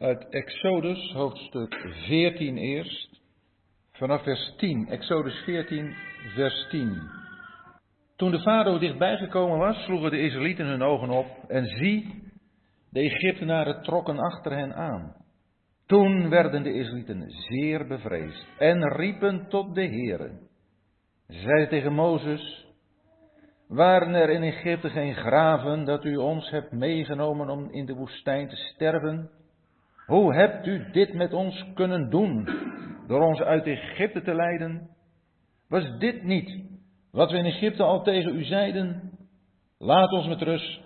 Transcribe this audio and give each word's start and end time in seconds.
Uit 0.00 0.28
Exodus, 0.28 1.12
hoofdstuk 1.12 1.74
14 2.06 2.56
eerst, 2.56 3.20
vanaf 3.92 4.22
vers 4.22 4.54
10. 4.56 4.88
Exodus 4.88 5.42
14, 5.44 5.94
vers 6.34 6.68
10. 6.68 7.10
Toen 8.16 8.30
de 8.30 8.40
farao 8.40 8.78
dichtbij 8.78 9.16
gekomen 9.16 9.58
was, 9.58 9.84
sloegen 9.84 10.10
de 10.10 10.20
Israëlieten 10.20 10.66
hun 10.66 10.82
ogen 10.82 11.10
op 11.10 11.26
en 11.48 11.66
zie, 11.66 12.22
de 12.90 13.00
Egyptenaren 13.00 13.82
trokken 13.82 14.18
achter 14.18 14.56
hen 14.56 14.74
aan. 14.74 15.16
Toen 15.86 16.28
werden 16.28 16.62
de 16.62 16.72
Israëlieten 16.72 17.30
zeer 17.30 17.86
bevreesd 17.86 18.46
en 18.58 18.88
riepen 18.88 19.48
tot 19.48 19.74
de 19.74 19.86
Heere. 19.86 20.30
Ze 21.28 21.38
zeiden 21.38 21.68
tegen 21.68 21.92
Mozes, 21.92 22.66
waren 23.68 24.14
er 24.14 24.30
in 24.30 24.42
Egypte 24.42 24.90
geen 24.90 25.14
graven 25.14 25.84
dat 25.84 26.04
u 26.04 26.16
ons 26.16 26.50
hebt 26.50 26.72
meegenomen 26.72 27.48
om 27.48 27.70
in 27.70 27.86
de 27.86 27.94
woestijn 27.94 28.48
te 28.48 28.56
sterven? 28.56 29.39
Hoe 30.10 30.34
hebt 30.34 30.66
u 30.66 30.90
dit 30.90 31.14
met 31.14 31.32
ons 31.32 31.64
kunnen 31.74 32.10
doen, 32.10 32.48
door 33.06 33.20
ons 33.20 33.40
uit 33.40 33.66
Egypte 33.66 34.22
te 34.22 34.34
leiden? 34.34 34.88
Was 35.68 35.98
dit 35.98 36.22
niet 36.22 36.64
wat 37.10 37.30
we 37.30 37.36
in 37.36 37.44
Egypte 37.44 37.82
al 37.82 38.02
tegen 38.02 38.36
u 38.36 38.44
zeiden? 38.44 39.12
Laat 39.78 40.12
ons 40.12 40.26
met 40.26 40.42
rust, 40.42 40.80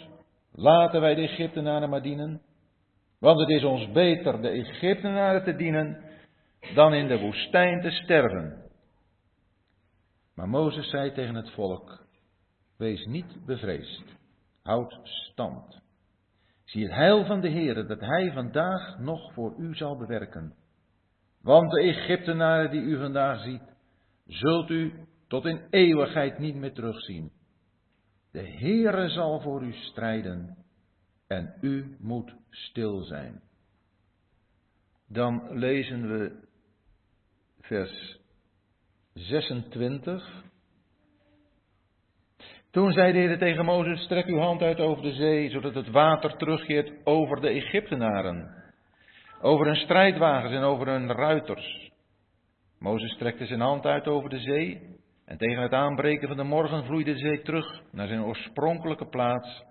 laten 0.52 1.00
wij 1.00 1.14
de 1.14 1.22
Egyptenaren 1.22 1.90
maar 1.90 2.02
dienen. 2.02 2.42
Want 3.18 3.40
het 3.40 3.48
is 3.48 3.64
ons 3.64 3.90
beter 3.90 4.42
de 4.42 4.48
Egyptenaren 4.48 5.44
te 5.44 5.56
dienen 5.56 6.02
dan 6.74 6.94
in 6.94 7.08
de 7.08 7.18
woestijn 7.18 7.80
te 7.80 7.90
sterven. 7.90 8.70
Maar 10.34 10.48
Mozes 10.48 10.90
zei 10.90 11.12
tegen 11.12 11.34
het 11.34 11.50
volk, 11.50 12.06
wees 12.76 13.06
niet 13.06 13.46
bevreesd, 13.46 14.04
houd 14.62 14.98
stand. 15.02 15.83
Zie 16.74 16.82
het 16.82 16.94
heil 16.94 17.24
van 17.24 17.40
de 17.40 17.48
Heer 17.48 17.86
dat 17.86 18.00
Hij 18.00 18.32
vandaag 18.32 18.98
nog 18.98 19.32
voor 19.32 19.54
u 19.58 19.74
zal 19.74 19.96
bewerken. 19.96 20.54
Want 21.40 21.70
de 21.70 21.80
Egyptenaren 21.80 22.70
die 22.70 22.80
u 22.80 22.98
vandaag 22.98 23.42
ziet, 23.42 23.62
zult 24.26 24.70
u 24.70 25.06
tot 25.28 25.44
in 25.44 25.66
eeuwigheid 25.70 26.38
niet 26.38 26.54
meer 26.54 26.72
terugzien. 26.72 27.32
De 28.30 28.48
Heere 28.48 29.08
zal 29.08 29.40
voor 29.40 29.62
u 29.62 29.72
strijden 29.72 30.56
en 31.26 31.54
u 31.60 31.96
moet 32.00 32.34
stil 32.50 33.02
zijn. 33.02 33.42
Dan 35.08 35.58
lezen 35.58 36.08
we 36.08 36.48
vers 37.60 38.20
26. 39.12 40.44
Toen 42.74 42.92
zei 42.92 43.12
de 43.12 43.18
Heer 43.18 43.38
tegen 43.38 43.64
Mozes, 43.64 44.00
strek 44.00 44.26
uw 44.26 44.38
hand 44.38 44.62
uit 44.62 44.80
over 44.80 45.02
de 45.02 45.12
zee, 45.12 45.50
zodat 45.50 45.74
het 45.74 45.90
water 45.90 46.36
terugkeert 46.36 46.92
over 47.04 47.40
de 47.40 47.48
Egyptenaren, 47.48 48.48
over 49.40 49.66
hun 49.66 49.76
strijdwagens 49.76 50.52
en 50.52 50.62
over 50.62 50.86
hun 50.86 51.12
ruiters. 51.12 51.90
Mozes 52.78 53.12
strekte 53.12 53.46
zijn 53.46 53.60
hand 53.60 53.86
uit 53.86 54.06
over 54.06 54.30
de 54.30 54.38
zee, 54.38 54.80
en 55.24 55.36
tegen 55.38 55.62
het 55.62 55.72
aanbreken 55.72 56.28
van 56.28 56.36
de 56.36 56.42
morgen 56.42 56.84
vloeide 56.84 57.12
de 57.12 57.18
zee 57.18 57.42
terug 57.42 57.82
naar 57.92 58.06
zijn 58.06 58.22
oorspronkelijke 58.22 59.08
plaats, 59.08 59.64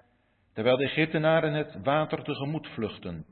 terwijl 0.54 0.78
de 0.78 0.84
Egyptenaren 0.84 1.54
het 1.54 1.78
water 1.84 2.24
tegemoet 2.24 2.68
vluchten. 2.68 3.26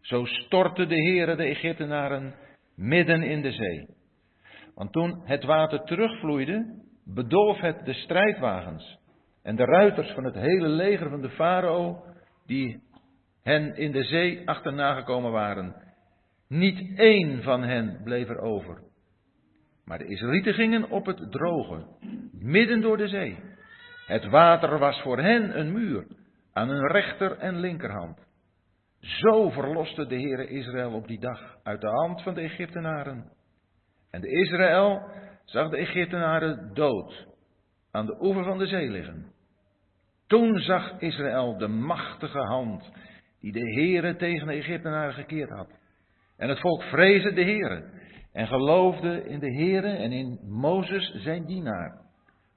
Zo 0.00 0.24
stortte 0.24 0.86
de 0.86 1.02
Heere 1.02 1.36
de 1.36 1.44
Egyptenaren 1.44 2.34
midden 2.76 3.22
in 3.22 3.42
de 3.42 3.52
zee. 3.52 3.86
Want 4.74 4.92
toen 4.92 5.22
het 5.24 5.44
water 5.44 5.84
terugvloeide, 5.84 6.86
bedolf 7.14 7.60
het 7.60 7.84
de 7.84 7.92
strijdwagens 7.92 8.98
en 9.42 9.56
de 9.56 9.64
ruiters 9.64 10.10
van 10.10 10.24
het 10.24 10.34
hele 10.34 10.68
leger 10.68 11.10
van 11.10 11.20
de 11.20 11.30
farao, 11.30 12.04
die 12.46 12.82
hen 13.42 13.76
in 13.76 13.92
de 13.92 14.04
zee 14.04 14.48
achterna 14.48 14.94
gekomen 14.94 15.32
waren. 15.32 15.74
Niet 16.48 16.98
één 16.98 17.42
van 17.42 17.62
hen 17.62 18.00
bleef 18.04 18.28
er 18.28 18.38
over. 18.38 18.82
Maar 19.84 19.98
de 19.98 20.06
Israëlieten 20.06 20.54
gingen 20.54 20.90
op 20.90 21.06
het 21.06 21.30
droge, 21.32 21.86
midden 22.32 22.80
door 22.80 22.96
de 22.96 23.08
zee. 23.08 23.38
Het 24.06 24.24
water 24.24 24.78
was 24.78 25.00
voor 25.00 25.18
hen 25.18 25.58
een 25.58 25.72
muur, 25.72 26.06
aan 26.52 26.68
hun 26.68 26.86
rechter 26.86 27.38
en 27.38 27.60
linkerhand. 27.60 28.26
Zo 29.00 29.50
verloste 29.50 30.06
de 30.06 30.14
Heere 30.14 30.48
Israël 30.48 30.92
op 30.92 31.06
die 31.06 31.20
dag 31.20 31.56
uit 31.62 31.80
de 31.80 31.88
hand 31.88 32.22
van 32.22 32.34
de 32.34 32.40
Egyptenaren. 32.40 33.32
En 34.10 34.20
de 34.20 34.30
Israël 34.30 35.02
zag 35.48 35.70
de 35.70 35.76
Egyptenaren 35.76 36.70
dood 36.74 37.26
aan 37.90 38.06
de 38.06 38.16
oever 38.20 38.44
van 38.44 38.58
de 38.58 38.66
zee 38.66 38.90
liggen. 38.90 39.32
Toen 40.26 40.58
zag 40.58 41.00
Israël 41.00 41.58
de 41.58 41.68
machtige 41.68 42.38
hand 42.38 42.90
die 43.40 43.52
de 43.52 43.72
Heere 43.72 44.16
tegen 44.16 44.46
de 44.46 44.52
Egyptenaren 44.52 45.14
gekeerd 45.14 45.50
had. 45.50 45.68
En 46.36 46.48
het 46.48 46.60
volk 46.60 46.82
vreesde 46.82 47.32
de 47.32 47.42
Heere 47.42 47.84
en 48.32 48.46
geloofde 48.46 49.24
in 49.28 49.38
de 49.38 49.52
Heere 49.54 49.88
en 49.88 50.12
in 50.12 50.38
Mozes 50.42 51.14
zijn 51.14 51.46
dienaar. 51.46 52.06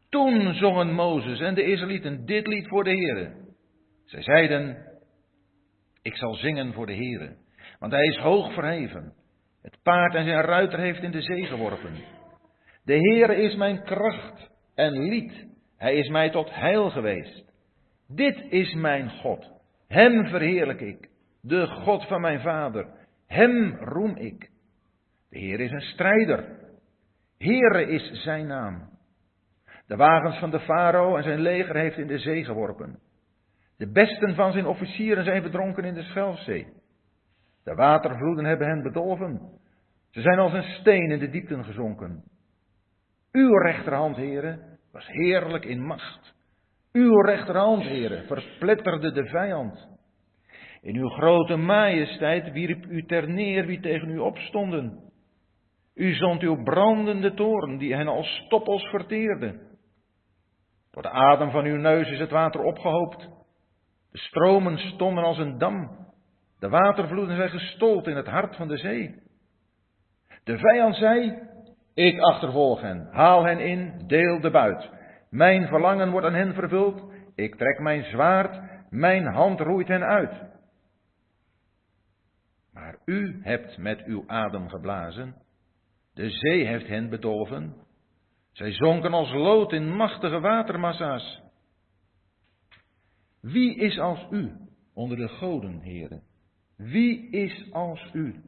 Toen 0.09 0.53
zongen 0.53 0.94
Mozes 0.94 1.40
en 1.40 1.53
de 1.53 1.63
Israëlieten 1.63 2.25
dit 2.25 2.47
lied 2.47 2.68
voor 2.68 2.84
de 2.84 2.90
Heere. 2.90 3.34
Zij 4.06 4.22
zeiden, 4.22 4.78
ik 6.02 6.16
zal 6.16 6.34
zingen 6.34 6.73
voor 6.73 6.85
de 6.85 6.96
Heere, 6.96 7.35
want 7.79 7.91
hij 7.91 8.06
is 8.06 8.18
hoog 8.18 8.53
verheven. 8.53 9.13
Het 9.62 9.78
paard 9.84 10.16
en 10.16 10.23
zijn 10.23 10.41
ruiter 10.41 10.79
heeft 10.79 11.03
in 11.03 11.12
de 11.12 11.22
zee 11.22 11.46
geworpen. 11.46 12.20
De 12.83 12.93
Heere 12.93 13.35
is 13.35 13.55
mijn 13.55 13.83
kracht 13.83 14.49
en 14.75 14.91
lied. 14.91 15.47
Hij 15.77 15.95
is 15.95 16.09
mij 16.09 16.29
tot 16.29 16.49
heil 16.53 16.89
geweest. 16.89 17.53
Dit 18.07 18.45
is 18.49 18.73
mijn 18.73 19.09
God. 19.09 19.51
Hem 19.87 20.27
verheerlijk 20.27 20.81
ik. 20.81 21.09
De 21.41 21.67
God 21.67 22.07
van 22.07 22.21
mijn 22.21 22.41
vader. 22.41 22.87
Hem 23.27 23.75
roem 23.75 24.15
ik. 24.15 24.49
De 25.29 25.39
Heer 25.39 25.59
is 25.59 25.71
een 25.71 25.81
strijder. 25.81 26.59
Heere 27.37 27.87
is 27.87 28.11
zijn 28.11 28.47
naam. 28.47 28.89
De 29.87 29.95
wagens 29.95 30.37
van 30.37 30.51
de 30.51 30.59
farao 30.59 31.15
en 31.15 31.23
zijn 31.23 31.39
leger 31.39 31.75
heeft 31.75 31.97
in 31.97 32.07
de 32.07 32.19
zee 32.19 32.43
geworpen. 32.43 32.99
De 33.77 33.91
besten 33.91 34.35
van 34.35 34.51
zijn 34.51 34.65
officieren 34.65 35.23
zijn 35.23 35.41
verdronken 35.41 35.83
in 35.83 35.93
de 35.93 36.03
Schelfzee. 36.03 36.67
De 37.63 37.75
watervloeden 37.75 38.45
hebben 38.45 38.67
hen 38.67 38.81
bedolven. 38.81 39.59
Ze 40.09 40.21
zijn 40.21 40.39
als 40.39 40.53
een 40.53 40.63
steen 40.79 41.11
in 41.11 41.19
de 41.19 41.29
diepten 41.29 41.63
gezonken. 41.63 42.23
Uw 43.31 43.57
rechterhand, 43.57 44.15
heren, 44.15 44.79
was 44.91 45.07
heerlijk 45.07 45.65
in 45.65 45.85
macht. 45.85 46.33
Uw 46.91 47.21
rechterhand, 47.21 47.83
heren, 47.83 48.25
verpletterde 48.25 49.11
de 49.11 49.25
vijand. 49.25 49.87
In 50.81 50.95
uw 50.95 51.09
grote 51.09 51.55
majesteit 51.55 52.51
wierp 52.51 52.85
u 52.85 53.05
ter 53.05 53.29
neer 53.29 53.65
wie 53.65 53.79
tegen 53.79 54.09
u 54.09 54.17
opstonden. 54.17 55.11
U 55.95 56.13
zond 56.13 56.41
uw 56.41 56.63
brandende 56.63 57.33
toren, 57.33 57.77
die 57.77 57.95
hen 57.95 58.07
als 58.07 58.27
stoppels 58.45 58.83
verteerde. 58.83 59.59
Door 60.91 61.01
de 61.01 61.09
adem 61.09 61.51
van 61.51 61.65
uw 61.65 61.77
neus 61.77 62.09
is 62.09 62.19
het 62.19 62.31
water 62.31 62.61
opgehoopt. 62.61 63.29
De 64.11 64.17
stromen 64.17 64.77
stonden 64.77 65.23
als 65.23 65.37
een 65.37 65.57
dam. 65.57 65.99
De 66.59 66.69
watervloeden 66.69 67.35
zijn 67.35 67.49
gestold 67.49 68.07
in 68.07 68.15
het 68.15 68.27
hart 68.27 68.55
van 68.55 68.67
de 68.67 68.77
zee. 68.77 69.15
De 70.43 70.57
vijand 70.57 70.95
zei, 70.95 71.49
ik 71.94 72.19
achtervolg 72.19 72.81
hen, 72.81 73.07
haal 73.12 73.44
hen 73.44 73.59
in, 73.59 74.07
deel 74.07 74.40
de 74.40 74.52
buit. 74.52 74.90
Mijn 75.29 75.68
verlangen 75.68 76.12
wordt 76.12 76.28
aan 76.28 76.34
hen 76.34 76.53
vervuld, 76.53 77.12
ik 77.35 77.56
trek 77.56 77.79
mijn 77.79 78.03
zwaard, 78.03 78.62
mijn 78.90 79.25
hand 79.25 79.59
roeit 79.59 79.88
hen 79.88 80.03
uit. 80.03 80.50
Maar 82.74 82.97
u 83.06 83.40
hebt 83.44 83.78
met 83.78 84.03
uw 84.06 84.24
adem 84.28 84.69
geblazen, 84.69 85.35
de 86.13 86.29
zee 86.29 86.66
heeft 86.66 86.88
hen 86.88 87.09
bedolven, 87.09 87.75
zij 88.52 88.72
zonken 88.72 89.13
als 89.13 89.31
lood 89.31 89.72
in 89.72 89.96
machtige 89.96 90.40
watermassa's. 90.40 91.41
Wie 93.41 93.75
is 93.75 94.00
als 94.00 94.28
u 94.31 94.52
onder 94.94 95.18
de 95.18 95.28
goden, 95.28 95.79
heren? 95.79 96.23
Wie 96.78 97.29
is 97.29 97.72
als 97.72 98.09
u, 98.13 98.41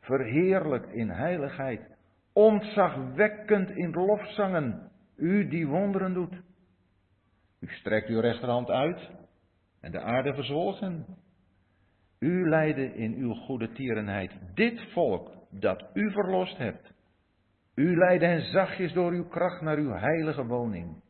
verheerlijkt 0.00 0.92
in 0.92 1.10
heiligheid, 1.10 1.93
ontzagwekkend 2.34 3.70
in 3.70 3.90
lofzangen, 3.90 4.90
u 5.16 5.48
die 5.48 5.66
wonderen 5.66 6.14
doet? 6.14 6.34
U 7.60 7.66
strekt 7.66 8.08
uw 8.08 8.20
rechterhand 8.20 8.70
uit 8.70 9.10
en 9.80 9.90
de 9.90 10.00
aarde 10.00 10.34
verzwolg 10.34 10.80
hen. 10.80 11.06
U 12.18 12.48
leidde 12.48 12.94
in 12.94 13.14
uw 13.14 13.34
goede 13.34 13.72
tierenheid 13.72 14.32
dit 14.54 14.80
volk 14.92 15.30
dat 15.50 15.84
u 15.94 16.10
verlost 16.10 16.56
hebt. 16.56 16.92
U 17.74 17.96
leidde 17.96 18.26
hen 18.26 18.42
zachtjes 18.42 18.92
door 18.92 19.12
uw 19.12 19.28
kracht 19.28 19.60
naar 19.60 19.76
uw 19.76 19.92
heilige 19.92 20.46
woning. 20.46 21.02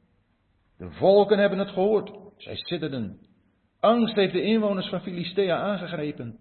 De 0.76 0.90
volken 0.90 1.38
hebben 1.38 1.58
het 1.58 1.68
gehoord, 1.68 2.18
zij 2.36 2.56
sidderden. 2.56 3.18
Angst 3.80 4.14
heeft 4.14 4.32
de 4.32 4.42
inwoners 4.42 4.88
van 4.88 5.00
Filistea 5.00 5.56
aangegrepen. 5.56 6.38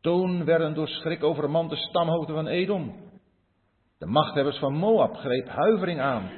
Toen 0.00 0.44
werden 0.44 0.74
door 0.74 0.88
schrik 0.88 1.22
overmand 1.22 1.70
de 1.70 1.76
stamhoofden 1.76 2.34
van 2.34 2.46
Edom. 2.46 3.09
De 4.00 4.06
machthebbers 4.06 4.58
van 4.58 4.74
Moab 4.74 5.16
greep 5.16 5.48
huivering 5.48 6.00
aan. 6.00 6.30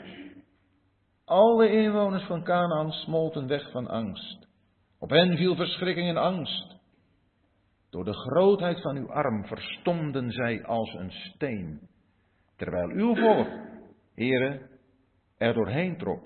Alle 1.25 1.71
inwoners 1.71 2.25
van 2.25 2.45
Canaan 2.45 2.93
smolten 2.93 3.47
weg 3.47 3.71
van 3.71 3.89
angst. 3.89 4.49
Op 4.99 5.11
hen 5.11 5.37
viel 5.37 5.55
verschrikking 5.55 6.09
en 6.09 6.17
angst. 6.17 6.77
Door 7.91 8.05
de 8.05 8.13
grootheid 8.13 8.81
van 8.81 8.97
uw 8.97 9.13
arm 9.13 9.47
verstomden 9.47 10.31
zij 10.31 10.65
als 10.65 10.95
een 10.95 11.11
steen. 11.11 11.89
Terwijl 12.57 12.89
uw 12.89 13.15
volk, 13.15 13.49
heren, 14.15 14.71
er 15.39 15.55
doorheen 15.55 15.99
trok. 15.99 16.25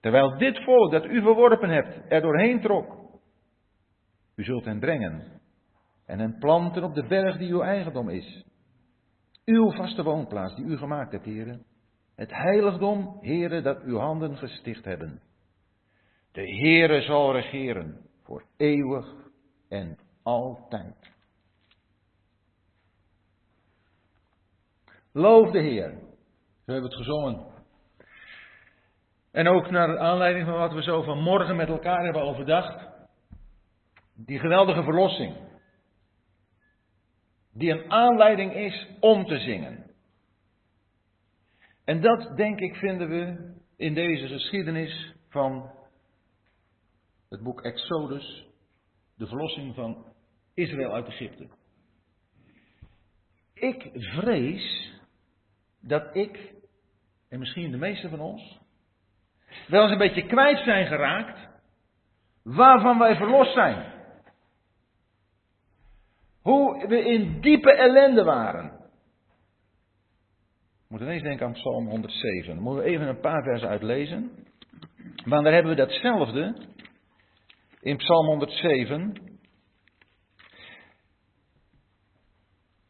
Terwijl 0.00 0.38
dit 0.38 0.64
volk 0.64 0.90
dat 0.90 1.04
u 1.04 1.22
verworpen 1.22 1.70
hebt, 1.70 2.12
er 2.12 2.20
doorheen 2.20 2.60
trok. 2.60 2.86
U 4.34 4.44
zult 4.44 4.64
hen 4.64 4.80
brengen 4.80 5.40
en 6.06 6.18
hen 6.18 6.38
planten 6.38 6.84
op 6.84 6.94
de 6.94 7.06
berg 7.06 7.38
die 7.38 7.52
uw 7.52 7.62
eigendom 7.62 8.08
is. 8.08 8.46
Uw 9.48 9.70
vaste 9.70 10.02
woonplaats 10.02 10.54
die 10.54 10.64
u 10.64 10.76
gemaakt 10.76 11.12
hebt, 11.12 11.24
heren. 11.24 11.64
Het 12.14 12.30
heiligdom, 12.30 13.18
heren, 13.20 13.62
dat 13.62 13.82
uw 13.82 13.98
handen 13.98 14.36
gesticht 14.36 14.84
hebben. 14.84 15.22
De 16.32 16.40
Heere 16.40 17.02
zal 17.02 17.32
regeren 17.32 18.00
voor 18.22 18.44
eeuwig 18.56 19.06
en 19.68 19.98
altijd. 20.22 21.12
Loof 25.12 25.50
de 25.50 25.60
Heer. 25.60 25.90
Zo 25.90 26.72
hebben 26.72 26.90
we 26.90 26.96
het 26.96 27.06
gezongen. 27.06 27.46
En 29.30 29.48
ook 29.48 29.70
naar 29.70 29.98
aanleiding 29.98 30.46
van 30.46 30.58
wat 30.58 30.72
we 30.72 30.82
zo 30.82 31.02
vanmorgen 31.02 31.56
met 31.56 31.68
elkaar 31.68 32.04
hebben 32.04 32.22
overdacht. 32.22 32.88
Die 34.14 34.38
geweldige 34.38 34.82
verlossing. 34.82 35.47
Die 37.58 37.70
een 37.70 37.90
aanleiding 37.90 38.52
is 38.54 38.88
om 39.00 39.26
te 39.26 39.38
zingen. 39.38 39.90
En 41.84 42.00
dat, 42.00 42.36
denk 42.36 42.60
ik, 42.60 42.76
vinden 42.76 43.08
we 43.08 43.54
in 43.76 43.94
deze 43.94 44.26
geschiedenis 44.28 45.14
van 45.28 45.70
het 47.28 47.42
boek 47.42 47.60
Exodus, 47.60 48.46
de 49.16 49.26
verlossing 49.26 49.74
van 49.74 50.04
Israël 50.54 50.92
uit 50.92 51.06
Egypte. 51.06 51.48
Ik 53.54 53.90
vrees 53.92 54.92
dat 55.80 56.16
ik, 56.16 56.54
en 57.28 57.38
misschien 57.38 57.70
de 57.70 57.76
meeste 57.76 58.08
van 58.08 58.20
ons, 58.20 58.58
wel 59.66 59.82
eens 59.82 59.92
een 59.92 59.98
beetje 59.98 60.26
kwijt 60.26 60.58
zijn 60.58 60.86
geraakt 60.86 61.48
waarvan 62.42 62.98
wij 62.98 63.16
verlost 63.16 63.52
zijn. 63.52 63.97
Hoe 66.48 66.86
we 66.86 67.04
in 67.04 67.40
diepe 67.40 67.72
ellende 67.72 68.24
waren. 68.24 68.70
We 70.78 70.84
moeten 70.88 71.08
ineens 71.08 71.22
denken 71.22 71.46
aan 71.46 71.52
Psalm 71.52 71.88
107. 71.88 72.54
Dan 72.54 72.62
moeten 72.62 72.84
we 72.84 72.90
even 72.90 73.08
een 73.08 73.20
paar 73.20 73.42
versen 73.42 73.68
uitlezen. 73.68 74.30
Want 75.24 75.44
daar 75.44 75.52
hebben 75.52 75.70
we 75.76 75.78
datzelfde 75.78 76.56
in 77.80 77.96
Psalm 77.96 78.26
107. 78.26 79.12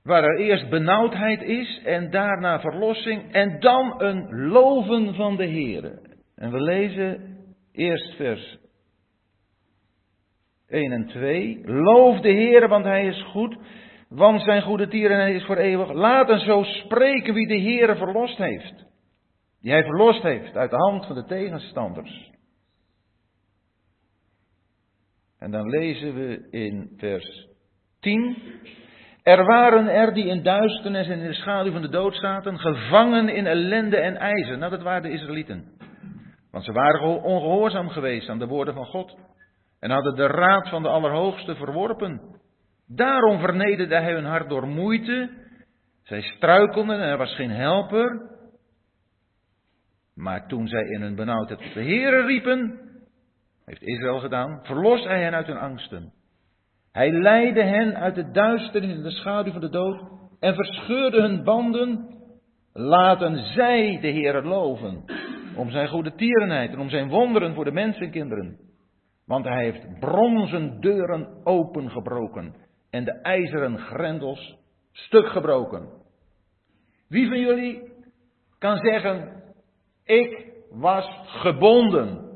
Waar 0.02 0.24
er 0.24 0.38
eerst 0.38 0.68
benauwdheid 0.68 1.42
is 1.42 1.82
en 1.84 2.10
daarna 2.10 2.60
verlossing 2.60 3.32
en 3.32 3.60
dan 3.60 4.02
een 4.02 4.46
loven 4.48 5.14
van 5.14 5.36
de 5.36 5.46
Heer. 5.46 5.98
En 6.34 6.50
we 6.50 6.60
lezen 6.60 7.36
eerst 7.72 8.14
vers 8.14 8.58
1 10.68 10.92
en 10.92 11.06
2. 11.06 11.60
Loof 11.64 12.20
de 12.20 12.30
Heer, 12.30 12.68
want 12.68 12.84
Hij 12.84 13.06
is 13.06 13.22
goed, 13.22 13.56
want 14.08 14.42
zijn 14.42 14.62
goede 14.62 14.88
tierenheid 14.88 15.34
is 15.34 15.44
voor 15.44 15.56
eeuwig. 15.56 15.92
Laten 15.92 16.40
zo 16.40 16.62
spreken 16.62 17.34
wie 17.34 17.46
de 17.46 17.58
Heer 17.58 17.96
verlost 17.96 18.38
heeft. 18.38 18.84
Die 19.60 19.72
Hij 19.72 19.84
verlost 19.84 20.22
heeft 20.22 20.56
uit 20.56 20.70
de 20.70 20.76
hand 20.76 21.06
van 21.06 21.14
de 21.14 21.24
tegenstanders. 21.24 22.30
En 25.38 25.50
dan 25.50 25.68
lezen 25.68 26.14
we 26.14 26.48
in 26.50 26.92
vers 26.96 27.48
10. 28.00 28.36
Er 29.22 29.44
waren 29.44 29.88
er 29.88 30.14
die 30.14 30.26
in 30.26 30.42
duisternis 30.42 31.08
en 31.08 31.18
in 31.18 31.26
de 31.26 31.34
schaduw 31.34 31.72
van 31.72 31.82
de 31.82 31.88
dood 31.88 32.14
zaten, 32.14 32.58
gevangen 32.58 33.28
in 33.28 33.46
ellende 33.46 33.96
en 33.96 34.16
ijzer. 34.16 34.58
Nou, 34.58 34.70
dat 34.70 34.82
waren 34.82 35.02
de 35.02 35.10
Israëlieten. 35.10 35.64
Want 36.50 36.64
ze 36.64 36.72
waren 36.72 37.22
ongehoorzaam 37.22 37.88
geweest 37.88 38.28
aan 38.28 38.38
de 38.38 38.46
woorden 38.46 38.74
van 38.74 38.86
God. 38.86 39.16
En 39.80 39.90
hadden 39.90 40.14
de 40.14 40.26
raad 40.26 40.68
van 40.68 40.82
de 40.82 40.88
Allerhoogste 40.88 41.54
verworpen. 41.54 42.20
Daarom 42.86 43.38
vernederde 43.38 43.94
hij 43.94 44.12
hun 44.12 44.24
hart 44.24 44.48
door 44.48 44.66
moeite. 44.66 45.30
Zij 46.02 46.22
struikelden 46.22 47.00
en 47.00 47.08
er 47.08 47.18
was 47.18 47.34
geen 47.34 47.50
helper. 47.50 48.36
Maar 50.14 50.46
toen 50.46 50.68
zij 50.68 50.82
in 50.82 51.00
hun 51.00 51.14
benauwdheid 51.14 51.60
tot 51.60 51.74
de 51.74 51.80
Heeren 51.80 52.26
riepen, 52.26 52.80
heeft 53.64 53.82
Israël 53.82 54.18
gedaan, 54.18 54.60
verlost 54.62 55.04
hij 55.04 55.22
hen 55.22 55.34
uit 55.34 55.46
hun 55.46 55.58
angsten. 55.58 56.12
Hij 56.92 57.12
leidde 57.12 57.62
hen 57.62 57.96
uit 57.96 58.14
de 58.14 58.30
duisternis 58.30 58.96
in 58.96 59.02
de 59.02 59.10
schaduw 59.10 59.52
van 59.52 59.60
de 59.60 59.68
dood 59.68 60.00
en 60.40 60.54
verscheurde 60.54 61.20
hun 61.20 61.44
banden. 61.44 62.16
Laten 62.72 63.36
zij 63.36 63.98
de 64.00 64.08
Heer 64.08 64.42
loven 64.42 65.04
om 65.56 65.70
zijn 65.70 65.88
goede 65.88 66.14
tierenheid 66.14 66.72
en 66.72 66.78
om 66.78 66.90
zijn 66.90 67.08
wonderen 67.08 67.54
voor 67.54 67.64
de 67.64 67.72
mensenkinderen. 67.72 68.67
Want 69.28 69.44
hij 69.44 69.64
heeft 69.64 69.98
bronzen 69.98 70.80
deuren 70.80 71.40
opengebroken 71.44 72.54
en 72.90 73.04
de 73.04 73.12
ijzeren 73.12 73.78
grendels 73.78 74.56
stuk 74.92 75.26
gebroken. 75.26 75.88
Wie 77.08 77.28
van 77.28 77.40
jullie 77.40 77.92
kan 78.58 78.76
zeggen, 78.76 79.42
ik 80.04 80.52
was 80.70 81.20
gebonden 81.24 82.28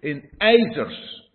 in 0.00 0.30
ijzers. 0.36 1.28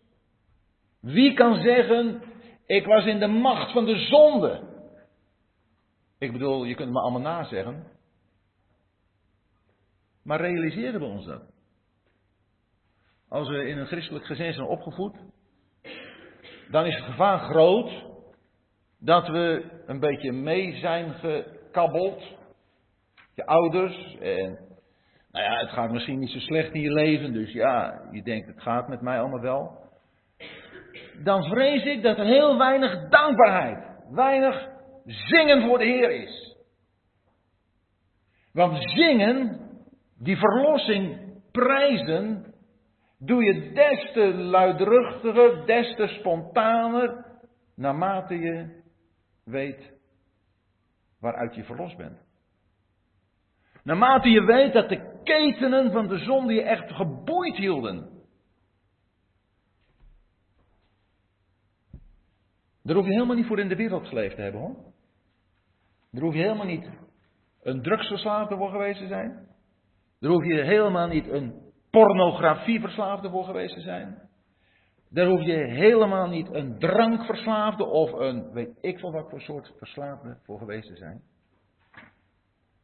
Wie 1.02 1.34
kan 1.34 1.56
zeggen, 1.56 2.22
ik 2.66 2.86
was 2.86 3.06
in 3.06 3.20
de 3.20 3.28
macht 3.28 3.72
van 3.72 3.86
de 3.86 3.96
zonde? 3.96 4.74
Ik 6.20 6.32
bedoel, 6.32 6.64
je 6.64 6.76
kunt 6.76 6.92
me 6.92 7.00
allemaal 7.00 7.22
nazeggen. 7.22 7.88
Maar 10.24 10.42
realiseren 10.42 11.00
we 11.00 11.06
ons 11.06 11.26
dat? 11.26 11.55
Als 13.30 13.50
we 13.50 13.68
in 13.68 13.78
een 13.78 13.86
christelijk 13.86 14.26
gezin 14.26 14.54
zijn 14.54 14.68
opgevoed, 14.68 15.16
dan 16.70 16.86
is 16.86 16.96
het 16.96 17.06
gevaar 17.06 17.40
groot 17.40 18.06
dat 19.00 19.28
we 19.28 19.72
een 19.86 20.00
beetje 20.00 20.32
mee 20.32 20.76
zijn 20.76 21.14
gekabbeld. 21.14 22.24
Je 23.36 23.46
ouders 23.46 24.18
en 24.20 24.60
nou 25.32 25.46
ja, 25.46 25.60
het 25.60 25.70
gaat 25.70 25.92
misschien 25.92 26.20
niet 26.20 26.30
zo 26.30 26.40
slecht 26.40 26.74
in 26.74 26.82
je 26.82 26.94
leven, 26.94 27.34
dus 27.34 27.52
ja, 27.52 28.02
je 28.12 28.22
denkt 28.24 28.48
het 28.48 28.62
gaat 28.62 28.88
met 28.88 29.02
mij 29.02 29.20
allemaal 29.20 29.42
wel. 29.42 29.84
Dan 31.24 31.44
vrees 31.44 31.84
ik 31.84 32.04
dat 32.04 32.18
er 32.18 32.26
heel 32.26 32.58
weinig 32.58 33.10
dankbaarheid, 33.10 33.86
weinig 34.10 34.68
zingen 35.06 35.62
voor 35.62 35.78
de 35.78 35.86
Heer 35.86 36.12
is. 36.12 36.56
Want 38.54 38.92
zingen, 38.92 39.60
die 40.18 40.38
verlossing 40.38 41.34
prijzen, 41.52 42.54
doe 43.26 43.44
je 43.44 43.72
des 43.74 44.12
te 44.14 44.34
luidruchtiger, 44.34 45.66
des 45.66 45.96
te 45.96 46.08
spontaner, 46.08 47.26
naarmate 47.76 48.36
je 48.36 48.84
weet 49.44 49.94
waaruit 51.20 51.56
je 51.56 51.64
verlost 51.64 51.98
bent. 51.98 52.24
Naarmate 53.84 54.30
je 54.30 54.44
weet 54.44 54.74
dat 54.74 54.90
de 54.90 55.20
ketenen 55.24 55.92
van 55.92 56.08
de 56.08 56.18
zonde 56.18 56.54
je 56.54 56.62
echt 56.62 56.92
geboeid 56.92 57.56
hielden. 57.56 58.14
Daar 62.84 62.96
hoef 62.96 63.06
je 63.06 63.12
helemaal 63.12 63.36
niet 63.36 63.46
voor 63.46 63.60
in 63.60 63.70
de 63.70 63.76
wereld 63.76 64.08
geleefd 64.08 64.36
te 64.36 64.42
hebben 64.42 64.62
hoor. 64.62 64.76
Daar 66.12 66.24
hoef 66.24 66.34
je 66.34 66.42
helemaal 66.42 66.66
niet 66.66 66.90
een 67.62 67.82
drugsverslaafde 67.82 68.58
voor 68.58 68.70
geweest 68.70 69.00
te 69.00 69.08
zijn. 69.08 69.48
Daar 70.20 70.32
hoef 70.32 70.46
je 70.46 70.64
helemaal 70.64 71.08
niet 71.08 71.28
een 71.28 71.65
pornografieverslaafde 71.96 73.30
voor 73.30 73.44
geweest 73.44 73.74
te 73.74 73.82
zijn. 73.82 74.30
Daar 75.10 75.28
hoef 75.28 75.42
je 75.42 75.54
helemaal 75.54 76.28
niet 76.28 76.54
een 76.54 76.80
drankverslaafde 76.80 77.86
of 77.86 78.12
een 78.12 78.52
weet 78.52 78.78
ik 78.82 79.00
veel 79.00 79.12
wat 79.12 79.30
voor 79.30 79.42
soort 79.42 79.74
verslaafde 79.78 80.38
voor 80.44 80.58
geweest 80.58 80.88
te 80.88 80.96
zijn. 80.96 81.22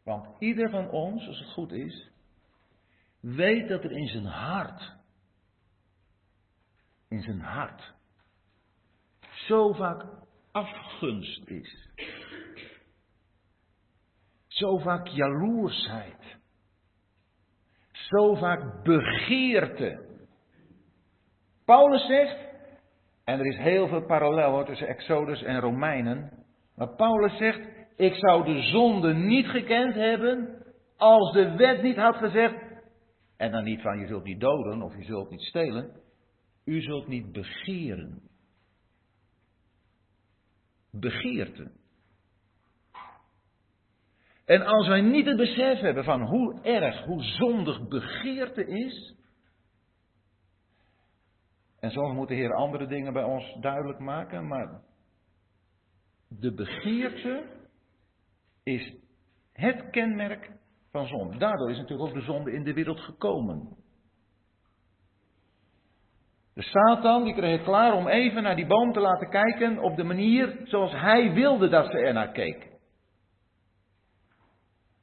Want 0.03 0.27
ieder 0.39 0.69
van 0.69 0.89
ons, 0.89 1.27
als 1.27 1.39
het 1.39 1.49
goed 1.49 1.71
is, 1.71 2.11
weet 3.19 3.67
dat 3.67 3.83
er 3.83 3.91
in 3.91 4.07
zijn 4.07 4.25
hart, 4.25 4.95
in 7.09 7.21
zijn 7.21 7.41
hart, 7.41 7.93
zo 9.47 9.73
vaak 9.73 10.05
afgunst 10.51 11.47
is. 11.47 11.89
Zo 14.47 14.77
vaak 14.77 15.07
jaloersheid. 15.07 16.40
Zo 18.11 18.35
vaak 18.35 18.83
begeerte. 18.83 20.09
Paulus 21.65 22.05
zegt, 22.05 22.37
en 23.23 23.39
er 23.39 23.45
is 23.45 23.57
heel 23.57 23.87
veel 23.87 24.05
parallel 24.05 24.65
tussen 24.65 24.87
Exodus 24.87 25.43
en 25.43 25.59
Romeinen, 25.59 26.45
maar 26.75 26.95
Paulus 26.95 27.37
zegt, 27.37 27.59
ik 27.95 28.13
zou 28.13 28.45
de 28.45 28.61
zonde 28.61 29.13
niet 29.13 29.45
gekend 29.45 29.93
hebben 29.95 30.63
als 30.97 31.31
de 31.33 31.55
wet 31.55 31.81
niet 31.81 31.95
had 31.95 32.15
gezegd, 32.15 32.55
en 33.37 33.51
dan 33.51 33.63
niet 33.63 33.81
van 33.81 33.99
je 33.99 34.07
zult 34.07 34.23
niet 34.23 34.39
doden 34.39 34.81
of 34.81 34.95
je 34.95 35.03
zult 35.03 35.29
niet 35.29 35.41
stelen, 35.41 35.91
u 36.65 36.81
zult 36.81 37.07
niet 37.07 37.31
begeren. 37.31 38.21
begeerte. 40.91 41.71
En 44.51 44.65
als 44.65 44.87
wij 44.87 45.01
niet 45.01 45.25
het 45.25 45.37
besef 45.37 45.79
hebben 45.79 46.03
van 46.03 46.21
hoe 46.21 46.61
erg, 46.61 47.05
hoe 47.05 47.23
zondig 47.23 47.87
begeerte 47.87 48.65
is. 48.65 49.15
En 51.79 51.91
soms 51.91 52.15
moet 52.15 52.27
de 52.27 52.33
Heer 52.33 52.53
andere 52.53 52.87
dingen 52.87 53.13
bij 53.13 53.23
ons 53.23 53.57
duidelijk 53.59 53.99
maken, 53.99 54.47
maar 54.47 54.81
de 56.27 56.53
begeerte 56.53 57.43
is 58.63 58.95
het 59.53 59.89
kenmerk 59.89 60.51
van 60.91 61.07
zonde. 61.07 61.37
Daardoor 61.37 61.69
is 61.69 61.77
natuurlijk 61.77 62.09
ook 62.09 62.15
de 62.15 62.25
zonde 62.25 62.51
in 62.51 62.63
de 62.63 62.73
wereld 62.73 62.99
gekomen. 62.99 63.75
De 66.53 66.61
Satan 66.61 67.23
die 67.23 67.33
kreeg 67.33 67.57
het 67.57 67.67
klaar 67.67 67.93
om 67.93 68.07
even 68.07 68.43
naar 68.43 68.55
die 68.55 68.67
boom 68.67 68.93
te 68.93 68.99
laten 68.99 69.29
kijken 69.29 69.79
op 69.79 69.95
de 69.95 70.03
manier 70.03 70.59
zoals 70.63 70.91
hij 70.91 71.33
wilde 71.33 71.69
dat 71.69 71.91
ze 71.91 71.97
er 71.97 72.13
naar 72.13 72.31
keek. 72.31 72.70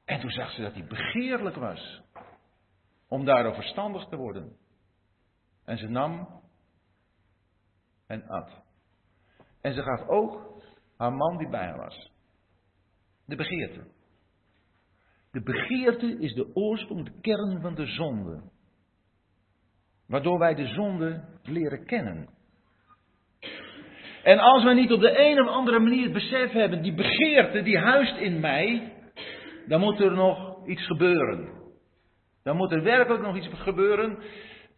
En 0.08 0.20
toen 0.20 0.30
zag 0.30 0.50
ze 0.50 0.62
dat 0.62 0.74
hij 0.74 0.84
begeerlijk 0.84 1.56
was 1.56 2.00
om 3.08 3.24
daardoor 3.24 3.54
verstandig 3.54 4.04
te 4.04 4.16
worden. 4.16 4.56
En 5.64 5.78
ze 5.78 5.88
nam 5.88 6.28
en 8.06 8.28
at. 8.28 8.50
En 9.60 9.74
ze 9.74 9.82
gaf 9.82 10.08
ook 10.08 10.62
haar 10.96 11.12
man 11.12 11.36
die 11.36 11.48
bij 11.48 11.64
haar 11.64 11.76
was. 11.76 12.10
De 13.26 13.36
begeerte. 13.36 13.86
De 15.30 15.42
begeerte 15.42 16.18
is 16.18 16.34
de 16.34 16.54
oorsprong, 16.54 17.04
de 17.04 17.20
kern 17.20 17.60
van 17.60 17.74
de 17.74 17.86
zonde. 17.86 18.42
Waardoor 20.06 20.38
wij 20.38 20.54
de 20.54 20.66
zonde 20.66 21.24
leren 21.42 21.86
kennen. 21.86 22.28
En 24.22 24.38
als 24.38 24.64
we 24.64 24.74
niet 24.74 24.92
op 24.92 25.00
de 25.00 25.18
een 25.18 25.40
of 25.40 25.48
andere 25.48 25.78
manier 25.78 26.04
het 26.04 26.12
besef 26.12 26.52
hebben, 26.52 26.82
die 26.82 26.94
begeerte 26.94 27.62
die 27.62 27.78
huist 27.78 28.16
in 28.16 28.40
mij, 28.40 28.96
dan 29.68 29.80
moet 29.80 30.00
er 30.00 30.12
nog 30.12 30.66
iets 30.66 30.86
gebeuren. 30.86 31.56
Dan 32.42 32.56
moet 32.56 32.72
er 32.72 32.82
werkelijk 32.82 33.22
nog 33.22 33.36
iets 33.36 33.48
gebeuren 33.52 34.18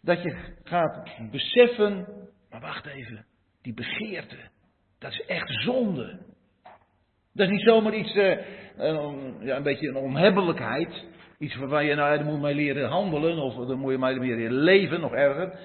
dat 0.03 0.23
je 0.23 0.55
gaat 0.63 1.31
beseffen, 1.31 2.07
maar 2.51 2.61
wacht 2.61 2.87
even, 2.87 3.27
die 3.63 3.75
begeerte, 3.75 4.51
dat 4.99 5.13
is 5.13 5.25
echt 5.27 5.63
zonde. 5.63 6.19
Dat 7.33 7.47
is 7.47 7.53
niet 7.53 7.67
zomaar 7.67 7.95
iets, 7.95 8.15
uh, 8.15 8.39
een, 8.77 9.37
ja, 9.41 9.57
een 9.57 9.63
beetje 9.63 9.89
een 9.89 9.97
onhebbelijkheid. 9.97 11.09
Iets 11.39 11.57
waar 11.57 11.85
je, 11.85 11.95
nou, 11.95 12.19
dan 12.19 12.27
moet 12.27 12.49
je 12.49 12.55
leren 12.55 12.89
handelen, 12.89 13.39
of 13.39 13.67
dan 13.67 13.79
moet 13.79 13.93
je 13.93 13.99
maar 13.99 14.15
leren 14.15 14.53
leven, 14.53 15.01
nog 15.01 15.13
erger. 15.13 15.59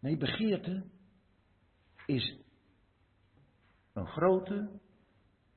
Nee, 0.00 0.16
begeerte 0.16 0.84
is 2.06 2.38
een 3.94 4.06
grote, 4.06 4.68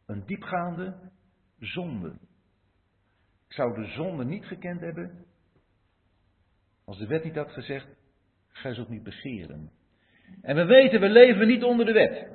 een 0.05 0.23
diepgaande 0.25 1.11
zonde. 1.59 2.17
Zou 3.47 3.73
de 3.73 3.85
zonde 3.85 4.25
niet 4.25 4.45
gekend 4.45 4.81
hebben 4.81 5.25
als 6.87 6.97
de 6.97 7.07
wet 7.07 7.23
niet 7.23 7.35
had 7.35 7.51
gezegd, 7.51 7.87
gij 8.47 8.73
zult 8.73 8.89
niet 8.89 9.03
begeren. 9.03 9.71
En 10.41 10.55
we 10.55 10.65
weten, 10.65 10.99
we 10.99 11.09
leven 11.09 11.47
niet 11.47 11.63
onder 11.63 11.85
de 11.85 11.91
wet. 11.91 12.27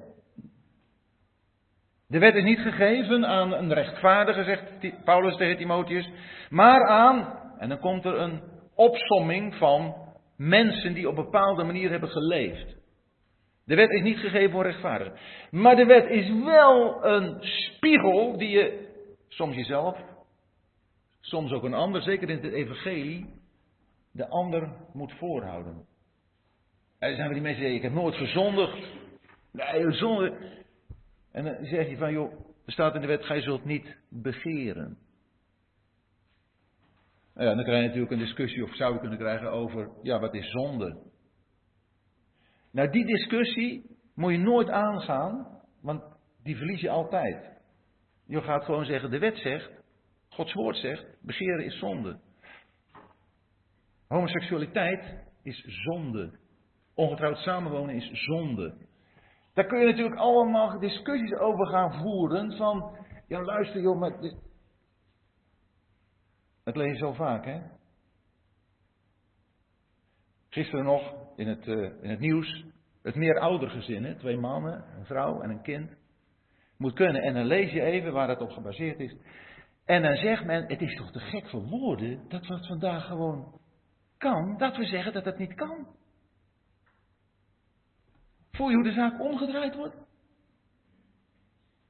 De 2.09 2.19
wet 2.19 2.35
is 2.35 2.45
niet 2.45 2.59
gegeven 2.59 3.27
aan 3.27 3.53
een 3.53 3.73
rechtvaardige, 3.73 4.45
zegt 4.45 5.05
Paulus 5.05 5.37
tegen 5.37 5.57
Timotheus, 5.57 6.11
maar 6.51 6.87
aan, 6.87 7.39
en 7.59 7.69
dan 7.69 7.79
komt 7.79 8.05
er 8.05 8.19
een 8.19 8.43
opsomming 8.75 9.55
van 9.55 9.95
mensen 10.37 10.95
die 10.95 11.09
op 11.09 11.17
een 11.17 11.25
bepaalde 11.25 11.65
manier 11.65 11.91
hebben 11.91 12.09
geleefd. 12.09 12.77
De 13.65 13.75
wet 13.75 13.91
is 13.91 14.03
niet 14.03 14.19
gegeven 14.19 14.51
voor 14.51 14.63
rechtvaardigen. 14.63 15.19
Maar 15.51 15.77
de 15.77 15.87
wet 15.87 16.11
is 16.11 16.33
wel 16.45 17.05
een 17.05 17.37
spiegel 17.41 18.39
die 18.39 18.51
je 18.51 18.89
soms 19.29 19.57
jezelf, 19.57 19.99
soms 21.23 21.53
ook 21.53 21.63
een 21.63 21.75
ander, 21.75 22.03
zeker 22.03 22.31
in 22.31 22.43
het 22.43 22.53
evangelie, 22.53 23.27
de 24.11 24.29
ander 24.29 24.73
moet 24.93 25.13
voorhouden. 25.13 25.87
Er 26.99 27.15
zijn 27.15 27.29
we 27.29 27.35
die 27.35 27.43
mensen 27.43 27.63
die 27.63 27.71
zeggen, 27.71 27.77
ik 27.77 27.83
heb 27.83 27.93
nooit 27.93 28.15
gezondigd. 28.15 28.87
Nee, 29.53 29.93
zonde. 29.93 30.51
En 31.33 31.45
dan 31.45 31.65
zeg 31.65 31.89
je 31.89 31.97
van, 31.97 32.13
joh, 32.13 32.33
er 32.67 32.73
staat 32.73 32.95
in 32.95 33.01
de 33.01 33.07
wet, 33.07 33.25
gij 33.25 33.41
zult 33.41 33.65
niet 33.65 33.97
begeren. 34.09 34.99
Nou 37.35 37.49
ja, 37.49 37.55
dan 37.55 37.65
krijg 37.65 37.81
je 37.81 37.87
natuurlijk 37.87 38.13
een 38.13 38.19
discussie, 38.19 38.63
of 38.65 38.75
zou 38.75 38.93
je 38.95 39.01
kunnen 39.01 39.19
krijgen, 39.19 39.51
over, 39.51 39.91
ja, 40.03 40.21
wat 40.21 40.35
is 40.35 40.51
zonde? 40.51 41.11
Nou, 42.71 42.91
die 42.91 43.07
discussie 43.07 43.97
moet 44.15 44.33
je 44.33 44.39
nooit 44.39 44.69
aangaan, 44.69 45.61
want 45.81 46.03
die 46.43 46.57
verlies 46.57 46.81
je 46.81 46.91
altijd. 46.91 47.51
Je 48.27 48.43
gaat 48.43 48.65
gewoon 48.65 48.85
zeggen, 48.85 49.11
de 49.11 49.19
wet 49.19 49.37
zegt, 49.37 49.82
Gods 50.33 50.53
woord 50.53 50.77
zegt, 50.77 51.07
begeren 51.21 51.65
is 51.65 51.79
zonde. 51.79 52.19
Homoseksualiteit 54.09 55.05
is 55.43 55.65
zonde. 55.65 56.39
Ongetrouwd 56.95 57.39
samenwonen 57.39 57.95
is 57.95 58.11
zonde. 58.13 58.75
Daar 59.55 59.67
kun 59.67 59.79
je 59.79 59.87
natuurlijk 59.87 60.17
allemaal 60.17 60.79
discussies 60.79 61.35
over 61.35 61.67
gaan 61.67 61.93
voeren. 61.93 62.57
Van, 62.57 62.97
ja 63.29 63.43
luister 63.43 63.81
joh, 63.81 63.99
maar. 63.99 64.21
Dit... 64.21 64.37
Dat 66.65 66.77
lees 66.77 66.93
je 66.93 66.99
zo 66.99 67.13
vaak, 67.13 67.45
hè? 67.45 67.61
Gisteren 70.49 70.85
nog 70.85 71.15
in 71.37 71.49
het, 71.49 71.67
uh, 71.67 72.03
in 72.03 72.11
het 72.11 72.21
nieuws. 72.21 72.65
Het 73.03 73.15
meer 73.15 73.39
ouder 73.39 73.71
gezin, 73.71 74.17
twee 74.19 74.37
mannen, 74.37 74.85
een 74.99 75.05
vrouw 75.05 75.41
en 75.41 75.51
een 75.51 75.63
kind. 75.63 75.91
Moet 76.77 76.95
kunnen. 76.95 77.23
En 77.23 77.35
dan 77.35 77.45
lees 77.45 77.73
je 77.73 77.83
even 77.83 78.13
waar 78.13 78.27
dat 78.27 78.41
op 78.41 78.51
gebaseerd 78.51 79.01
is. 79.01 79.17
En 79.85 80.03
dan 80.03 80.17
zegt 80.17 80.45
men, 80.45 80.65
het 80.67 80.81
is 80.81 80.97
toch 80.97 81.11
te 81.11 81.19
gek 81.19 81.49
voor 81.49 81.63
woorden 81.63 82.29
dat 82.29 82.47
wat 82.47 82.67
vandaag 82.67 83.07
gewoon 83.07 83.61
kan, 84.19 84.57
dat 84.59 84.77
we 84.77 84.85
zeggen 84.85 85.13
dat 85.13 85.25
het 85.25 85.39
niet 85.39 85.55
kan. 85.55 85.87
Voel 88.53 88.69
je 88.69 88.75
hoe 88.75 88.85
de 88.85 88.93
zaak 88.93 89.21
omgedraaid 89.21 89.75
wordt? 89.75 89.97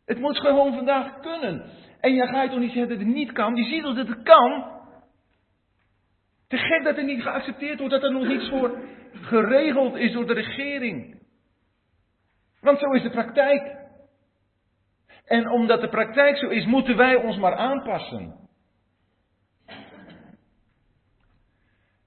Het 0.05 0.19
moet 0.19 0.39
gewoon 0.39 0.75
vandaag 0.75 1.21
kunnen. 1.21 1.71
En 2.01 2.15
je 2.15 2.27
gaat 2.27 2.51
toch 2.51 2.59
niet 2.59 2.73
zeggen 2.73 2.89
dat 2.89 2.99
het 2.99 3.15
niet 3.15 3.33
kan? 3.33 3.57
Je 3.57 3.65
ziet 3.65 3.83
toch 3.83 3.97
dat 3.97 4.09
het 4.09 4.23
kan? 4.23 4.81
Te 6.49 6.57
gek 6.57 6.85
dat 6.85 6.97
het 6.97 7.07
niet 7.07 7.23
geaccepteerd 7.23 7.79
wordt, 7.79 7.95
dat 7.95 8.03
er 8.03 8.13
nog 8.13 8.27
niets 8.27 8.49
voor 8.49 8.89
geregeld 9.13 9.97
is 9.97 10.13
door 10.13 10.27
de 10.27 10.33
regering. 10.33 11.21
Want 12.61 12.79
zo 12.79 12.91
is 12.91 13.03
de 13.03 13.11
praktijk. 13.11 13.82
En 15.25 15.51
omdat 15.51 15.81
de 15.81 15.89
praktijk 15.89 16.37
zo 16.37 16.49
is, 16.49 16.67
moeten 16.67 16.97
wij 16.97 17.17
ons 17.17 17.37
maar 17.37 17.55
aanpassen. 17.55 18.43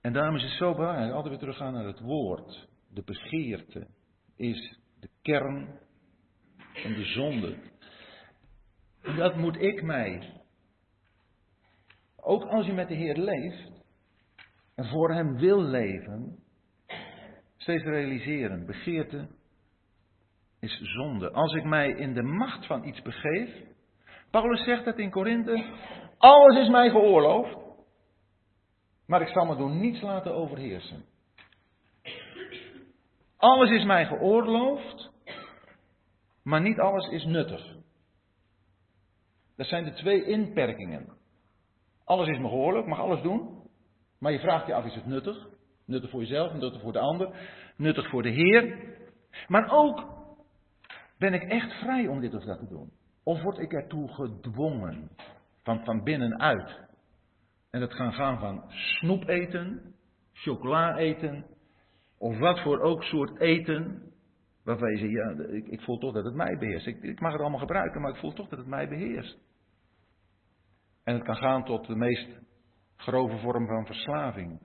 En 0.01 0.13
daarom 0.13 0.35
is 0.35 0.43
het 0.43 0.51
zo 0.51 0.75
belangrijk, 0.75 1.11
altijd 1.11 1.29
weer 1.29 1.39
teruggaan 1.39 1.73
naar 1.73 1.85
het 1.85 1.99
woord. 1.99 2.67
De 2.89 3.03
begeerte 3.03 3.87
is 4.35 4.79
de 4.99 5.09
kern 5.21 5.79
van 6.73 6.93
de 6.93 7.05
zonde. 7.05 7.57
En 9.01 9.15
dat 9.15 9.35
moet 9.35 9.61
ik 9.61 9.83
mij, 9.83 10.41
ook 12.15 12.43
als 12.43 12.65
je 12.65 12.73
met 12.73 12.87
de 12.87 12.95
Heer 12.95 13.17
leeft 13.17 13.83
en 14.75 14.85
voor 14.85 15.13
Hem 15.13 15.37
wil 15.37 15.61
leven, 15.61 16.43
steeds 17.57 17.83
realiseren. 17.83 18.65
Begeerte 18.65 19.27
is 20.65 20.79
zonde. 20.81 21.31
Als 21.31 21.53
ik 21.53 21.63
mij 21.63 21.89
in 21.89 22.13
de 22.13 22.23
macht 22.23 22.65
van 22.65 22.83
iets 22.83 23.01
begeef, 23.01 23.49
Paulus 24.31 24.63
zegt 24.63 24.85
dat 24.85 24.97
in 24.97 25.11
Korinthe, 25.11 25.65
alles 26.17 26.57
is 26.57 26.69
mij 26.69 26.89
geoorloofd, 26.89 27.57
maar 29.07 29.21
ik 29.21 29.27
zal 29.27 29.45
me 29.45 29.55
door 29.55 29.71
niets 29.71 30.01
laten 30.01 30.33
overheersen. 30.33 31.05
Alles 33.37 33.69
is 33.69 33.83
mij 33.83 34.05
geoorloofd, 34.05 35.11
maar 36.43 36.61
niet 36.61 36.79
alles 36.79 37.07
is 37.07 37.25
nuttig. 37.25 37.75
Dat 39.57 39.67
zijn 39.67 39.83
de 39.83 39.93
twee 39.93 40.25
inperkingen. 40.25 41.17
Alles 42.05 42.27
is 42.27 42.39
me 42.39 42.47
geoorloofd, 42.47 42.87
mag 42.87 42.99
alles 42.99 43.21
doen, 43.21 43.63
maar 44.19 44.31
je 44.31 44.39
vraagt 44.39 44.67
je 44.67 44.73
af, 44.73 44.85
is 44.85 44.95
het 44.95 45.05
nuttig? 45.05 45.47
Nuttig 45.85 46.09
voor 46.09 46.19
jezelf, 46.19 46.53
nuttig 46.53 46.81
voor 46.81 46.93
de 46.93 46.99
ander, 46.99 47.29
nuttig 47.77 48.09
voor 48.09 48.23
de 48.23 48.29
Heer. 48.29 48.93
Maar 49.47 49.71
ook, 49.71 50.14
ben 51.17 51.33
ik 51.33 51.43
echt 51.43 51.71
vrij 51.71 52.07
om 52.07 52.19
dit 52.19 52.33
of 52.33 52.43
dat 52.43 52.59
te 52.59 52.67
doen? 52.67 52.91
Of 53.23 53.41
word 53.41 53.57
ik 53.57 53.73
ertoe 53.73 54.13
gedwongen, 54.13 55.09
van, 55.63 55.83
van 55.83 56.03
binnenuit? 56.03 56.79
En 57.71 57.79
dat 57.79 57.93
kan 57.95 58.13
gaan 58.13 58.39
van 58.39 58.63
snoep 58.67 59.27
eten, 59.27 59.95
chocola 60.33 60.97
eten, 60.97 61.45
of 62.17 62.37
wat 62.37 62.59
voor 62.59 62.81
ook 62.81 63.03
soort 63.03 63.39
eten. 63.39 64.11
Waarvan 64.63 64.91
je 64.91 64.97
zegt, 64.97 65.11
ja, 65.11 65.53
ik, 65.53 65.67
ik 65.67 65.81
voel 65.81 65.97
toch 65.97 66.13
dat 66.13 66.25
het 66.25 66.33
mij 66.33 66.57
beheerst. 66.57 66.87
Ik, 66.87 67.03
ik 67.03 67.19
mag 67.19 67.31
het 67.31 67.41
allemaal 67.41 67.59
gebruiken, 67.59 68.01
maar 68.01 68.11
ik 68.11 68.19
voel 68.19 68.33
toch 68.33 68.49
dat 68.49 68.59
het 68.59 68.67
mij 68.67 68.87
beheerst. 68.87 69.37
En 71.03 71.13
het 71.13 71.23
kan 71.23 71.35
gaan 71.35 71.63
tot 71.63 71.87
de 71.87 71.95
meest 71.95 72.27
grove 72.95 73.37
vorm 73.37 73.67
van 73.67 73.85
verslaving. 73.85 74.59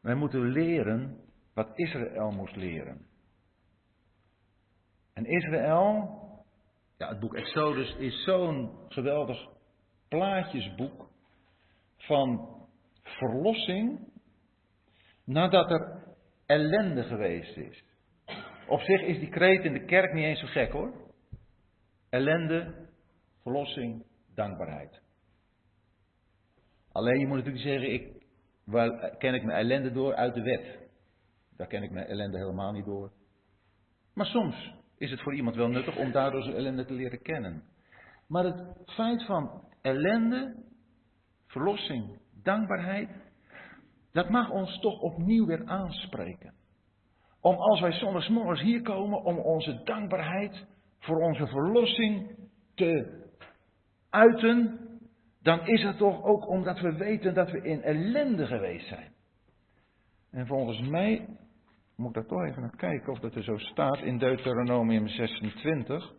Wij 0.00 0.14
moeten 0.14 0.40
leren 0.40 1.25
wat 1.56 1.72
Israël 1.74 2.30
moest 2.30 2.56
leren. 2.56 3.06
En 5.12 5.24
Israël, 5.24 6.18
ja, 6.96 7.08
het 7.08 7.20
boek 7.20 7.34
Exodus 7.34 7.96
is 7.96 8.24
zo'n 8.24 8.70
geweldig 8.88 9.48
plaatjesboek 10.08 11.10
van 11.96 12.56
verlossing 13.02 14.12
nadat 15.24 15.70
er 15.70 16.14
ellende 16.46 17.02
geweest 17.02 17.56
is. 17.56 17.84
Op 18.68 18.80
zich 18.80 19.00
is 19.00 19.18
die 19.18 19.30
kreet 19.30 19.64
in 19.64 19.72
de 19.72 19.84
kerk 19.84 20.12
niet 20.12 20.24
eens 20.24 20.40
zo 20.40 20.46
gek 20.46 20.72
hoor. 20.72 20.92
Ellende, 22.10 22.88
verlossing, 23.42 24.04
dankbaarheid. 24.34 25.00
Alleen 26.92 27.18
je 27.18 27.26
moet 27.26 27.36
natuurlijk 27.36 27.64
zeggen, 27.64 27.92
ik, 27.92 28.12
ken 29.18 29.34
ik 29.34 29.44
mijn 29.44 29.58
ellende 29.58 29.92
door 29.92 30.14
uit 30.14 30.34
de 30.34 30.42
wet. 30.42 30.85
Daar 31.56 31.66
ken 31.66 31.82
ik 31.82 31.90
mijn 31.90 32.06
ellende 32.06 32.38
helemaal 32.38 32.72
niet 32.72 32.84
door. 32.84 33.12
Maar 34.14 34.26
soms 34.26 34.74
is 34.98 35.10
het 35.10 35.22
voor 35.22 35.34
iemand 35.34 35.56
wel 35.56 35.68
nuttig 35.68 35.96
om 35.96 36.12
daardoor 36.12 36.42
zijn 36.42 36.56
ellende 36.56 36.84
te 36.84 36.92
leren 36.92 37.22
kennen. 37.22 37.62
Maar 38.28 38.44
het 38.44 38.82
feit 38.86 39.24
van 39.24 39.62
ellende, 39.82 40.64
verlossing, 41.46 42.18
dankbaarheid, 42.42 43.10
dat 44.12 44.28
mag 44.28 44.50
ons 44.50 44.80
toch 44.80 45.00
opnieuw 45.00 45.46
weer 45.46 45.66
aanspreken. 45.66 46.54
Om 47.40 47.54
als 47.54 47.80
wij 47.80 47.92
zondagsmorgens 47.92 48.60
hier 48.60 48.82
komen, 48.82 49.24
om 49.24 49.38
onze 49.38 49.80
dankbaarheid 49.84 50.66
voor 50.98 51.20
onze 51.20 51.46
verlossing 51.46 52.38
te 52.74 53.24
uiten, 54.10 54.80
dan 55.42 55.66
is 55.66 55.82
het 55.82 55.96
toch 55.96 56.22
ook 56.24 56.48
omdat 56.48 56.80
we 56.80 56.92
weten 56.92 57.34
dat 57.34 57.50
we 57.50 57.62
in 57.62 57.82
ellende 57.82 58.46
geweest 58.46 58.88
zijn. 58.88 59.12
En 60.30 60.46
volgens 60.46 60.80
mij 60.80 61.28
moet 61.96 62.08
ik 62.08 62.14
daar 62.14 62.26
toch 62.26 62.44
even 62.44 62.62
naar 62.62 62.76
kijken 62.76 63.12
of 63.12 63.18
dat 63.18 63.34
er 63.34 63.42
zo 63.42 63.58
staat 63.58 63.98
in 63.98 64.18
Deuteronomium 64.18 65.08
26. 65.08 66.12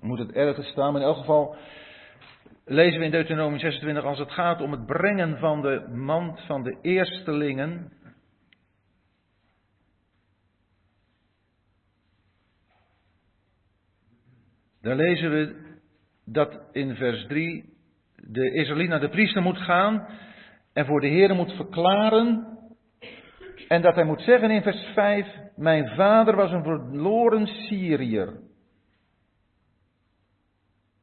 Moet 0.00 0.18
het 0.18 0.32
ergens 0.32 0.66
staan, 0.66 0.92
maar 0.92 1.00
in 1.00 1.06
elk 1.06 1.16
geval 1.16 1.56
lezen 2.64 2.98
we 2.98 3.04
in 3.04 3.10
Deuteronomium 3.10 3.58
26 3.58 4.04
als 4.04 4.18
het 4.18 4.30
gaat 4.30 4.60
om 4.60 4.72
het 4.72 4.86
brengen 4.86 5.38
van 5.38 5.62
de 5.62 5.88
mand 5.88 6.40
van 6.40 6.62
de 6.62 6.78
eerstelingen. 6.82 7.92
Daar 14.80 14.96
lezen 14.96 15.30
we 15.30 15.76
dat 16.24 16.60
in 16.72 16.94
vers 16.94 17.26
3 17.26 17.77
de 18.26 18.52
Israëliet 18.52 18.88
naar 18.88 19.00
de 19.00 19.08
priester 19.08 19.42
moet 19.42 19.58
gaan 19.58 20.08
en 20.72 20.86
voor 20.86 21.00
de 21.00 21.06
Heer 21.06 21.34
moet 21.34 21.52
verklaren. 21.52 22.58
En 23.68 23.82
dat 23.82 23.94
hij 23.94 24.04
moet 24.04 24.20
zeggen 24.20 24.50
in 24.50 24.62
vers 24.62 24.90
5, 24.94 25.26
mijn 25.56 25.88
vader 25.88 26.36
was 26.36 26.50
een 26.50 26.62
verloren 26.62 27.46
Syriër. 27.46 28.40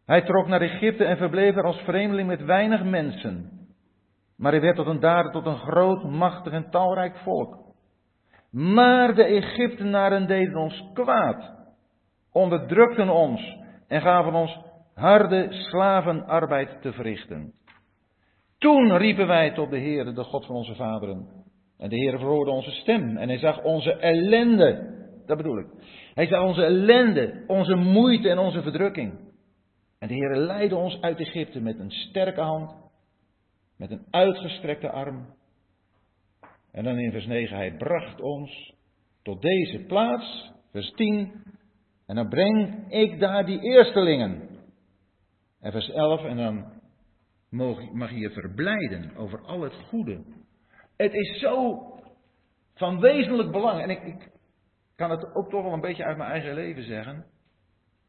Hij 0.05 0.21
trok 0.21 0.47
naar 0.47 0.61
Egypte 0.61 1.05
en 1.05 1.17
verbleef 1.17 1.55
er 1.55 1.63
als 1.63 1.81
vreemdeling 1.81 2.27
met 2.27 2.43
weinig 2.43 2.83
mensen. 2.83 3.49
Maar 4.37 4.51
hij 4.51 4.61
werd 4.61 4.75
tot 4.75 4.87
een 4.87 4.99
dader 4.99 5.31
tot 5.31 5.45
een 5.45 5.57
groot, 5.57 6.03
machtig 6.03 6.53
en 6.53 6.69
talrijk 6.69 7.17
volk. 7.17 7.57
Maar 8.51 9.15
de 9.15 9.23
Egyptenaren 9.23 10.27
deden 10.27 10.55
ons 10.55 10.89
kwaad, 10.93 11.53
onderdrukten 12.31 13.09
ons 13.09 13.57
en 13.87 14.01
gaven 14.01 14.33
ons 14.33 14.59
harde 14.95 15.47
slavenarbeid 15.51 16.81
te 16.81 16.93
verrichten. 16.93 17.53
Toen 18.57 18.97
riepen 18.97 19.27
wij 19.27 19.51
tot 19.51 19.69
de 19.69 19.77
Heer, 19.77 20.13
de 20.13 20.23
God 20.23 20.45
van 20.45 20.55
onze 20.55 20.75
vaderen. 20.75 21.27
En 21.77 21.89
de 21.89 21.95
Heer 21.95 22.17
verhoorde 22.19 22.51
onze 22.51 22.71
stem 22.71 23.17
en 23.17 23.27
hij 23.27 23.37
zag 23.37 23.63
onze 23.63 23.93
ellende. 23.93 24.93
Dat 25.25 25.37
bedoel 25.37 25.59
ik. 25.59 25.67
Hij 26.13 26.27
zag 26.27 26.43
onze 26.43 26.63
ellende, 26.63 27.43
onze 27.47 27.75
moeite 27.75 28.29
en 28.29 28.37
onze 28.37 28.61
verdrukking. 28.61 29.19
En 29.99 30.07
de 30.07 30.13
Heer 30.13 30.35
leidde 30.35 30.75
ons 30.75 31.01
uit 31.01 31.19
Egypte 31.19 31.61
met 31.61 31.79
een 31.79 31.91
sterke 31.91 32.41
hand, 32.41 32.75
met 33.77 33.91
een 33.91 34.05
uitgestrekte 34.09 34.91
arm. 34.91 35.33
En 36.71 36.83
dan 36.83 36.97
in 36.97 37.11
vers 37.11 37.25
9, 37.25 37.57
hij 37.57 37.75
bracht 37.77 38.21
ons 38.21 38.73
tot 39.23 39.41
deze 39.41 39.79
plaats, 39.87 40.51
vers 40.71 40.91
10. 40.91 41.43
En 42.07 42.15
dan 42.15 42.29
breng 42.29 42.85
ik 42.89 43.19
daar 43.19 43.45
die 43.45 43.59
eerstelingen. 43.59 44.54
En 45.65 45.71
vers 45.71 45.89
11, 45.89 46.23
en 46.23 46.37
dan 46.37 46.81
mag 47.93 48.09
je 48.09 48.19
je 48.19 48.29
verblijden 48.29 49.15
over 49.15 49.41
al 49.41 49.61
het 49.61 49.73
goede. 49.73 50.23
Het 50.97 51.13
is 51.13 51.39
zo 51.39 51.79
van 52.73 52.99
wezenlijk 52.99 53.51
belang. 53.51 53.81
En 53.81 53.89
ik, 53.89 54.03
ik 54.03 54.31
kan 54.95 55.09
het 55.09 55.35
ook 55.35 55.49
toch 55.49 55.63
wel 55.63 55.73
een 55.73 55.81
beetje 55.81 56.03
uit 56.03 56.17
mijn 56.17 56.31
eigen 56.31 56.53
leven 56.53 56.83
zeggen. 56.83 57.25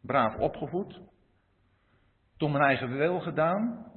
Braaf 0.00 0.36
opgevoed. 0.36 1.00
Toen 2.36 2.52
mijn 2.52 2.64
eigen 2.64 2.96
wil 2.96 3.20
gedaan. 3.20 3.92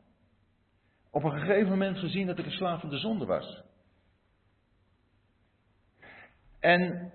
Op 1.11 1.23
een 1.23 1.39
gegeven 1.39 1.69
moment 1.69 1.97
gezien 1.97 2.27
dat 2.27 2.39
ik 2.39 2.45
een 2.45 2.51
slaaf 2.51 2.79
van 2.79 2.89
de 2.89 2.97
zonde 2.97 3.25
was. 3.25 3.63
En 6.59 7.11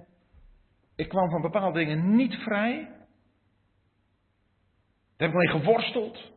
ik 0.96 1.08
kwam 1.08 1.30
van 1.30 1.40
bepaalde 1.40 1.78
dingen 1.78 2.16
niet 2.16 2.34
vrij. 2.34 2.84
Daar 5.16 5.28
heb 5.28 5.30
ik 5.30 5.34
alleen 5.34 5.60
geworsteld. 5.60 6.32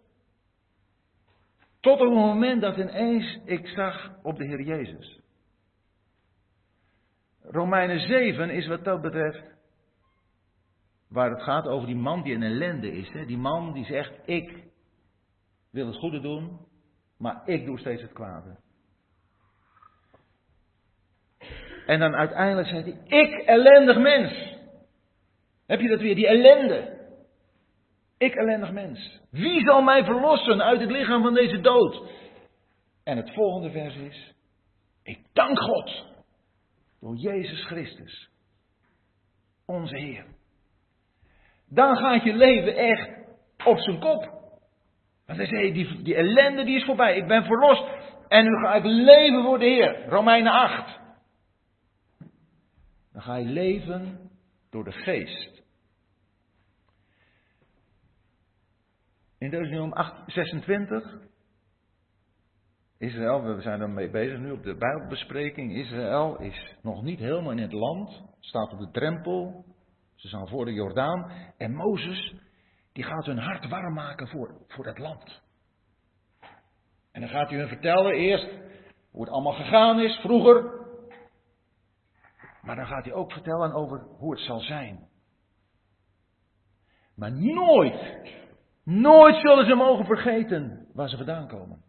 Tot 1.79 1.99
op 1.99 2.07
het 2.07 2.15
moment 2.15 2.61
dat 2.61 2.77
ineens 2.77 3.39
ik 3.45 3.67
zag 3.67 4.11
op 4.23 4.37
de 4.37 4.45
Heer 4.45 4.61
Jezus. 4.61 5.19
Romeinen 7.41 7.99
7 7.99 8.49
is 8.49 8.67
wat 8.67 8.83
dat 8.83 9.01
betreft 9.01 9.55
waar 11.07 11.29
het 11.29 11.41
gaat 11.41 11.67
over 11.67 11.87
die 11.87 11.95
man 11.95 12.23
die 12.23 12.35
een 12.35 12.43
ellende 12.43 12.91
is. 12.91 13.09
Hè? 13.11 13.25
Die 13.25 13.37
man 13.37 13.73
die 13.73 13.85
zegt, 13.85 14.13
ik 14.25 14.63
wil 15.71 15.87
het 15.87 15.95
goede 15.95 16.19
doen, 16.19 16.59
maar 17.17 17.41
ik 17.45 17.65
doe 17.65 17.79
steeds 17.79 18.01
het 18.01 18.13
kwade. 18.13 18.57
En 21.85 21.99
dan 21.99 22.15
uiteindelijk 22.15 22.67
zegt 22.67 22.85
hij, 22.85 23.21
ik 23.21 23.45
ellendig 23.45 23.97
mens. 23.97 24.55
Heb 25.65 25.79
je 25.79 25.87
dat 25.87 25.99
weer, 25.99 26.15
die 26.15 26.27
ellende. 26.27 26.96
Ik 28.17 28.35
ellendig 28.35 28.71
mens. 28.71 29.19
Wie 29.31 29.61
zal 29.61 29.81
mij 29.81 30.03
verlossen 30.03 30.61
uit 30.61 30.79
het 30.79 30.91
lichaam 30.91 31.21
van 31.21 31.33
deze 31.33 31.61
dood? 31.61 32.01
En 33.03 33.17
het 33.17 33.33
volgende 33.33 33.71
vers 33.71 33.95
is: 33.95 34.33
Ik 35.03 35.19
dank 35.33 35.59
God 35.59 36.05
door 36.99 37.15
Jezus 37.15 37.65
Christus, 37.65 38.29
onze 39.65 39.97
Heer. 39.97 40.25
Dan 41.69 41.97
gaat 41.97 42.23
je 42.23 42.33
leven 42.33 42.75
echt 42.75 43.09
op 43.65 43.79
zijn 43.79 43.99
kop. 43.99 44.35
Want 45.25 45.39
hij 45.39 45.47
zei, 45.47 45.73
die, 45.73 46.01
die 46.01 46.15
ellende 46.15 46.63
die 46.63 46.75
is 46.75 46.85
voorbij. 46.85 47.17
Ik 47.17 47.27
ben 47.27 47.43
verlost. 47.43 47.83
En 48.27 48.43
nu 48.43 48.57
ga 48.57 48.73
ik 48.73 48.83
leven 48.83 49.43
voor 49.43 49.59
de 49.59 49.65
Heer. 49.65 50.05
Romeinen 50.09 50.51
8. 50.51 50.99
Dan 53.13 53.21
ga 53.21 53.35
je 53.35 53.45
leven 53.45 54.29
door 54.69 54.83
de 54.83 54.91
geest. 54.91 55.63
In 59.39 59.49
Deuteronomium 59.49 59.93
26. 60.27 61.03
Israël, 62.97 63.43
we 63.43 63.61
zijn 63.61 63.81
ermee 63.81 64.09
bezig 64.09 64.39
nu 64.39 64.51
op 64.51 64.63
de 64.63 64.75
Bijbelbespreking. 64.75 65.75
Israël 65.75 66.39
is 66.39 66.75
nog 66.81 67.01
niet 67.03 67.19
helemaal 67.19 67.51
in 67.51 67.61
het 67.61 67.71
land. 67.71 68.21
Staat 68.39 68.71
op 68.71 68.79
de 68.79 68.91
drempel. 68.91 69.65
Ze 70.15 70.27
zijn 70.27 70.47
voor 70.47 70.65
de 70.65 70.73
Jordaan. 70.73 71.31
En 71.57 71.73
Mozes, 71.73 72.35
die 72.93 73.03
gaat 73.03 73.25
hun 73.25 73.37
hart 73.37 73.67
warm 73.69 73.93
maken 73.93 74.27
voor, 74.27 74.65
voor 74.67 74.83
dat 74.83 74.97
land. 74.97 75.41
En 77.11 77.21
dan 77.21 77.29
gaat 77.29 77.49
hij 77.49 77.59
hun 77.59 77.67
vertellen 77.67 78.13
eerst 78.13 78.49
hoe 79.11 79.21
het 79.21 79.33
allemaal 79.33 79.53
gegaan 79.53 79.99
is 79.99 80.15
vroeger. 80.15 80.85
Maar 82.61 82.75
dan 82.75 82.87
gaat 82.87 83.03
hij 83.03 83.13
ook 83.13 83.31
vertellen 83.31 83.73
over 83.73 83.99
hoe 83.99 84.31
het 84.31 84.41
zal 84.41 84.59
zijn. 84.59 85.07
Maar 87.15 87.31
nooit 87.31 88.35
Nooit 88.89 89.35
zullen 89.35 89.65
ze 89.65 89.75
mogen 89.75 90.05
vergeten 90.05 90.87
waar 90.93 91.09
ze 91.09 91.17
vandaan 91.17 91.47
komen. 91.47 91.81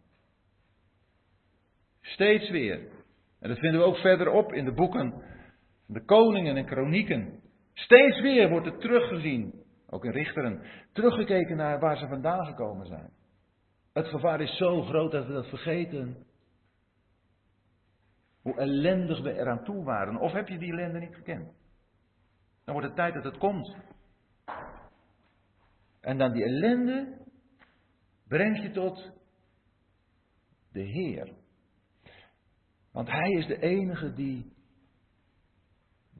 Steeds 2.01 2.49
weer. 2.49 2.79
En 3.39 3.49
dat 3.49 3.59
vinden 3.59 3.79
we 3.79 3.85
ook 3.85 3.97
verderop 3.97 4.53
in 4.53 4.65
de 4.65 4.73
boeken 4.73 5.23
de 5.85 6.05
koningen 6.05 6.57
en 6.57 6.65
kronieken. 6.65 7.41
Steeds 7.73 8.21
weer 8.21 8.49
wordt 8.49 8.65
het 8.65 8.79
teruggezien, 8.79 9.63
ook 9.89 10.05
in 10.05 10.11
richteren, 10.11 10.61
teruggekeken 10.93 11.57
naar 11.57 11.79
waar 11.79 11.97
ze 11.97 12.07
vandaan 12.07 12.45
gekomen 12.45 12.85
zijn. 12.85 13.09
Het 13.93 14.07
gevaar 14.07 14.41
is 14.41 14.57
zo 14.57 14.81
groot 14.81 15.11
dat 15.11 15.25
we 15.25 15.33
dat 15.33 15.47
vergeten. 15.47 16.25
Hoe 18.41 18.57
ellendig 18.57 19.21
we 19.21 19.33
eraan 19.33 19.63
toe 19.63 19.83
waren. 19.83 20.17
Of 20.17 20.31
heb 20.31 20.47
je 20.47 20.57
die 20.57 20.71
ellende 20.71 20.99
niet 20.99 21.15
gekend? 21.15 21.53
Dan 22.65 22.73
wordt 22.73 22.87
het 22.87 22.95
tijd 22.95 23.13
dat 23.13 23.23
het 23.23 23.37
komt. 23.37 23.75
En 26.01 26.17
dan 26.17 26.31
die 26.31 26.43
ellende 26.43 27.17
brengt 28.27 28.61
je 28.61 28.71
tot 28.71 29.11
de 30.71 30.81
Heer. 30.81 31.33
Want 32.91 33.09
Hij 33.09 33.31
is 33.31 33.47
de 33.47 33.59
enige 33.59 34.13
die 34.13 34.57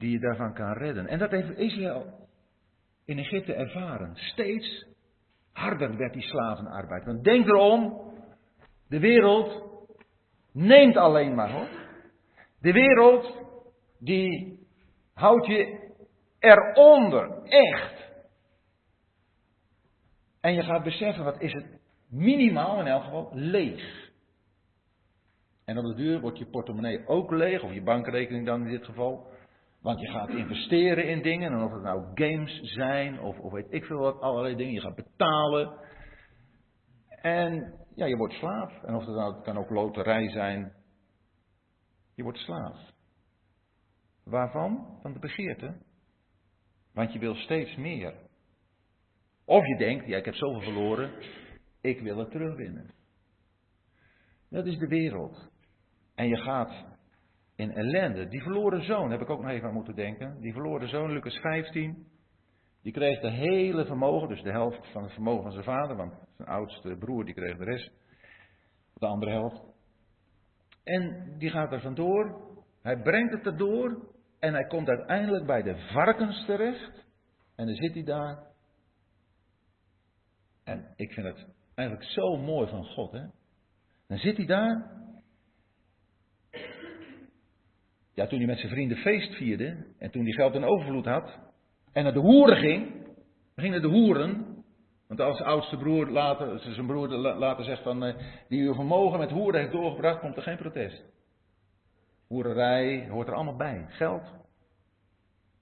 die 0.00 0.10
je 0.10 0.18
daarvan 0.18 0.54
kan 0.54 0.72
redden. 0.72 1.06
En 1.06 1.18
dat 1.18 1.30
heeft 1.30 1.58
Israël 1.58 2.28
in 3.04 3.18
Egypte 3.18 3.54
ervaren. 3.54 4.16
Steeds 4.16 4.86
harder 5.52 5.96
werd 5.96 6.12
die 6.12 6.22
slavenarbeid. 6.22 7.04
Want 7.04 7.24
denk 7.24 7.46
erom, 7.46 8.12
de 8.88 8.98
wereld 8.98 9.68
neemt 10.52 10.96
alleen 10.96 11.34
maar 11.34 11.50
hoor. 11.50 11.68
De 12.60 12.72
wereld 12.72 13.38
die 13.98 14.58
houdt 15.14 15.46
je 15.46 15.90
eronder, 16.38 17.42
echt. 17.42 18.09
En 20.40 20.54
je 20.54 20.62
gaat 20.62 20.84
beseffen, 20.84 21.24
wat 21.24 21.40
is 21.40 21.52
het 21.52 21.66
minimaal 22.08 22.80
in 22.80 22.86
elk 22.86 23.04
geval 23.04 23.30
leeg. 23.32 24.10
En 25.64 25.78
op 25.78 25.84
de 25.84 25.94
duur 25.94 26.20
wordt 26.20 26.38
je 26.38 26.46
portemonnee 26.46 27.06
ook 27.06 27.30
leeg, 27.30 27.62
of 27.62 27.72
je 27.72 27.82
bankrekening 27.82 28.46
dan 28.46 28.62
in 28.62 28.70
dit 28.70 28.84
geval. 28.84 29.26
Want 29.82 30.00
je 30.00 30.06
gaat 30.06 30.28
investeren 30.28 31.08
in 31.08 31.22
dingen, 31.22 31.52
en 31.52 31.62
of 31.62 31.72
het 31.72 31.82
nou 31.82 32.04
games 32.14 32.60
zijn, 32.60 33.20
of, 33.20 33.38
of 33.38 33.52
weet 33.52 33.72
ik 33.72 33.84
veel 33.84 33.98
wat, 33.98 34.20
allerlei 34.20 34.56
dingen. 34.56 34.72
Je 34.72 34.80
gaat 34.80 34.94
betalen. 34.94 35.78
En 37.08 37.74
ja, 37.94 38.06
je 38.06 38.16
wordt 38.16 38.34
slaaf. 38.34 38.82
En 38.82 38.94
of 38.94 39.04
het 39.04 39.14
nou, 39.14 39.34
het 39.34 39.44
kan 39.44 39.58
ook 39.58 39.70
loterij 39.70 40.30
zijn. 40.30 40.72
Je 42.14 42.22
wordt 42.22 42.38
slaaf. 42.38 42.78
Waarvan? 44.24 44.98
Van 45.02 45.12
de 45.12 45.18
begeerte. 45.18 45.74
Want 46.92 47.12
je 47.12 47.18
wil 47.18 47.34
steeds 47.34 47.76
meer. 47.76 48.14
Of 49.50 49.66
je 49.66 49.76
denkt, 49.76 50.06
ja, 50.06 50.16
ik 50.16 50.24
heb 50.24 50.34
zoveel 50.34 50.60
verloren, 50.60 51.10
ik 51.80 52.00
wil 52.00 52.18
het 52.18 52.30
terugwinnen. 52.30 52.90
Dat 54.50 54.66
is 54.66 54.78
de 54.78 54.86
wereld. 54.86 55.50
En 56.14 56.28
je 56.28 56.36
gaat 56.36 56.84
in 57.56 57.72
ellende. 57.72 58.28
Die 58.28 58.42
verloren 58.42 58.82
zoon, 58.82 59.10
heb 59.10 59.20
ik 59.20 59.30
ook 59.30 59.40
nog 59.40 59.50
even 59.50 59.68
aan 59.68 59.74
moeten 59.74 59.94
denken. 59.94 60.40
Die 60.40 60.52
verloren 60.52 60.88
zoon, 60.88 61.12
Lucas 61.12 61.36
15. 61.36 62.06
Die 62.82 62.92
kreeg 62.92 63.20
de 63.20 63.30
hele 63.30 63.86
vermogen, 63.86 64.28
dus 64.28 64.42
de 64.42 64.50
helft 64.50 64.92
van 64.92 65.02
het 65.02 65.12
vermogen 65.12 65.42
van 65.42 65.52
zijn 65.52 65.64
vader. 65.64 65.96
Want 65.96 66.14
zijn 66.36 66.48
oudste 66.48 66.96
broer 66.98 67.24
die 67.24 67.34
kreeg 67.34 67.56
de 67.56 67.64
rest. 67.64 67.90
De 68.94 69.06
andere 69.06 69.30
helft. 69.30 69.62
En 70.84 71.34
die 71.38 71.50
gaat 71.50 71.72
er 71.72 71.80
vandoor. 71.80 72.40
Hij 72.82 73.02
brengt 73.02 73.32
het 73.32 73.46
erdoor. 73.46 74.12
En 74.38 74.52
hij 74.52 74.66
komt 74.66 74.88
uiteindelijk 74.88 75.46
bij 75.46 75.62
de 75.62 75.76
varkens 75.92 76.44
terecht. 76.46 77.06
En 77.56 77.66
dan 77.66 77.74
zit 77.74 77.94
hij 77.94 78.04
daar. 78.04 78.49
En 80.70 80.84
ik 80.96 81.12
vind 81.12 81.26
het 81.26 81.46
eigenlijk 81.74 82.10
zo 82.10 82.36
mooi 82.36 82.68
van 82.68 82.84
God. 82.84 83.12
Hè? 83.12 83.24
Dan 84.06 84.18
zit 84.18 84.36
hij 84.36 84.46
daar. 84.46 84.90
Ja, 88.14 88.26
toen 88.26 88.38
hij 88.38 88.46
met 88.46 88.58
zijn 88.58 88.72
vrienden 88.72 88.96
feest 88.96 89.34
vierde. 89.34 89.86
En 89.98 90.10
toen 90.10 90.22
hij 90.22 90.32
geld 90.32 90.54
in 90.54 90.64
overvloed 90.64 91.04
had. 91.04 91.38
En 91.92 92.02
naar 92.02 92.12
de 92.12 92.18
hoeren 92.18 92.56
ging. 92.56 93.06
ging 93.56 93.72
naar 93.72 93.80
de 93.80 93.88
hoeren. 93.88 94.46
Want 95.06 95.20
als 95.20 95.40
oudste 95.40 95.76
broer 95.76 96.08
later, 96.08 96.60
zijn 96.60 96.86
broer 96.86 97.08
later 97.08 97.64
zegt 97.64 97.82
van. 97.82 98.04
Eh, 98.04 98.14
die 98.48 98.62
uw 98.62 98.74
vermogen 98.74 99.18
met 99.18 99.30
hoeren 99.30 99.60
heeft 99.60 99.72
doorgebracht. 99.72 100.20
komt 100.20 100.36
er 100.36 100.42
geen 100.42 100.56
protest. 100.56 101.04
Hoererij 102.26 103.08
hoort 103.08 103.28
er 103.28 103.34
allemaal 103.34 103.56
bij. 103.56 103.86
Geld. 103.88 104.32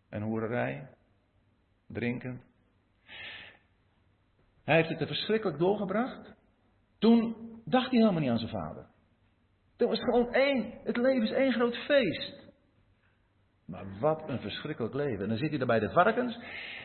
En 0.09 0.23
hoererij. 0.23 0.89
Drinken. 1.87 2.48
Hij 4.69 4.77
heeft 4.77 4.89
het 4.89 5.01
er 5.01 5.07
verschrikkelijk 5.07 5.59
doorgebracht. 5.59 6.35
Toen 6.99 7.37
dacht 7.65 7.91
hij 7.91 7.99
helemaal 7.99 8.21
niet 8.21 8.31
aan 8.31 8.39
zijn 8.39 8.51
vader. 8.51 8.87
Toen 9.77 9.89
was 9.89 9.99
het 9.99 10.09
gewoon 10.09 10.33
één. 10.33 10.73
Het 10.85 10.97
leven 10.97 11.23
is 11.23 11.31
één 11.31 11.53
groot 11.53 11.77
feest. 11.77 12.53
Maar 13.67 13.99
wat 14.01 14.29
een 14.29 14.41
verschrikkelijk 14.41 14.95
leven. 14.95 15.23
En 15.23 15.29
dan 15.29 15.39
zit 15.39 15.51
hij 15.51 15.59
er 15.59 15.67
bij 15.67 15.79
de 15.79 15.91
varkens. 15.91 16.39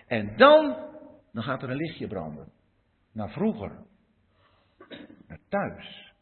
En 0.08 0.38
dan, 0.38 0.89
dan 1.32 1.43
gaat 1.43 1.63
er 1.63 1.69
een 1.69 1.76
lichtje 1.76 2.08
branden. 2.08 2.52
Naar 3.12 3.30
vroeger. 3.30 3.86
Naar 5.28 5.39
thuis. 5.50 6.13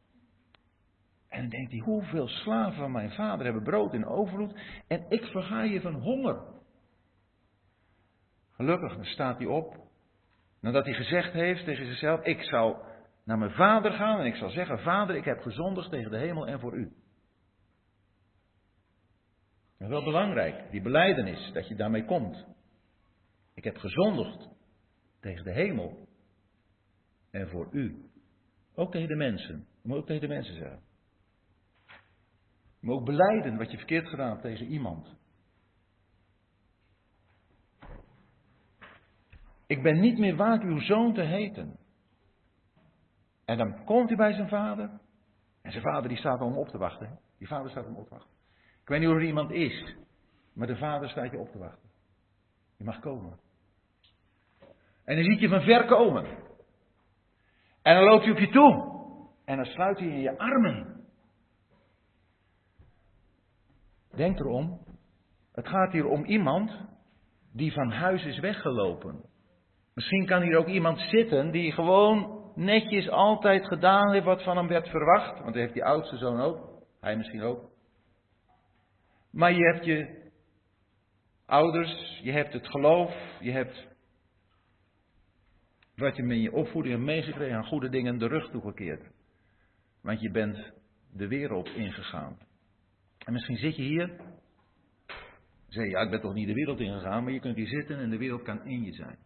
En 1.28 1.42
dan 1.42 1.50
denkt 1.50 1.72
hij, 1.72 1.80
hoeveel 1.80 2.28
slaven 2.28 2.78
van 2.78 2.92
mijn 2.92 3.12
vader 3.12 3.46
hebben 3.46 3.64
brood 3.64 3.94
in 3.94 4.06
overvloed. 4.06 4.60
En 4.88 5.06
ik 5.10 5.24
verga 5.24 5.62
je 5.62 5.82
van 5.82 5.96
honger. 5.96 6.44
Gelukkig, 8.52 9.06
staat 9.06 9.38
hij 9.38 9.48
op. 9.48 9.91
Nadat 10.62 10.86
hij 10.86 10.94
gezegd 10.94 11.34
heeft 11.34 11.66
tegen 11.66 11.86
zichzelf, 11.86 12.24
ik 12.24 12.42
zal 12.42 12.86
naar 13.24 13.38
mijn 13.38 13.52
vader 13.52 13.92
gaan 13.92 14.20
en 14.20 14.26
ik 14.26 14.36
zal 14.36 14.50
zeggen, 14.50 14.80
vader, 14.80 15.16
ik 15.16 15.26
heb 15.26 15.40
gezondigd 15.40 15.90
tegen 15.90 16.12
de 16.12 16.18
hemel 16.18 16.48
en 16.48 16.60
voor 16.60 16.78
u. 16.78 16.94
Dat 19.78 19.90
is 19.90 19.96
wel 19.96 20.04
belangrijk, 20.04 20.72
die 20.72 20.82
beleidenis, 20.82 21.52
dat 21.54 21.68
je 21.68 21.76
daarmee 21.76 22.06
komt. 22.06 22.46
Ik 23.54 23.64
heb 23.64 23.78
gezondigd 23.78 24.50
tegen 25.20 25.44
de 25.44 25.52
hemel 25.52 26.08
en 27.32 27.50
voor 27.50 27.68
u. 27.72 28.10
Ook 28.76 28.92
tegen 28.92 29.08
de 29.08 29.16
mensen. 29.16 29.68
Moet 29.84 29.98
ook 29.98 30.06
tegen 30.06 30.22
de 30.22 30.34
mensen 30.34 30.56
zeggen. 30.56 30.82
Je 32.80 32.88
moet 32.88 32.96
ook 32.96 33.06
beleiden 33.06 33.58
wat 33.58 33.72
je 33.72 33.78
verkeerd 33.78 34.08
gedaan 34.08 34.30
hebt 34.30 34.42
tegen 34.42 34.66
iemand. 34.66 35.16
Ik 39.72 39.82
ben 39.82 40.00
niet 40.00 40.18
meer 40.18 40.36
waard 40.36 40.64
uw 40.64 40.80
zoon 40.80 41.14
te 41.14 41.22
heten. 41.22 41.78
En 43.46 43.58
dan 43.58 43.84
komt 43.86 44.08
hij 44.08 44.18
bij 44.18 44.34
zijn 44.34 44.50
vader. 44.50 44.90
En 45.62 45.72
zijn 45.72 45.84
vader 45.84 46.10
die 46.10 46.18
staat 46.18 46.42
om 46.42 46.58
op 46.58 46.68
te 46.68 46.78
wachten. 46.78 47.20
Die 47.38 47.48
vader 47.48 47.70
staat 47.70 47.86
om 47.86 47.96
op 47.96 48.04
te 48.04 48.14
wachten. 48.14 48.32
Ik 48.82 48.88
weet 48.88 49.00
niet 49.00 49.10
of 49.10 49.16
er 49.16 49.24
iemand 49.24 49.52
is. 49.52 49.96
Maar 50.54 50.68
de 50.68 50.78
vader 50.78 51.10
staat 51.10 51.32
je 51.32 51.40
op 51.40 51.52
te 51.52 51.58
wachten. 51.58 51.90
Je 52.78 52.84
mag 52.84 53.00
komen. 53.00 53.40
En 55.04 55.16
dan 55.16 55.24
ziet 55.24 55.40
je 55.40 55.50
van 55.50 55.62
ver 55.62 55.86
komen. 55.86 56.26
En 57.82 57.96
dan 57.96 58.04
loopt 58.04 58.24
hij 58.24 58.32
op 58.32 58.40
je 58.40 58.50
toe. 58.50 59.00
En 59.46 59.56
dan 59.56 59.66
sluit 59.66 59.98
hij 59.98 60.08
in 60.08 60.20
je 60.20 60.38
armen. 60.38 61.06
Denk 64.16 64.40
erom. 64.40 64.86
Het 65.52 65.68
gaat 65.68 65.92
hier 65.92 66.08
om 66.08 66.26
iemand 66.26 66.72
die 67.54 67.74
van 67.74 67.92
huis 67.92 68.26
is 68.26 68.40
weggelopen. 68.40 69.30
Misschien 69.94 70.26
kan 70.26 70.42
hier 70.42 70.58
ook 70.58 70.68
iemand 70.68 71.00
zitten 71.00 71.52
die 71.52 71.72
gewoon 71.72 72.42
netjes 72.56 73.10
altijd 73.10 73.68
gedaan 73.68 74.12
heeft 74.12 74.26
wat 74.26 74.44
van 74.44 74.58
hem 74.58 74.68
werd 74.68 74.90
verwacht. 74.90 75.32
Want 75.32 75.46
dat 75.46 75.56
heeft 75.56 75.74
die 75.74 75.86
oudste 75.86 76.18
zoon 76.18 76.40
ook. 76.40 76.84
Hij 77.00 77.18
misschien 77.18 77.42
ook. 77.42 77.70
Maar 79.32 79.52
je 79.54 79.64
hebt 79.64 79.86
je 79.86 80.30
ouders, 81.46 82.20
je 82.24 82.32
hebt 82.32 82.54
het 82.54 82.68
geloof, 82.68 83.16
je 83.40 83.52
hebt 83.52 83.88
wat 85.96 86.16
je 86.16 86.24
met 86.24 86.42
je 86.42 86.52
opvoeding 86.52 86.94
hebt 86.94 87.06
meegekregen 87.06 87.58
aan 87.58 87.66
goede 87.66 87.90
dingen 87.90 88.18
de 88.18 88.28
rug 88.28 88.50
toegekeerd. 88.50 89.12
Want 90.02 90.22
je 90.22 90.32
bent 90.32 90.72
de 91.14 91.28
wereld 91.28 91.70
ingegaan. 91.70 92.38
En 93.18 93.34
misschien 93.34 93.58
zit 93.58 93.76
je 93.76 93.82
hier. 93.82 94.08
Zeg 95.68 95.84
je, 95.86 95.90
ja, 95.90 96.02
ik 96.02 96.10
ben 96.10 96.22
toch 96.22 96.34
niet 96.34 96.48
de 96.48 96.54
wereld 96.54 96.80
ingegaan, 96.80 97.24
maar 97.24 97.34
je 97.34 97.40
kunt 97.40 97.56
hier 97.56 97.68
zitten 97.68 97.98
en 97.98 98.10
de 98.10 98.18
wereld 98.18 98.42
kan 98.42 98.66
in 98.66 98.84
je 98.84 98.94
zijn. 98.94 99.18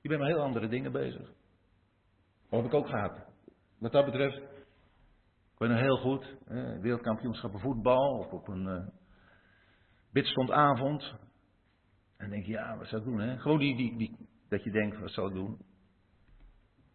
Je 0.00 0.08
bent 0.08 0.20
met 0.20 0.30
heel 0.30 0.42
andere 0.42 0.68
dingen 0.68 0.92
bezig. 0.92 1.32
Dat 2.48 2.62
heb 2.62 2.64
ik 2.64 2.74
ook 2.74 2.88
gehad. 2.88 3.28
Wat 3.78 3.92
dat 3.92 4.04
betreft, 4.04 4.36
ik 5.58 5.68
nog 5.68 5.80
heel 5.80 5.96
goed, 5.96 6.36
wereldkampioenschappen 6.80 7.60
voetbal 7.60 8.18
of 8.18 8.32
op 8.32 8.48
een 8.48 8.66
uh. 8.66 10.32
En 12.16 12.30
denk 12.30 12.44
je, 12.44 12.52
ja, 12.52 12.76
wat 12.76 12.86
zou 12.86 13.02
ik 13.02 13.08
doen? 13.08 13.20
Hè? 13.20 13.38
Gewoon 13.38 13.58
die, 13.58 13.96
die, 13.96 14.16
dat 14.48 14.64
je 14.64 14.70
denkt, 14.70 14.98
wat 15.00 15.10
zal 15.10 15.26
ik 15.26 15.32
doen? 15.32 15.58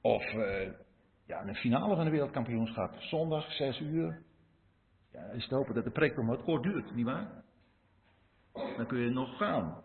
Of 0.01 0.33
uh, 0.33 0.71
ja, 1.25 1.47
een 1.47 1.55
finale 1.55 1.95
van 1.95 2.05
de 2.05 2.11
wereldkampioenschap, 2.11 2.95
zondag, 2.99 3.51
zes 3.51 3.79
uur. 3.79 4.23
Ja, 5.11 5.23
is 5.23 5.47
te 5.47 5.55
hopen 5.55 5.73
dat 5.73 5.83
de 5.83 5.91
preek 5.91 6.15
nog 6.15 6.25
wat 6.25 6.43
kort 6.43 6.63
duurt, 6.63 6.95
nietwaar? 6.95 7.43
Dan 8.53 8.87
kun 8.87 8.99
je 8.99 9.09
nog 9.09 9.37
gaan. 9.37 9.83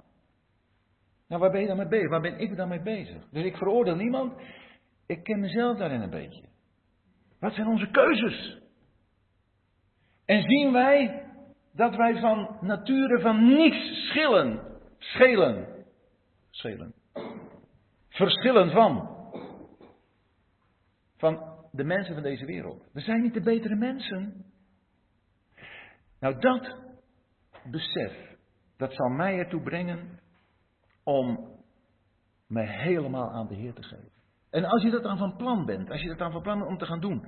Nou, 1.30 1.42
waar 1.42 1.50
ben 1.50 1.60
je 1.60 1.66
dan 1.66 1.76
mee 1.76 1.88
bezig? 1.88 2.08
Waar 2.08 2.20
ben 2.20 2.38
ik 2.38 2.56
dan 2.56 2.68
mee 2.68 2.82
bezig? 2.82 3.28
Dus 3.30 3.44
ik 3.44 3.56
veroordeel 3.56 3.96
niemand. 3.96 4.40
Ik 5.06 5.22
ken 5.22 5.40
mezelf 5.40 5.78
daarin 5.78 6.00
een 6.00 6.10
beetje. 6.10 6.42
Wat 7.40 7.52
zijn 7.52 7.66
onze 7.66 7.90
keuzes? 7.90 8.62
En 10.24 10.42
zien 10.42 10.72
wij 10.72 11.26
dat 11.72 11.96
wij 11.96 12.20
van 12.20 12.56
nature 12.60 13.20
van 13.20 13.44
niets 13.44 14.08
schillen, 14.08 14.78
schelen, 14.98 15.84
schelen, 16.50 16.94
verschillen 18.08 18.70
van, 18.70 19.08
van 21.16 21.58
de 21.72 21.84
mensen 21.84 22.14
van 22.14 22.22
deze 22.22 22.44
wereld. 22.44 22.88
We 22.92 23.00
zijn 23.00 23.22
niet 23.22 23.34
de 23.34 23.42
betere 23.42 23.76
mensen. 23.76 24.44
Nou, 26.20 26.38
dat 26.38 26.76
besef, 27.64 28.36
dat 28.76 28.92
zal 28.92 29.08
mij 29.08 29.38
ertoe 29.38 29.62
brengen 29.62 30.19
om 31.10 31.48
mij 32.48 32.66
helemaal 32.66 33.30
aan 33.30 33.46
de 33.46 33.54
Heer 33.54 33.74
te 33.74 33.82
geven. 33.82 34.10
En 34.50 34.64
als 34.64 34.82
je 34.82 34.90
dat 34.90 35.02
dan 35.02 35.18
van 35.18 35.36
plan 35.36 35.66
bent, 35.66 35.90
als 35.90 36.00
je 36.00 36.08
dat 36.08 36.18
dan 36.18 36.32
van 36.32 36.42
plan 36.42 36.58
bent 36.58 36.70
om 36.70 36.78
te 36.78 36.86
gaan 36.86 37.00
doen. 37.00 37.26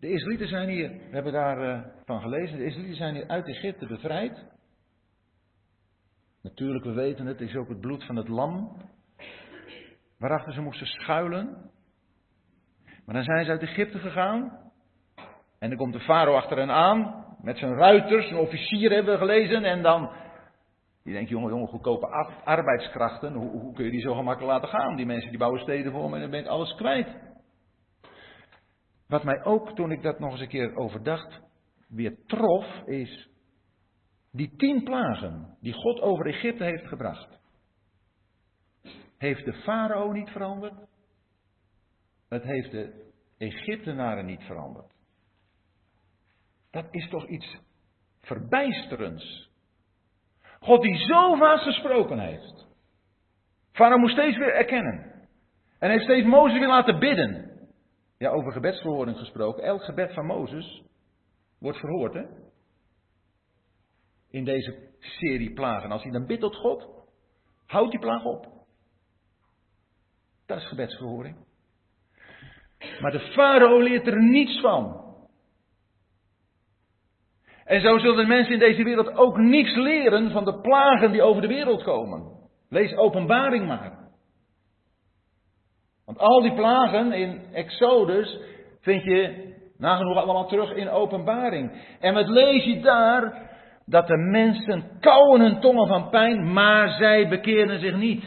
De 0.00 0.10
Israëlieten 0.10 0.48
zijn 0.48 0.68
hier, 0.68 0.88
we 0.88 1.14
hebben 1.14 1.32
daar 1.32 1.58
uh, 1.68 1.84
van 2.04 2.20
gelezen, 2.20 2.58
de 2.58 2.64
Israëlieten 2.64 2.96
zijn 2.96 3.14
hier 3.14 3.28
uit 3.28 3.46
Egypte 3.46 3.86
bevrijd. 3.86 4.44
Natuurlijk, 6.42 6.84
we 6.84 6.92
weten 6.92 7.26
het, 7.26 7.40
is 7.40 7.56
ook 7.56 7.68
het 7.68 7.80
bloed 7.80 8.04
van 8.04 8.16
het 8.16 8.28
lam. 8.28 8.76
Waarachter 10.18 10.52
ze 10.52 10.60
moesten 10.60 10.86
schuilen. 10.86 11.70
Maar 13.04 13.14
dan 13.14 13.24
zijn 13.24 13.44
ze 13.44 13.50
uit 13.50 13.62
Egypte 13.62 13.98
gegaan. 13.98 14.70
En 15.58 15.68
dan 15.68 15.78
komt 15.78 15.92
de 15.92 16.00
farao 16.00 16.34
achter 16.34 16.58
hen 16.58 16.70
aan. 16.70 17.24
Met 17.42 17.58
zijn 17.58 17.74
ruiters, 17.74 18.30
een 18.30 18.36
officier 18.36 18.90
hebben 18.90 19.12
we 19.12 19.18
gelezen. 19.18 19.64
En 19.64 19.82
dan. 19.82 20.10
Je 21.02 21.12
denkt, 21.12 21.28
jongen, 21.28 21.50
jongen, 21.50 21.68
goedkope 21.68 22.06
arbeidskrachten. 22.44 23.32
Hoe, 23.32 23.50
hoe, 23.50 23.74
kun 23.74 23.84
je 23.84 23.90
die 23.90 24.00
zo 24.00 24.14
gemakkelijk 24.14 24.52
laten 24.52 24.68
gaan? 24.68 24.96
Die 24.96 25.06
mensen 25.06 25.28
die 25.30 25.38
bouwen 25.38 25.60
steden 25.60 25.92
voor 25.92 26.08
me 26.08 26.14
en 26.14 26.20
dan 26.20 26.30
ben 26.30 26.40
ik 26.40 26.46
alles 26.46 26.74
kwijt. 26.74 27.08
Wat 29.06 29.24
mij 29.24 29.44
ook, 29.44 29.74
toen 29.74 29.92
ik 29.92 30.02
dat 30.02 30.18
nog 30.18 30.30
eens 30.30 30.40
een 30.40 30.48
keer 30.48 30.76
overdacht, 30.76 31.40
weer 31.88 32.16
trof, 32.26 32.82
is 32.86 33.30
die 34.30 34.56
tien 34.56 34.84
plagen 34.84 35.56
die 35.60 35.72
God 35.72 36.00
over 36.00 36.26
Egypte 36.26 36.64
heeft 36.64 36.86
gebracht. 36.86 37.40
Heeft 39.18 39.44
de 39.44 39.52
farao 39.52 40.12
niet 40.12 40.30
veranderd? 40.30 40.88
Het 42.28 42.42
heeft 42.42 42.70
de 42.70 43.12
Egyptenaren 43.38 44.26
niet 44.26 44.42
veranderd. 44.42 44.92
Dat 46.70 46.86
is 46.90 47.08
toch 47.08 47.28
iets 47.28 47.58
verbijsterends. 48.20 49.50
God 50.62 50.82
die 50.82 50.96
zo 50.96 51.34
vaak 51.34 51.60
gesproken 51.60 52.18
heeft. 52.18 52.66
Farao 53.72 53.98
moest 53.98 54.12
steeds 54.12 54.36
weer 54.36 54.54
erkennen. 54.54 55.12
En 55.78 55.90
heeft 55.90 56.04
steeds 56.04 56.26
Mozes 56.26 56.58
weer 56.58 56.68
laten 56.68 56.98
bidden. 56.98 57.50
Ja, 58.18 58.30
over 58.30 58.52
gebedsverhoring 58.52 59.18
gesproken. 59.18 59.62
Elk 59.62 59.82
gebed 59.82 60.14
van 60.14 60.26
Mozes 60.26 60.82
wordt 61.58 61.78
verhoord, 61.78 62.14
hè? 62.14 62.24
In 64.30 64.44
deze 64.44 64.90
serie 64.98 65.52
plagen. 65.52 65.90
Als 65.90 66.02
hij 66.02 66.12
dan 66.12 66.26
bidt 66.26 66.40
tot 66.40 66.56
God, 66.56 66.88
houdt 67.66 67.90
die 67.90 68.00
plaag 68.00 68.24
op. 68.24 68.46
Dat 70.46 70.58
is 70.58 70.68
gebedsverhoring. 70.68 71.36
Maar 73.00 73.10
de 73.10 73.20
farao 73.20 73.78
leert 73.78 74.06
er 74.06 74.22
niets 74.22 74.60
van. 74.60 75.01
En 77.64 77.80
zo 77.80 77.98
zullen 77.98 78.16
de 78.16 78.26
mensen 78.26 78.52
in 78.52 78.58
deze 78.58 78.82
wereld 78.82 79.16
ook 79.16 79.36
niets 79.36 79.74
leren 79.74 80.30
van 80.30 80.44
de 80.44 80.60
plagen 80.60 81.12
die 81.12 81.22
over 81.22 81.42
de 81.42 81.48
wereld 81.48 81.82
komen. 81.82 82.40
Lees 82.68 82.96
openbaring 82.96 83.66
maar. 83.66 84.02
Want 86.04 86.18
al 86.18 86.42
die 86.42 86.54
plagen 86.54 87.12
in 87.12 87.40
Exodus 87.52 88.38
vind 88.80 89.02
je 89.02 89.50
nagenoeg 89.76 90.16
allemaal 90.16 90.48
terug 90.48 90.74
in 90.74 90.88
openbaring. 90.88 91.96
En 92.00 92.14
wat 92.14 92.28
lees 92.28 92.64
je 92.64 92.80
daar? 92.80 93.50
Dat 93.86 94.06
de 94.06 94.16
mensen 94.16 94.98
kauwen 95.00 95.40
hun 95.40 95.60
tongen 95.60 95.86
van 95.86 96.10
pijn, 96.10 96.52
maar 96.52 96.88
zij 96.88 97.28
bekeren 97.28 97.80
zich 97.80 97.96
niet. 97.96 98.24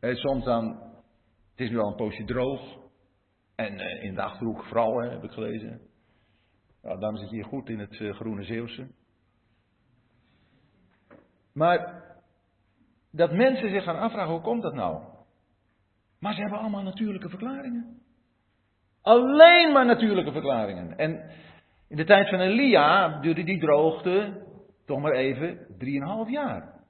En 0.00 0.16
soms 0.16 0.44
dan, 0.44 0.66
het 1.50 1.60
is 1.60 1.70
nu 1.70 1.78
al 1.78 1.88
een 1.88 1.94
poosje 1.94 2.24
droog. 2.24 2.60
En 3.56 3.78
eh, 3.78 4.04
in 4.04 4.14
de 4.14 4.22
achterhoek 4.22 4.64
vooral, 4.64 5.00
heb 5.00 5.24
ik 5.24 5.30
gelezen. 5.30 5.89
Nou, 6.82 7.00
daarom 7.00 7.18
zit 7.18 7.30
hier 7.30 7.44
goed 7.44 7.68
in 7.68 7.78
het 7.78 7.98
uh, 7.98 8.14
groene 8.14 8.44
Zeeuwse. 8.44 8.88
Maar 11.52 12.04
dat 13.10 13.32
mensen 13.32 13.70
zich 13.70 13.84
gaan 13.84 13.98
afvragen, 13.98 14.32
hoe 14.32 14.40
komt 14.40 14.62
dat 14.62 14.74
nou? 14.74 15.04
Maar 16.18 16.34
ze 16.34 16.40
hebben 16.40 16.58
allemaal 16.58 16.82
natuurlijke 16.82 17.28
verklaringen. 17.28 18.02
Alleen 19.02 19.72
maar 19.72 19.86
natuurlijke 19.86 20.32
verklaringen. 20.32 20.98
En 20.98 21.30
in 21.88 21.96
de 21.96 22.04
tijd 22.04 22.28
van 22.28 22.40
Elia 22.40 23.20
duurde 23.20 23.44
die 23.44 23.60
droogte 23.60 24.46
toch 24.86 25.00
maar 25.00 25.12
even 25.12 25.66
drieënhalf 25.78 26.30
jaar. 26.30 26.80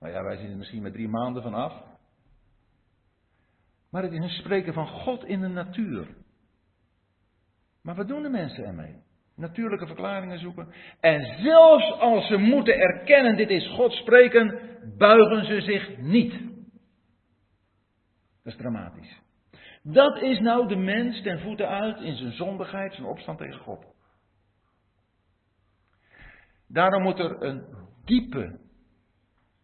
Nou 0.00 0.12
ja, 0.12 0.22
wij 0.22 0.36
zijn 0.36 0.50
er 0.50 0.56
misschien 0.56 0.82
met 0.82 0.92
drie 0.92 1.08
maanden 1.08 1.42
vanaf. 1.42 1.82
Maar 3.90 4.02
het 4.02 4.12
is 4.12 4.18
een 4.18 4.28
spreken 4.28 4.72
van 4.72 4.86
God 4.86 5.24
in 5.24 5.40
de 5.40 5.48
natuur. 5.48 6.16
Maar 7.82 7.94
wat 7.94 8.08
doen 8.08 8.22
de 8.22 8.28
mensen 8.28 8.64
ermee? 8.64 9.02
Natuurlijke 9.38 9.86
verklaringen 9.86 10.38
zoeken. 10.38 10.74
En 11.00 11.42
zelfs 11.42 11.92
als 11.92 12.26
ze 12.26 12.36
moeten 12.36 12.74
erkennen, 12.74 13.36
dit 13.36 13.50
is 13.50 13.68
God 13.68 13.92
spreken, 13.92 14.60
buigen 14.96 15.44
ze 15.44 15.60
zich 15.60 15.98
niet. 15.98 16.32
Dat 18.42 18.52
is 18.52 18.56
dramatisch. 18.56 19.20
Dat 19.82 20.22
is 20.22 20.40
nou 20.40 20.68
de 20.68 20.76
mens 20.76 21.22
ten 21.22 21.40
voeten 21.40 21.68
uit 21.68 22.00
in 22.00 22.16
zijn 22.16 22.32
zondigheid, 22.32 22.94
zijn 22.94 23.06
opstand 23.06 23.38
tegen 23.38 23.60
God. 23.60 23.86
Daarom 26.68 27.02
moet 27.02 27.18
er 27.18 27.42
een 27.42 27.64
diepe 28.04 28.60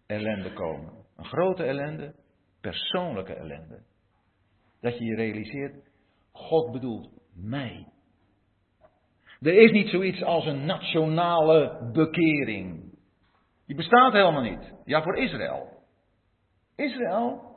ellende 0.07 0.53
komen. 0.53 0.93
Een 1.17 1.25
grote 1.25 1.65
ellende, 1.65 2.15
persoonlijke 2.61 3.35
ellende. 3.35 3.83
Dat 4.81 4.99
je 4.99 5.05
je 5.05 5.15
realiseert, 5.15 5.89
God 6.33 6.73
bedoelt 6.73 7.11
mij. 7.35 7.94
Er 9.41 9.55
is 9.55 9.71
niet 9.71 9.89
zoiets 9.89 10.23
als 10.23 10.47
een 10.47 10.65
nationale 10.65 11.91
bekering. 11.93 12.93
Die 13.67 13.77
bestaat 13.77 14.13
helemaal 14.13 14.43
niet. 14.43 14.73
Ja, 14.85 15.03
voor 15.03 15.17
Israël. 15.17 15.69
Israël 16.77 17.55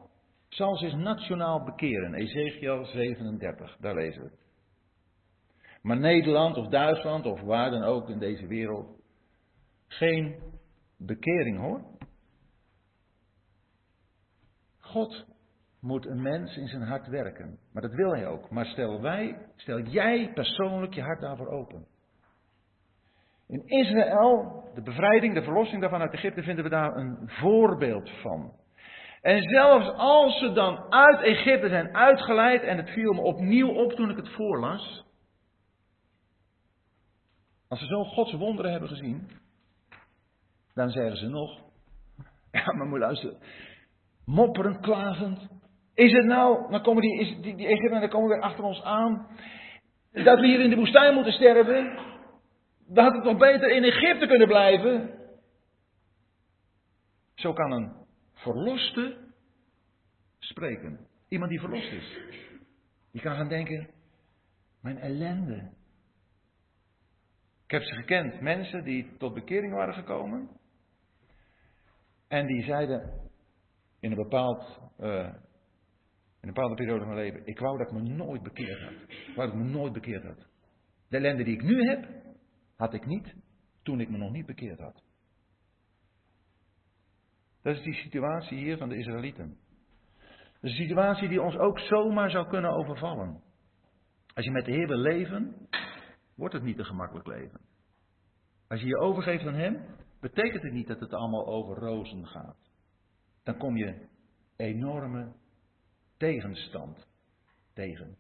zal 0.50 0.76
zich 0.76 0.94
nationaal 0.94 1.64
bekeren. 1.64 2.14
Ezekiel 2.14 2.86
37, 2.86 3.78
daar 3.80 3.96
lezen 3.96 4.22
we 4.22 4.30
het. 4.30 4.40
Maar 5.82 5.98
Nederland 5.98 6.58
of 6.58 6.68
Duitsland 6.68 7.26
of 7.26 7.42
waar 7.42 7.72
dan 7.72 7.84
ook 7.84 8.10
in 8.10 8.20
deze 8.20 8.48
wereld, 8.48 9.02
geen 9.88 10.36
bekering 10.98 11.60
hoor. 11.60 11.82
God 14.80 15.26
moet 15.82 16.06
een 16.06 16.22
mens 16.22 16.58
in 16.58 16.68
zijn 16.68 16.82
hart 16.82 17.08
werken. 17.08 17.60
Maar 17.74 17.82
dat 17.82 17.94
wil 17.94 18.12
hij 18.12 18.28
ook. 18.28 18.50
Maar 18.50 18.66
stel 18.66 19.02
wij, 19.02 19.38
stel 19.56 19.82
jij 19.82 20.32
persoonlijk 20.34 20.94
je 20.94 21.02
hart 21.02 21.22
daarvoor 21.22 21.48
open. 21.48 21.86
In 23.48 23.64
Israël, 23.66 24.64
de 24.74 24.82
bevrijding, 24.82 25.34
de 25.34 25.44
verlossing 25.44 25.82
daarvan 25.82 26.02
uit 26.02 26.14
Egypte, 26.14 26.44
vinden 26.44 26.64
we 26.64 26.70
daar 26.70 26.96
een 26.96 27.18
voorbeeld 27.26 28.10
van. 28.22 28.54
En 29.22 29.44
zelfs 29.44 29.90
als 29.98 30.40
ze 30.40 30.52
dan 30.52 30.92
uit 30.92 31.22
Egypte 31.22 31.70
zijn 31.70 31.96
uitgeleid, 31.96 32.64
en 32.64 32.78
het 32.78 32.90
viel 32.90 33.14
me 33.14 33.22
opnieuw 33.22 33.70
op 33.70 33.92
toen 33.92 34.10
ik 34.10 34.18
het 34.18 34.30
voorlas. 34.30 35.06
Als 37.68 37.80
ze 37.80 37.86
zo 37.86 38.04
Gods 38.04 38.34
wonderen 38.34 38.72
hebben 38.72 38.90
gezien, 38.90 39.30
dan 40.74 40.90
zeggen 40.90 41.18
ze 41.18 41.28
nog, 41.28 41.62
ja 42.52 42.74
maar 42.74 42.88
moet 42.88 43.00
luisteren, 43.00 43.38
mopperend, 44.26 44.80
klagend. 44.80 45.57
Is 45.98 46.12
het 46.12 46.26
nou, 46.26 46.72
dan 46.72 46.84
komen 46.84 47.02
die, 47.02 47.20
is, 47.20 47.42
die, 47.42 47.56
die 47.56 48.08
komen 48.08 48.30
weer 48.30 48.42
achter 48.42 48.64
ons 48.64 48.84
aan, 48.84 49.28
dat 50.12 50.40
we 50.40 50.48
hier 50.48 50.60
in 50.60 50.70
de 50.70 50.76
woestijn 50.76 51.14
moeten 51.14 51.34
sterven. 51.34 52.00
Dan 52.88 53.04
had 53.04 53.14
het 53.14 53.24
nog 53.24 53.38
beter 53.38 53.72
in 53.72 53.84
Egypte 53.84 54.28
kunnen 54.28 54.48
blijven. 54.48 55.20
Zo 57.36 57.54
kan 57.54 57.72
een 57.72 57.94
verloste 58.34 59.18
spreken. 60.40 61.08
Iemand 61.28 61.52
die 61.52 61.60
verlost 61.60 61.92
is. 61.92 62.18
Die 63.12 63.22
kan 63.22 63.36
gaan 63.36 63.50
denken, 63.50 63.90
mijn 64.82 64.98
ellende. 64.98 65.72
Ik 67.66 67.72
heb 67.72 67.82
ze 67.82 67.94
gekend, 67.94 68.42
mensen 68.42 68.84
die 68.84 69.18
tot 69.18 69.34
bekering 69.34 69.74
waren 69.74 69.94
gekomen. 69.94 70.50
En 72.28 72.48
die 72.48 72.64
zeiden 72.64 73.30
in 74.00 74.12
een, 74.12 74.18
bepaald, 74.18 74.80
in 74.98 75.47
een 76.48 76.54
bepaalde 76.54 76.76
periode 76.76 77.06
van 77.06 77.14
mijn 77.14 77.26
leven, 77.26 77.46
ik 77.46 77.60
wou 77.60 77.78
dat 77.78 77.88
ik 77.88 77.94
me 77.94 78.02
nooit 78.02 78.44
bekeerd 78.44 78.82
had. 78.82 78.94
Wou 79.36 79.50
dat 79.50 79.60
ik 79.60 79.66
me 79.66 79.70
nooit 79.70 79.94
bekeerd 79.94 80.24
had. 80.24 80.48
De 81.10 81.18
ellende 81.18 81.44
die 81.44 81.54
ik 81.54 81.64
nu 81.64 81.84
heb, 81.84 82.08
had 82.76 82.94
ik 82.94 83.06
niet 83.06 83.36
toen 83.84 84.00
ik 84.00 84.10
me 84.10 84.18
nog 84.18 84.32
niet 84.32 84.46
bekeerd 84.46 84.80
had. 84.80 85.04
Dat 87.62 87.76
is 87.76 87.84
die 87.84 87.94
situatie 87.94 88.58
hier 88.58 88.78
van 88.78 88.90
de 88.90 88.98
Israëlieten. 88.98 89.58
Een 90.62 90.70
situatie 90.70 91.28
die 91.28 91.42
ons 91.42 91.58
ook 91.58 91.80
zomaar 91.80 92.30
zou 92.30 92.48
kunnen 92.48 92.72
overvallen. 92.72 93.42
Als 94.34 94.46
je 94.46 94.52
met 94.52 94.66
de 94.66 94.72
Heer 94.72 94.88
wil 94.88 94.98
leven, 94.98 95.68
wordt 96.36 96.54
het 96.54 96.64
niet 96.64 96.80
een 96.80 96.86
gemakkelijk 96.86 97.28
leven. 97.28 97.60
Als 98.68 98.80
je 98.80 98.88
je 98.88 99.00
overgeeft 99.00 99.46
aan 99.46 99.54
Hem, 99.54 99.86
betekent 100.20 100.64
het 100.64 100.74
niet 100.74 100.88
dat 100.88 101.00
het 101.00 101.14
allemaal 101.14 101.48
over 101.48 101.78
rozen 101.78 102.28
gaat. 102.28 102.70
Dan 103.44 103.58
kom 103.58 103.78
je 103.78 104.08
enorme 104.56 105.34
tegenstand 106.18 107.08
tegen. 107.74 108.18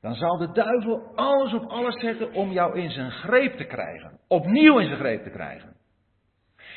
Dan 0.00 0.14
zal 0.14 0.36
de 0.36 0.52
duivel 0.52 1.12
alles 1.14 1.52
op 1.52 1.70
alles 1.70 2.00
zetten 2.00 2.32
om 2.32 2.50
jou 2.52 2.78
in 2.78 2.90
zijn 2.90 3.10
greep 3.10 3.56
te 3.56 3.64
krijgen. 3.64 4.18
Opnieuw 4.28 4.78
in 4.78 4.86
zijn 4.86 4.98
greep 4.98 5.22
te 5.22 5.30
krijgen. 5.30 5.76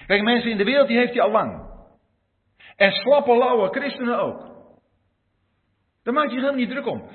Kijk, 0.08 0.24
mensen 0.24 0.52
in 0.52 0.58
de 0.58 0.63
wereld, 0.63 0.88
die 0.88 0.97
heeft 0.97 1.13
hij 1.13 1.21
al 1.21 1.32
lang. 1.32 1.69
En 2.76 2.91
slappe, 2.91 3.38
lauwe 3.38 3.69
christenen 3.69 4.19
ook. 4.19 4.52
Daar 6.04 6.13
maak 6.13 6.30
je 6.30 6.36
helemaal 6.36 6.56
niet 6.56 6.69
druk 6.69 6.88
om. 6.88 7.10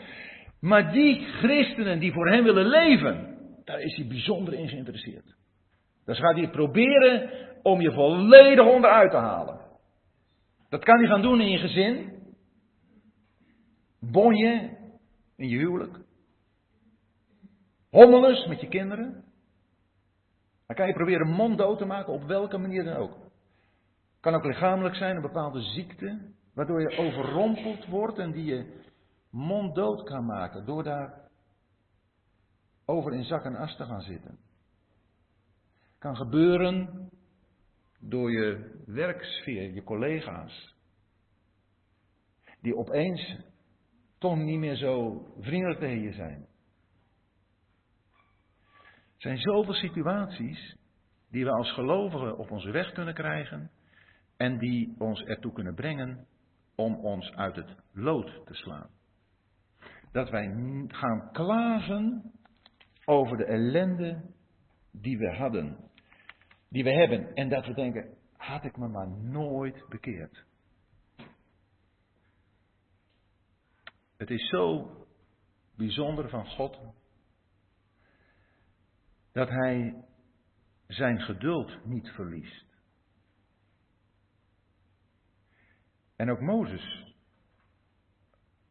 Maar 0.61 0.92
die 0.92 1.26
christenen 1.26 1.98
die 1.98 2.12
voor 2.12 2.28
hem 2.28 2.44
willen 2.44 2.66
leven, 2.66 3.38
daar 3.64 3.80
is 3.80 3.96
hij 3.96 4.06
bijzonder 4.06 4.54
in 4.54 4.68
geïnteresseerd. 4.68 5.35
Dus 6.04 6.18
gaat 6.18 6.37
hij 6.37 6.50
proberen 6.50 7.30
om 7.62 7.80
je 7.80 7.92
volledig 7.92 8.66
onderuit 8.66 9.11
te 9.11 9.16
halen. 9.16 9.61
Dat 10.68 10.85
kan 10.85 10.98
hij 10.98 11.06
gaan 11.06 11.22
doen 11.22 11.40
in 11.40 11.50
je 11.50 11.59
gezin. 11.59 12.15
Bonje 13.98 14.76
in 15.37 15.48
je 15.48 15.56
huwelijk. 15.56 15.98
Hommelus 17.90 18.46
met 18.46 18.61
je 18.61 18.68
kinderen. 18.68 19.24
Dan 20.66 20.76
kan 20.76 20.87
je 20.87 20.92
proberen 20.92 21.28
monddood 21.28 21.78
te 21.78 21.85
maken 21.85 22.12
op 22.12 22.22
welke 22.22 22.59
manier 22.59 22.85
dan 22.85 22.96
ook. 22.96 23.16
Kan 24.20 24.35
ook 24.35 24.44
lichamelijk 24.44 24.94
zijn, 24.94 25.16
een 25.16 25.22
bepaalde 25.22 25.61
ziekte, 25.61 26.20
waardoor 26.54 26.80
je 26.80 26.96
overrompeld 26.98 27.87
wordt 27.87 28.18
en 28.18 28.32
die 28.32 28.44
je 28.44 28.82
monddood 29.30 30.02
kan 30.02 30.26
maken 30.26 30.64
door 30.66 30.82
daar 30.82 31.28
over 32.85 33.12
in 33.12 33.24
zak 33.24 33.44
en 33.44 33.56
as 33.56 33.76
te 33.76 33.85
gaan 33.85 34.02
zitten. 34.02 34.38
Kan 35.98 36.16
gebeuren 36.16 37.09
door 37.98 38.32
je 38.32 38.74
werksfeer, 38.87 39.74
je 39.74 39.82
collega's, 39.82 40.74
die 42.61 42.76
opeens 42.76 43.37
toch 44.18 44.37
niet 44.37 44.59
meer 44.59 44.76
zo 44.76 45.24
vriendelijk 45.40 45.79
tegen 45.79 46.02
je 46.02 46.12
zijn. 46.12 46.46
Er 49.16 49.22
zijn 49.22 49.38
zoveel 49.38 49.74
situaties 49.74 50.76
die 51.31 51.44
we 51.44 51.50
als 51.50 51.72
gelovigen 51.72 52.38
op 52.38 52.50
onze 52.50 52.70
weg 52.70 52.92
kunnen 52.92 53.14
krijgen 53.14 53.70
en 54.37 54.59
die 54.59 54.94
ons 54.98 55.22
ertoe 55.22 55.52
kunnen 55.52 55.74
brengen 55.74 56.26
om 56.74 56.94
ons 56.94 57.33
uit 57.33 57.57
het 57.57 57.76
lood 57.92 58.46
te 58.46 58.55
slaan. 58.55 58.90
Dat 60.12 60.31
wij 60.31 60.52
gaan 60.88 61.29
klagen 61.33 62.33
over 63.05 63.37
de 63.37 63.44
ellende 63.44 64.35
die 64.92 65.18
we 65.18 65.35
hadden, 65.35 65.76
die 66.68 66.85
we 66.85 66.92
hebben. 66.92 67.35
En 67.35 67.48
dat 67.48 67.66
we 67.66 67.74
denken, 67.74 68.14
had 68.37 68.64
ik 68.64 68.76
me 68.76 68.88
maar 68.88 69.09
nooit 69.09 69.85
bekeerd. 69.88 70.44
Het 74.16 74.31
is 74.31 74.48
zo 74.48 74.90
bijzonder 75.76 76.29
van 76.29 76.46
God 76.46 76.79
dat 79.33 79.48
Hij 79.48 80.05
zijn 80.87 81.20
geduld 81.20 81.85
niet 81.85 82.09
verliest. 82.09 82.64
En 86.16 86.31
ook 86.31 86.40
Mozes. 86.40 87.14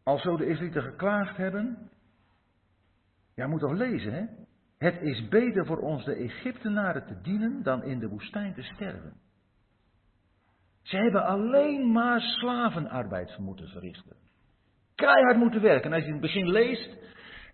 Al 0.03 0.19
zo 0.19 0.37
de 0.37 0.45
Israëlieten 0.45 0.83
geklaagd 0.83 1.37
hebben. 1.37 1.89
Ja, 3.35 3.47
moet 3.47 3.59
toch 3.59 3.73
lezen, 3.73 4.13
hè? 4.13 4.25
Het 4.77 5.01
is 5.01 5.27
beter 5.27 5.65
voor 5.65 5.79
ons 5.79 6.05
de 6.05 6.15
Egyptenaren 6.15 7.05
te 7.05 7.21
dienen 7.21 7.63
dan 7.63 7.83
in 7.83 7.99
de 7.99 8.07
woestijn 8.07 8.53
te 8.53 8.63
sterven. 8.63 9.13
Ze 10.81 10.97
hebben 10.97 11.25
alleen 11.25 11.91
maar 11.91 12.21
slavenarbeid 12.21 13.37
moeten 13.37 13.67
verrichten. 13.67 14.24
Keihard 14.95 15.37
moeten 15.37 15.61
werken. 15.61 15.89
En 15.89 15.95
als 15.95 16.05
je 16.05 16.11
het 16.11 16.21
begin 16.21 16.49
leest, 16.49 16.97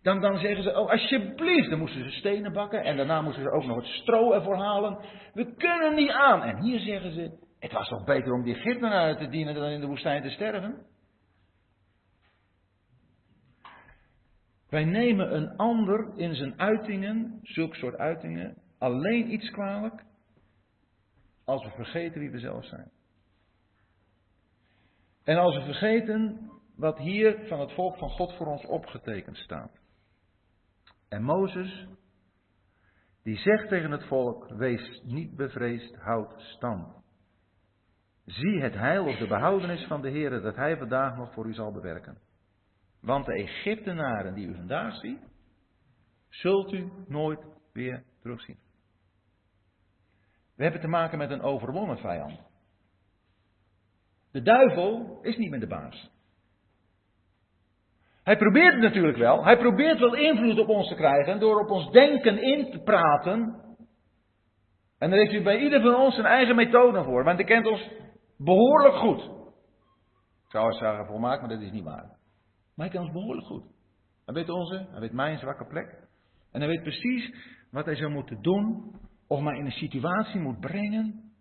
dan, 0.02 0.22
dan 0.22 0.38
zeggen 0.38 0.64
ze, 0.64 0.78
oh 0.78 0.90
alsjeblieft, 0.90 1.70
dan 1.70 1.80
moesten 1.80 2.04
ze 2.04 2.18
stenen 2.18 2.54
bakken 2.54 2.84
en 2.84 2.98
daarna 2.98 3.22
moesten 3.22 3.44
ze 3.44 3.52
ook 3.52 3.66
nog 3.66 3.78
het 3.78 3.86
stro 3.86 4.32
ervoor 4.32 4.58
halen. 4.58 5.06
We 5.34 5.56
kunnen 5.56 5.96
niet 5.96 6.10
aan. 6.10 6.44
En 6.44 6.62
hier 6.62 6.80
zeggen 6.80 7.12
ze, 7.12 7.38
het 7.60 7.72
was 7.72 7.88
toch 7.88 8.04
beter 8.04 8.34
om 8.34 8.44
die 8.44 8.56
Egyptenaren 8.56 9.18
te 9.18 9.28
dienen 9.28 9.54
dan 9.54 9.64
in 9.64 9.80
de 9.80 9.88
woestijn 9.88 10.22
te 10.22 10.30
sterven? 10.30 10.86
Wij 14.70 14.86
nemen 14.86 15.36
een 15.36 15.58
ander 15.58 16.12
in 16.16 16.36
zijn 16.36 16.60
uitingen, 16.60 17.40
zulke 17.42 17.76
soort 17.76 17.98
uitingen, 17.98 18.58
alleen 18.78 19.34
iets 19.34 19.50
kwalijk 19.50 20.04
als 21.46 21.64
we 21.64 21.72
vergeten 21.72 22.20
wie 22.20 22.32
we 22.32 22.40
zelf 22.40 22.66
zijn. 22.66 22.92
En 25.24 25.38
als 25.38 25.56
we 25.56 25.64
vergeten 25.64 26.51
wat 26.82 26.98
hier 26.98 27.48
van 27.48 27.60
het 27.60 27.72
volk 27.72 27.98
van 27.98 28.10
God 28.10 28.34
voor 28.34 28.48
ons 28.48 28.66
opgetekend 28.66 29.38
staat. 29.38 29.80
En 31.10 31.24
Mozes, 31.24 31.88
die 33.24 33.38
zegt 33.38 33.68
tegen 33.68 33.92
het 33.92 34.06
volk, 34.06 34.48
wees 34.50 35.02
niet 35.04 35.36
bevreesd, 35.36 35.96
houd 35.96 36.42
stand. 36.42 36.94
Zie 38.26 38.62
het 38.62 38.74
heil 38.74 39.06
of 39.06 39.18
de 39.18 39.28
behoudenis 39.28 39.86
van 39.86 40.02
de 40.02 40.10
Heer 40.10 40.42
dat 40.42 40.56
Hij 40.56 40.78
vandaag 40.78 41.18
nog 41.18 41.34
voor 41.34 41.46
u 41.46 41.54
zal 41.54 41.72
bewerken. 41.72 42.18
Want 43.02 43.26
de 43.26 43.34
Egyptenaren 43.34 44.34
die 44.34 44.48
u 44.48 44.56
vandaag 44.56 44.96
ziet, 44.96 45.22
zult 46.30 46.74
u 46.74 46.92
nooit 47.08 47.46
weer 47.74 48.04
terugzien. 48.22 48.58
We 50.56 50.64
hebben 50.64 50.82
te 50.82 50.88
maken 50.88 51.18
met 51.18 51.32
een 51.32 51.42
overwonnen 51.42 51.98
vijand. 51.98 52.40
De 54.32 54.42
duivel 54.42 55.20
is 55.22 55.38
niet 55.38 55.50
meer 55.50 55.60
de 55.60 55.68
baas. 55.68 56.10
Hij 58.24 58.38
probeert 58.38 58.74
het 58.74 58.82
natuurlijk 58.82 59.18
wel. 59.18 59.44
Hij 59.44 59.58
probeert 59.58 60.00
wel 60.00 60.16
invloed 60.16 60.60
op 60.60 60.70
ons 60.70 60.88
te 60.88 60.96
krijgen 60.96 61.40
door 61.40 61.60
op 61.60 61.70
ons 61.70 61.92
denken 61.92 62.42
in 62.42 62.72
te 62.72 62.80
praten. 62.80 63.62
En 64.98 65.10
daar 65.10 65.20
heeft 65.20 65.34
u 65.34 65.44
bij 65.44 65.60
ieder 65.60 65.82
van 65.82 65.96
ons 65.96 66.18
een 66.18 66.26
eigen 66.26 66.56
methode 66.56 67.04
voor, 67.04 67.24
want 67.24 67.38
hij 67.38 67.46
kent 67.46 67.68
ons 67.68 67.92
behoorlijk 68.38 68.96
goed. 68.96 69.22
Ik 70.46 70.58
zou 70.58 70.74
zeggen 70.74 71.06
volmaakt, 71.06 71.42
maar 71.42 71.50
dat 71.50 71.62
is 71.62 71.72
niet 71.72 71.84
waar. 71.84 72.18
Maar 72.76 72.88
hij 72.88 72.90
kent 72.90 73.04
ons 73.04 73.14
behoorlijk 73.14 73.48
goed. 73.48 73.64
Hij 74.26 74.34
weet 74.34 74.50
onze, 74.50 74.88
hij 74.92 75.00
weet 75.00 75.12
mijn 75.12 75.38
zwakke 75.38 75.66
plek. 75.66 76.08
En 76.52 76.60
hij 76.62 76.70
weet 76.70 76.84
precies 76.84 77.34
wat 77.72 77.86
hij 77.86 77.96
zou 77.96 78.12
moeten 78.12 78.42
doen, 78.42 78.96
of 79.28 79.42
mij 79.42 79.58
in 79.58 79.66
een 79.66 79.72
situatie 79.72 80.40
moet 80.40 80.60
brengen, 80.60 81.32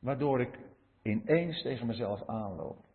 waardoor 0.00 0.40
ik 0.40 0.58
ineens 1.02 1.62
tegen 1.62 1.86
mezelf 1.86 2.26
aanloop. 2.26 2.91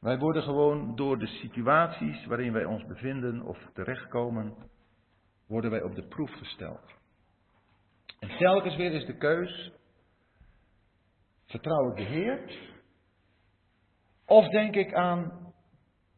Wij 0.00 0.18
worden 0.18 0.42
gewoon 0.42 0.96
door 0.96 1.18
de 1.18 1.26
situaties 1.26 2.26
waarin 2.26 2.52
wij 2.52 2.64
ons 2.64 2.86
bevinden 2.86 3.42
of 3.42 3.58
terechtkomen, 3.72 4.56
worden 5.46 5.70
wij 5.70 5.82
op 5.82 5.94
de 5.94 6.08
proef 6.08 6.30
gesteld. 6.30 6.94
En 8.18 8.38
telkens 8.38 8.76
weer 8.76 8.92
is 8.92 9.06
de 9.06 9.16
keus, 9.16 9.72
vertrouw 11.46 11.90
ik 11.90 11.96
de 11.96 12.02
Heer? 12.02 12.68
Of 14.26 14.48
denk 14.48 14.74
ik 14.74 14.94
aan 14.94 15.52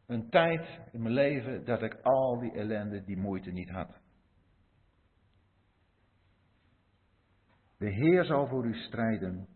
een 0.05 0.29
tijd 0.29 0.79
in 0.91 1.01
mijn 1.01 1.13
leven 1.13 1.65
dat 1.65 1.81
ik 1.81 1.93
al 2.01 2.39
die 2.39 2.51
ellende, 2.51 3.03
die 3.03 3.17
moeite 3.17 3.51
niet 3.51 3.69
had? 3.69 4.01
De 7.77 7.89
Heer 7.89 8.25
zal 8.25 8.47
voor 8.47 8.65
u 8.65 8.73
strijden 8.73 9.47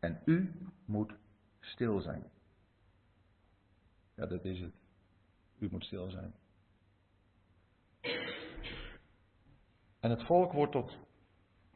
en 0.00 0.22
u 0.24 0.52
moet 0.86 1.14
stil 1.60 2.00
zijn. 2.00 2.34
Ja, 4.16 4.26
dat 4.26 4.44
is 4.44 4.60
het. 4.60 4.74
U 5.58 5.68
moet 5.70 5.84
stil 5.84 6.10
zijn. 6.10 6.34
En 10.00 10.10
het 10.10 10.26
volk 10.26 10.52
wordt 10.52 10.72
tot 10.72 10.98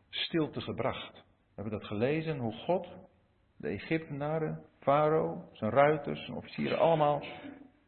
stilte 0.08 0.60
gebracht. 0.60 1.12
We 1.14 1.62
hebben 1.62 1.72
dat 1.72 1.84
gelezen, 1.84 2.38
hoe 2.38 2.52
God 2.52 2.88
de 3.56 3.68
Egyptenaren, 3.68 4.64
Farao, 4.78 5.48
zijn 5.52 5.70
ruiters, 5.70 6.24
zijn 6.24 6.36
officieren 6.36 6.78
allemaal 6.78 7.22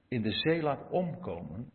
in 0.08 0.22
de 0.22 0.32
zee 0.32 0.62
laat 0.62 0.90
omkomen. 0.90 1.72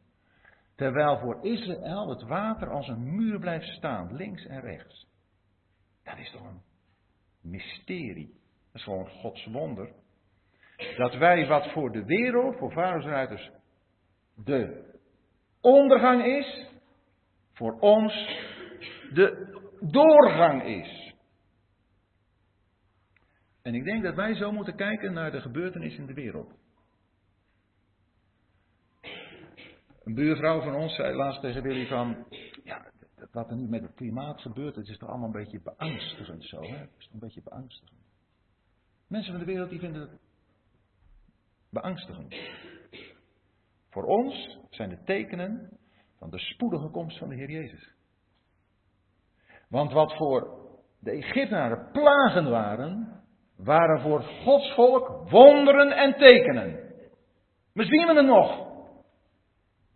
Terwijl 0.76 1.20
voor 1.20 1.46
Israël 1.46 2.10
het 2.10 2.22
water 2.22 2.70
als 2.70 2.88
een 2.88 3.16
muur 3.16 3.40
blijft 3.40 3.68
staan, 3.68 4.16
links 4.16 4.46
en 4.46 4.62
rechts. 4.62 5.08
Dat 6.04 6.18
is 6.18 6.32
toch 6.32 6.44
een 6.44 6.62
mysterie. 7.42 8.28
Dat 8.28 8.76
is 8.76 8.84
gewoon 8.84 9.10
Gods 9.10 9.46
wonder. 9.46 9.94
Dat 10.98 11.16
wij 11.16 11.48
wat 11.48 11.72
voor 11.72 11.92
de 11.92 12.06
wereld, 12.06 12.58
voor 12.58 12.72
Farao's 12.72 13.06
ruiters, 13.06 13.52
de 14.36 14.86
ondergang 15.62 16.26
is, 16.26 16.68
voor 17.54 17.80
ons 17.80 18.14
de 19.14 19.56
doorgang 19.82 20.64
is. 20.64 21.14
En 23.62 23.74
ik 23.76 23.84
denk 23.84 24.04
dat 24.04 24.16
wij 24.16 24.36
zo 24.36 24.52
moeten 24.52 24.76
kijken 24.76 25.14
naar 25.14 25.32
de 25.32 25.42
gebeurtenissen 25.42 26.02
in 26.02 26.08
de 26.08 26.22
wereld. 26.22 26.54
Een 30.04 30.14
buurvrouw 30.14 30.62
van 30.62 30.76
ons 30.76 30.96
zei 30.96 31.16
laatst 31.16 31.42
tegen 31.42 31.62
Willy 31.62 31.88
van, 31.88 32.26
ja, 32.64 32.92
wat 33.32 33.50
er 33.50 33.56
nu 33.56 33.68
met 33.68 33.82
het 33.82 33.94
klimaat 33.96 34.42
gebeurt, 34.42 34.76
het 34.76 34.88
is 34.88 34.98
toch 34.98 35.10
allemaal 35.10 35.28
een 35.28 35.44
beetje 35.44 35.62
beangstigend 35.62 36.44
zo, 36.46 36.62
hè? 36.62 36.78
Het 36.78 36.90
is 36.98 37.10
een 37.14 37.20
beetje 37.20 37.42
beangstigend. 37.44 38.00
Mensen 39.08 39.32
van 39.32 39.40
de 39.40 39.52
wereld 39.52 39.70
die 39.70 39.80
vinden 39.80 40.02
het 40.02 40.20
beangstigend. 41.70 42.36
Voor 43.90 44.04
ons 44.04 44.58
zijn 44.70 44.90
de 44.90 45.04
tekenen 45.04 45.78
van 46.18 46.30
de 46.30 46.40
spoedige 46.40 46.90
komst 46.90 47.18
van 47.18 47.30
de 47.30 47.36
Heer 47.36 47.52
Jezus. 47.52 47.96
Want 49.70 49.92
wat 49.92 50.16
voor 50.16 50.68
de 51.00 51.12
Egyptenaren 51.12 51.92
plagen 51.92 52.50
waren, 52.50 53.22
waren 53.56 54.02
voor 54.02 54.22
Gods 54.22 54.74
volk 54.74 55.30
wonderen 55.30 55.92
en 55.92 56.18
tekenen. 56.18 56.94
Misschien 57.74 58.08
we 58.08 58.14
het 58.14 58.26
nog. 58.26 58.68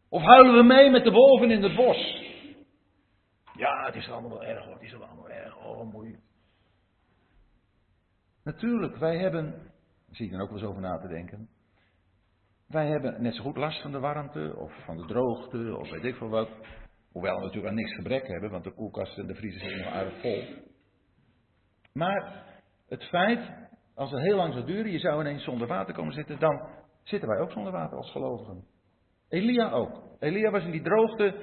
Of 0.09 0.21
huilen 0.21 0.55
we 0.55 0.63
mee 0.63 0.89
met 0.89 1.03
de 1.03 1.11
wolven 1.11 1.51
in 1.51 1.63
het 1.63 1.75
bos? 1.75 2.21
Ja, 3.55 3.85
het 3.85 3.95
is 3.95 4.09
allemaal 4.09 4.29
wel 4.29 4.43
erg 4.43 4.65
hoor, 4.65 4.73
het 4.73 4.83
is 4.83 4.93
allemaal 4.93 5.29
erg, 5.29 5.57
oh 5.57 5.91
mooi. 5.93 6.19
Natuurlijk, 8.43 8.97
wij 8.97 9.17
hebben, 9.17 9.51
daar 9.51 10.15
zie 10.15 10.25
ik 10.25 10.31
dan 10.31 10.41
ook 10.41 10.49
wel 10.49 10.57
eens 10.57 10.67
over 10.67 10.81
na 10.81 10.97
te 10.97 11.07
denken. 11.07 11.49
Wij 12.71 12.87
hebben 12.87 13.21
net 13.21 13.35
zo 13.35 13.43
goed 13.43 13.57
last 13.57 13.81
van 13.81 13.91
de 13.91 13.99
warmte, 13.99 14.53
of 14.57 14.71
van 14.85 14.97
de 14.97 15.05
droogte, 15.05 15.77
of 15.77 15.89
weet 15.89 16.03
ik 16.03 16.15
veel 16.15 16.29
wat. 16.29 16.49
Hoewel 17.11 17.35
we 17.35 17.41
natuurlijk 17.41 17.67
aan 17.67 17.75
niks 17.75 17.95
gebrek 17.95 18.27
hebben, 18.27 18.49
want 18.49 18.63
de 18.63 18.73
koelkasten 18.73 19.21
en 19.21 19.27
de 19.27 19.35
vriezer 19.35 19.59
zitten 19.59 19.83
nog 19.83 19.93
aardig 19.93 20.21
vol. 20.21 20.43
Maar 21.93 22.45
het 22.87 23.03
feit, 23.03 23.39
als 23.95 24.11
het 24.11 24.21
heel 24.21 24.35
lang 24.35 24.53
zou 24.53 24.65
duren, 24.65 24.91
je 24.91 24.99
zou 24.99 25.21
ineens 25.21 25.43
zonder 25.43 25.67
water 25.67 25.93
komen 25.93 26.13
zitten, 26.13 26.39
dan 26.39 26.69
zitten 27.03 27.29
wij 27.29 27.39
ook 27.39 27.51
zonder 27.51 27.71
water 27.71 27.97
als 27.97 28.11
gelovigen. 28.11 28.63
Elia 29.29 29.71
ook. 29.71 30.03
Elia 30.19 30.51
was 30.51 30.63
in 30.63 30.71
die 30.71 30.81
droogte 30.81 31.35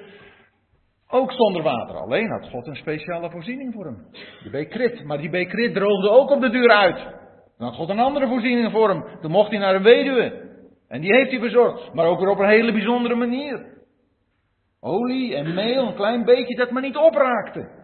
ook 1.07 1.31
zonder 1.31 1.63
water. 1.63 1.95
Alleen 1.95 2.29
had 2.29 2.49
God 2.49 2.67
een 2.67 2.75
speciale 2.75 3.29
voorziening 3.29 3.73
voor 3.73 3.85
hem. 3.85 4.07
De 4.43 4.49
Bekrit. 4.49 5.03
Maar 5.03 5.17
die 5.17 5.29
Bekrit 5.29 5.73
droogde 5.73 6.09
ook 6.09 6.29
op 6.29 6.41
de 6.41 6.49
duur 6.49 6.69
uit. 6.69 6.97
Dan 7.57 7.67
had 7.67 7.75
God 7.75 7.89
een 7.89 7.99
andere 7.99 8.27
voorziening 8.27 8.71
voor 8.71 8.89
hem. 8.89 9.19
Toen 9.21 9.31
mocht 9.31 9.49
hij 9.49 9.59
naar 9.59 9.75
een 9.75 9.83
weduwe. 9.83 10.48
En 10.89 11.01
die 11.01 11.13
heeft 11.15 11.29
hij 11.29 11.39
verzorgd. 11.39 11.93
Maar 11.93 12.05
ook 12.05 12.19
weer 12.19 12.29
op 12.29 12.39
een 12.39 12.49
hele 12.49 12.71
bijzondere 12.71 13.15
manier. 13.15 13.77
Olie 14.79 15.35
en 15.35 15.53
meel, 15.53 15.87
een 15.87 15.95
klein 15.95 16.25
beetje 16.25 16.55
dat 16.55 16.71
maar 16.71 16.81
niet 16.81 16.95
opraakte. 16.95 17.77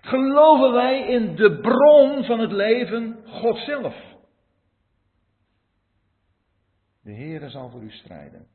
Geloven 0.00 0.72
wij 0.72 1.08
in 1.08 1.36
de 1.36 1.60
bron 1.60 2.24
van 2.24 2.40
het 2.40 2.52
leven, 2.52 3.18
God 3.26 3.56
zelf? 3.56 3.94
De 7.02 7.14
Heere 7.14 7.48
zal 7.48 7.70
voor 7.70 7.82
u 7.82 7.90
strijden. 7.90 8.46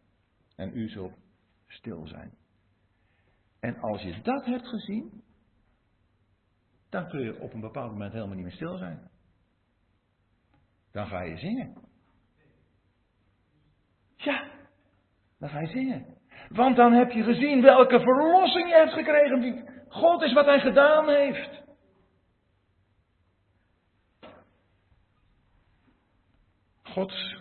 En 0.55 0.77
u 0.77 0.89
zult 0.89 1.13
stil 1.67 2.07
zijn. 2.07 2.33
En 3.59 3.79
als 3.79 4.01
je 4.01 4.21
dat 4.21 4.45
hebt 4.45 4.67
gezien, 4.67 5.23
dan 6.89 7.09
kun 7.09 7.19
je 7.19 7.39
op 7.39 7.53
een 7.53 7.61
bepaald 7.61 7.91
moment 7.91 8.13
helemaal 8.13 8.35
niet 8.35 8.43
meer 8.43 8.53
stil 8.53 8.77
zijn. 8.77 9.09
Dan 10.91 11.07
ga 11.07 11.21
je 11.21 11.37
zingen. 11.37 11.87
Ja, 14.15 14.51
dan 15.39 15.49
ga 15.49 15.59
je 15.59 15.67
zingen. 15.67 16.17
Want 16.49 16.75
dan 16.75 16.93
heb 16.93 17.11
je 17.11 17.23
gezien 17.23 17.61
welke 17.61 17.99
verlossing 17.99 18.67
je 18.67 18.73
hebt 18.73 18.93
gekregen. 18.93 19.67
God 19.89 20.21
is 20.21 20.33
wat 20.33 20.45
hij 20.45 20.59
gedaan 20.59 21.09
heeft. 21.09 21.63
Gods 26.83 27.37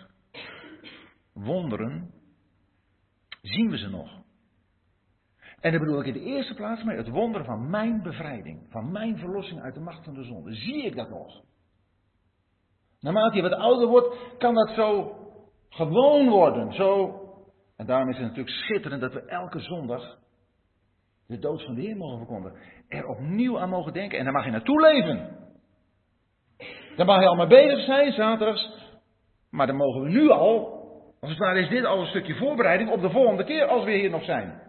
wonderen 1.33 2.11
zien 3.43 3.71
we 3.71 3.79
ze 3.79 3.89
nog. 3.89 4.19
En 5.61 5.71
dan 5.71 5.81
bedoel 5.81 6.01
ik 6.01 6.07
in 6.07 6.13
de 6.13 6.25
eerste 6.25 6.55
plaats 6.55 6.83
mee 6.83 6.97
het 6.97 7.09
wonder 7.09 7.45
van 7.45 7.71
mijn 7.71 8.03
bevrijding, 8.03 8.67
van 8.71 8.93
mijn 8.93 9.19
verlossing 9.19 9.61
uit 9.61 9.75
de 9.75 9.81
macht 9.81 10.05
van 10.05 10.15
de 10.15 10.25
zonde. 10.25 10.55
Zie 10.55 10.85
ik 10.85 10.97
dat 10.97 11.09
nog? 11.09 11.43
Naarmate 13.01 13.37
je 13.37 13.43
wat 13.43 13.53
ouder 13.53 13.89
wordt, 13.89 14.17
kan 14.39 14.55
dat 14.55 14.69
zo 14.69 15.17
gewoon 15.69 16.29
worden. 16.29 16.73
Zo, 16.73 17.18
en 17.79 17.87
daarom 17.87 18.09
is 18.09 18.17
het 18.17 18.27
natuurlijk 18.27 18.57
schitterend 18.57 19.01
dat 19.01 19.13
we 19.13 19.21
elke 19.21 19.61
zondag 19.61 20.19
de 21.27 21.39
dood 21.39 21.63
van 21.65 21.75
de 21.75 21.81
Heer 21.81 21.97
mogen 21.97 22.19
verkondigen. 22.19 22.59
Er 22.89 23.07
opnieuw 23.07 23.59
aan 23.59 23.69
mogen 23.69 23.93
denken 23.93 24.19
en 24.19 24.25
daar 24.25 24.33
mag 24.33 24.45
je 24.45 24.51
naartoe 24.51 24.81
leven. 24.81 25.37
Daar 26.97 27.07
mag 27.07 27.21
je 27.21 27.29
al 27.29 27.37
mee 27.37 27.47
bezig 27.47 27.85
zijn, 27.85 28.13
zaterdags. 28.13 28.71
Maar 29.51 29.67
dan 29.67 29.77
mogen 29.77 30.03
we 30.03 30.09
nu 30.09 30.31
al, 30.31 30.79
als 31.21 31.31
het 31.31 31.39
ware 31.39 31.61
is 31.61 31.69
dit 31.69 31.85
al 31.85 32.01
een 32.01 32.07
stukje 32.07 32.35
voorbereiding 32.35 32.91
op 32.91 33.01
de 33.01 33.11
volgende 33.11 33.45
keer 33.45 33.67
als 33.67 33.85
we 33.85 33.91
hier 33.91 34.11
nog 34.11 34.25
zijn. 34.25 34.61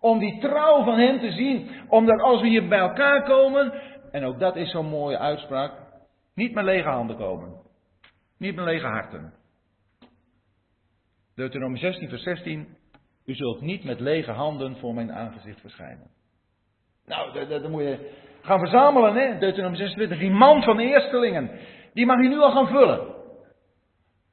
Om 0.00 0.18
die 0.18 0.40
trouw 0.40 0.84
van 0.84 0.98
Hem 0.98 1.20
te 1.20 1.30
zien. 1.30 1.70
Omdat 1.88 2.20
als 2.20 2.40
we 2.40 2.48
hier 2.48 2.68
bij 2.68 2.78
elkaar 2.78 3.22
komen, 3.22 3.72
en 4.10 4.24
ook 4.24 4.38
dat 4.38 4.56
is 4.56 4.70
zo'n 4.70 4.88
mooie 4.88 5.18
uitspraak, 5.18 5.72
niet 6.34 6.54
met 6.54 6.64
lege 6.64 6.88
handen 6.88 7.16
komen. 7.16 7.54
Niet 8.38 8.54
met 8.54 8.64
lege 8.64 8.86
harten. 8.86 9.32
Deuteronomie 11.36 11.80
16, 11.80 12.08
vers 12.08 12.22
16. 12.22 12.66
U 13.26 13.34
zult 13.34 13.60
niet 13.60 13.84
met 13.84 14.00
lege 14.00 14.30
handen 14.30 14.76
voor 14.76 14.94
mijn 14.94 15.12
aangezicht 15.12 15.60
verschijnen. 15.60 16.10
Nou, 17.06 17.48
dat, 17.48 17.68
moet 17.68 17.82
je 17.82 18.10
gaan 18.42 18.58
verzamelen, 18.58 19.14
hè? 19.14 19.38
Deuteronomie 19.38 19.78
26. 19.78 20.18
Die 20.18 20.30
man 20.30 20.62
van 20.62 20.76
de 20.76 20.82
eerstelingen, 20.82 21.50
die 21.92 22.06
mag 22.06 22.22
je 22.22 22.28
nu 22.28 22.38
al 22.38 22.50
gaan 22.50 22.66
vullen. 22.66 23.14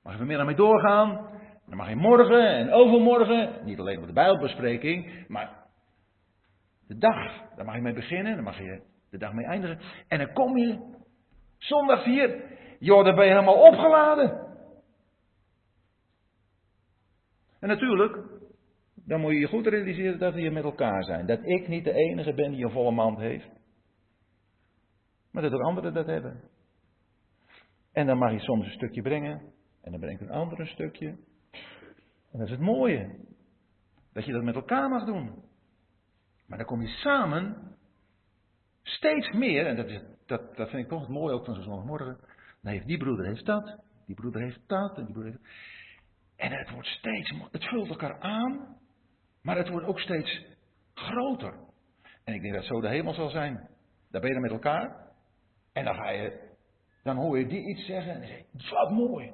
Mag 0.04 0.12
je 0.12 0.18
vanmiddag 0.18 0.45
mee 0.45 0.56
doorgaan. 0.56 1.32
Dan 1.68 1.78
mag 1.78 1.89
je 1.89 1.95
morgen 1.95 2.47
en 2.47 2.72
overmorgen, 2.72 3.49
niet 3.64 3.80
alleen 3.80 3.99
op 3.99 4.08
de 4.08 4.14
Bijbelbespreking, 4.14 5.28
maar 5.28 5.49
de 6.88 6.97
dag, 6.97 7.32
daar 7.56 7.66
mag 7.66 7.76
je 7.76 7.82
mee 7.82 7.93
beginnen, 7.93 8.36
dan 8.36 8.43
mag 8.43 8.58
je 8.58 8.82
de 9.10 9.18
dag 9.18 9.34
mee 9.34 9.45
eindigen. 9.45 9.80
En 10.08 10.18
dan 10.18 10.34
kom 10.34 10.58
je 10.58 10.80
zondag 11.58 12.04
hier, 12.04 12.41
joh, 12.80 13.06
dan 13.06 13.16
ben 13.16 13.26
je 13.26 13.32
helemaal 13.32 13.68
opgeladen. 13.68 14.43
En 17.64 17.70
natuurlijk, 17.70 18.18
dan 18.95 19.22
moet 19.22 19.32
je 19.32 19.39
je 19.39 19.47
goed 19.47 19.68
realiseren 19.68 20.20
dat 20.20 20.34
we 20.34 20.39
hier 20.39 20.51
met 20.51 20.64
elkaar 20.64 21.03
zijn. 21.03 21.26
Dat 21.26 21.39
ik 21.43 21.68
niet 21.68 21.84
de 21.84 21.93
enige 21.93 22.34
ben 22.34 22.51
die 22.51 22.64
een 22.64 22.72
volle 22.72 22.91
mand 22.91 23.18
heeft. 23.18 23.49
Maar 25.32 25.41
dat 25.43 25.53
ook 25.53 25.61
anderen 25.61 25.93
dat 25.93 26.05
hebben. 26.05 26.41
En 27.91 28.05
dan 28.05 28.18
mag 28.18 28.32
je 28.32 28.39
soms 28.39 28.66
een 28.66 28.72
stukje 28.72 29.01
brengen. 29.01 29.41
En 29.82 29.91
dan 29.91 29.99
brengt 29.99 30.22
een 30.22 30.30
ander 30.30 30.59
een 30.59 30.68
stukje. 30.68 31.07
En 32.32 32.39
dat 32.39 32.41
is 32.41 32.51
het 32.51 32.59
mooie. 32.59 33.16
Dat 34.14 34.26
je 34.26 34.32
dat 34.32 34.43
met 34.43 34.55
elkaar 34.55 34.89
mag 34.89 35.05
doen. 35.05 35.43
Maar 36.47 36.57
dan 36.57 36.68
kom 36.68 36.82
je 36.82 36.88
samen 36.88 37.78
steeds 38.82 39.32
meer, 39.32 39.66
en 39.66 39.76
dat, 39.76 39.88
is, 39.88 40.03
dat, 40.26 40.55
dat 40.55 40.70
vind 40.70 40.84
ik 40.84 40.89
toch 40.89 41.01
het 41.01 41.09
mooie 41.09 41.34
ook 41.34 41.45
van 41.45 41.53
zo'n 41.53 41.64
zondagmorgen. 41.64 42.18
Dan 42.61 42.72
heeft 42.72 42.88
die 42.88 42.97
broeder 42.97 43.26
heeft 43.26 43.45
dat, 43.45 43.80
die 44.05 44.16
broeder 44.16 44.41
heeft 44.41 44.61
dat, 44.68 44.97
en 44.97 45.05
die 45.05 45.14
broeder 45.14 45.32
heeft 45.32 45.45
En 46.44 46.52
het 46.52 46.70
wordt 46.70 46.88
steeds, 46.88 47.34
het 47.52 47.64
vult 47.64 47.89
elkaar 47.89 48.20
aan, 48.20 48.78
maar 49.41 49.58
het 49.58 49.70
wordt 49.70 49.88
ook 49.88 50.00
steeds 50.00 50.46
groter. 50.94 51.54
En 52.24 52.34
ik 52.34 52.41
denk 52.41 52.54
dat 52.54 52.64
zo 52.64 52.82
de 52.82 52.88
hemel 52.88 53.14
zal 53.14 53.30
zijn. 53.30 53.70
Daar 54.12 54.22
ben 54.22 54.28
je 54.28 54.34
dan 54.34 54.41
met 54.41 54.52
elkaar. 54.52 55.12
En 55.74 55.86
dan 55.86 55.96
ga 55.96 56.10
je, 56.10 56.50
dan 57.04 57.16
hoor 57.16 57.39
je 57.39 57.48
die 57.48 57.70
iets 57.70 57.86
zeggen 57.86 58.14
en 58.14 58.20
dan 58.20 58.28
zeg 58.28 58.38
je, 58.38 58.70
wat 58.70 58.91
mooi. 58.91 59.28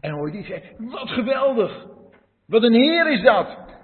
En 0.00 0.10
dan 0.10 0.12
hoor 0.12 0.26
je 0.26 0.32
die 0.32 0.44
zeggen, 0.44 0.90
wat 0.90 1.08
geweldig. 1.08 1.86
Wat 2.46 2.62
een 2.62 2.72
Heer 2.72 3.12
is 3.12 3.22
dat. 3.22 3.78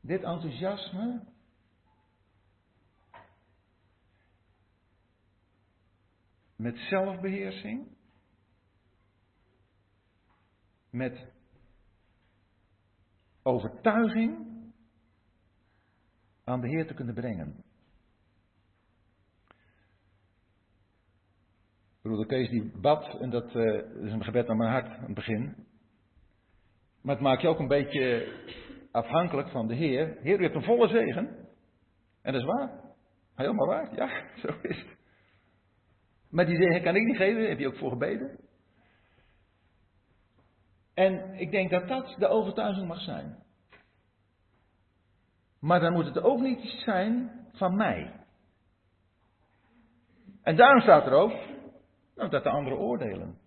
Dit 0.00 0.22
enthousiasme. 0.22 1.24
Met 6.56 6.76
zelfbeheersing. 6.76 7.95
Met 10.96 11.26
overtuiging 13.42 14.46
aan 16.44 16.60
de 16.60 16.68
Heer 16.68 16.86
te 16.86 16.94
kunnen 16.94 17.14
brengen. 17.14 17.64
Broeder 22.02 22.26
Kees 22.26 22.48
die 22.48 22.80
bad, 22.80 23.20
en 23.20 23.30
dat 23.30 23.54
uh, 23.54 24.04
is 24.04 24.12
een 24.12 24.24
gebed 24.24 24.48
aan 24.48 24.56
mijn 24.56 24.70
hart 24.70 24.88
aan 24.88 25.04
het 25.04 25.14
begin. 25.14 25.66
Maar 27.02 27.14
het 27.14 27.24
maakt 27.24 27.42
je 27.42 27.48
ook 27.48 27.58
een 27.58 27.68
beetje 27.68 28.32
afhankelijk 28.90 29.48
van 29.48 29.66
de 29.66 29.74
Heer. 29.74 30.16
Heer, 30.20 30.40
u 30.40 30.42
hebt 30.42 30.54
een 30.54 30.62
volle 30.62 30.88
zegen. 30.88 31.26
En 32.22 32.32
dat 32.32 32.40
is 32.40 32.46
waar. 32.46 32.80
Helemaal 33.34 33.66
waar. 33.66 33.94
Ja, 33.94 34.08
zo 34.42 34.48
is 34.62 34.78
het. 34.78 34.96
Maar 36.30 36.46
die 36.46 36.56
zegen 36.56 36.82
kan 36.82 36.96
ik 36.96 37.04
niet 37.04 37.16
geven, 37.16 37.48
heb 37.48 37.58
je 37.58 37.66
ook 37.66 37.78
voor 37.78 37.90
gebeden. 37.90 38.45
En 40.96 41.34
ik 41.34 41.50
denk 41.50 41.70
dat 41.70 41.88
dat 41.88 42.14
de 42.18 42.28
overtuiging 42.28 42.88
mag 42.88 43.00
zijn. 43.00 43.36
Maar 45.60 45.80
dan 45.80 45.92
moet 45.92 46.04
het 46.04 46.22
ook 46.22 46.40
niet 46.40 46.60
zijn 46.60 47.30
van 47.52 47.76
mij. 47.76 48.12
En 50.42 50.56
daarom 50.56 50.80
staat 50.80 51.06
er 51.06 51.12
ook 51.12 51.32
nou, 52.14 52.30
dat 52.30 52.42
de 52.42 52.50
anderen 52.50 52.78
oordelen. 52.78 53.38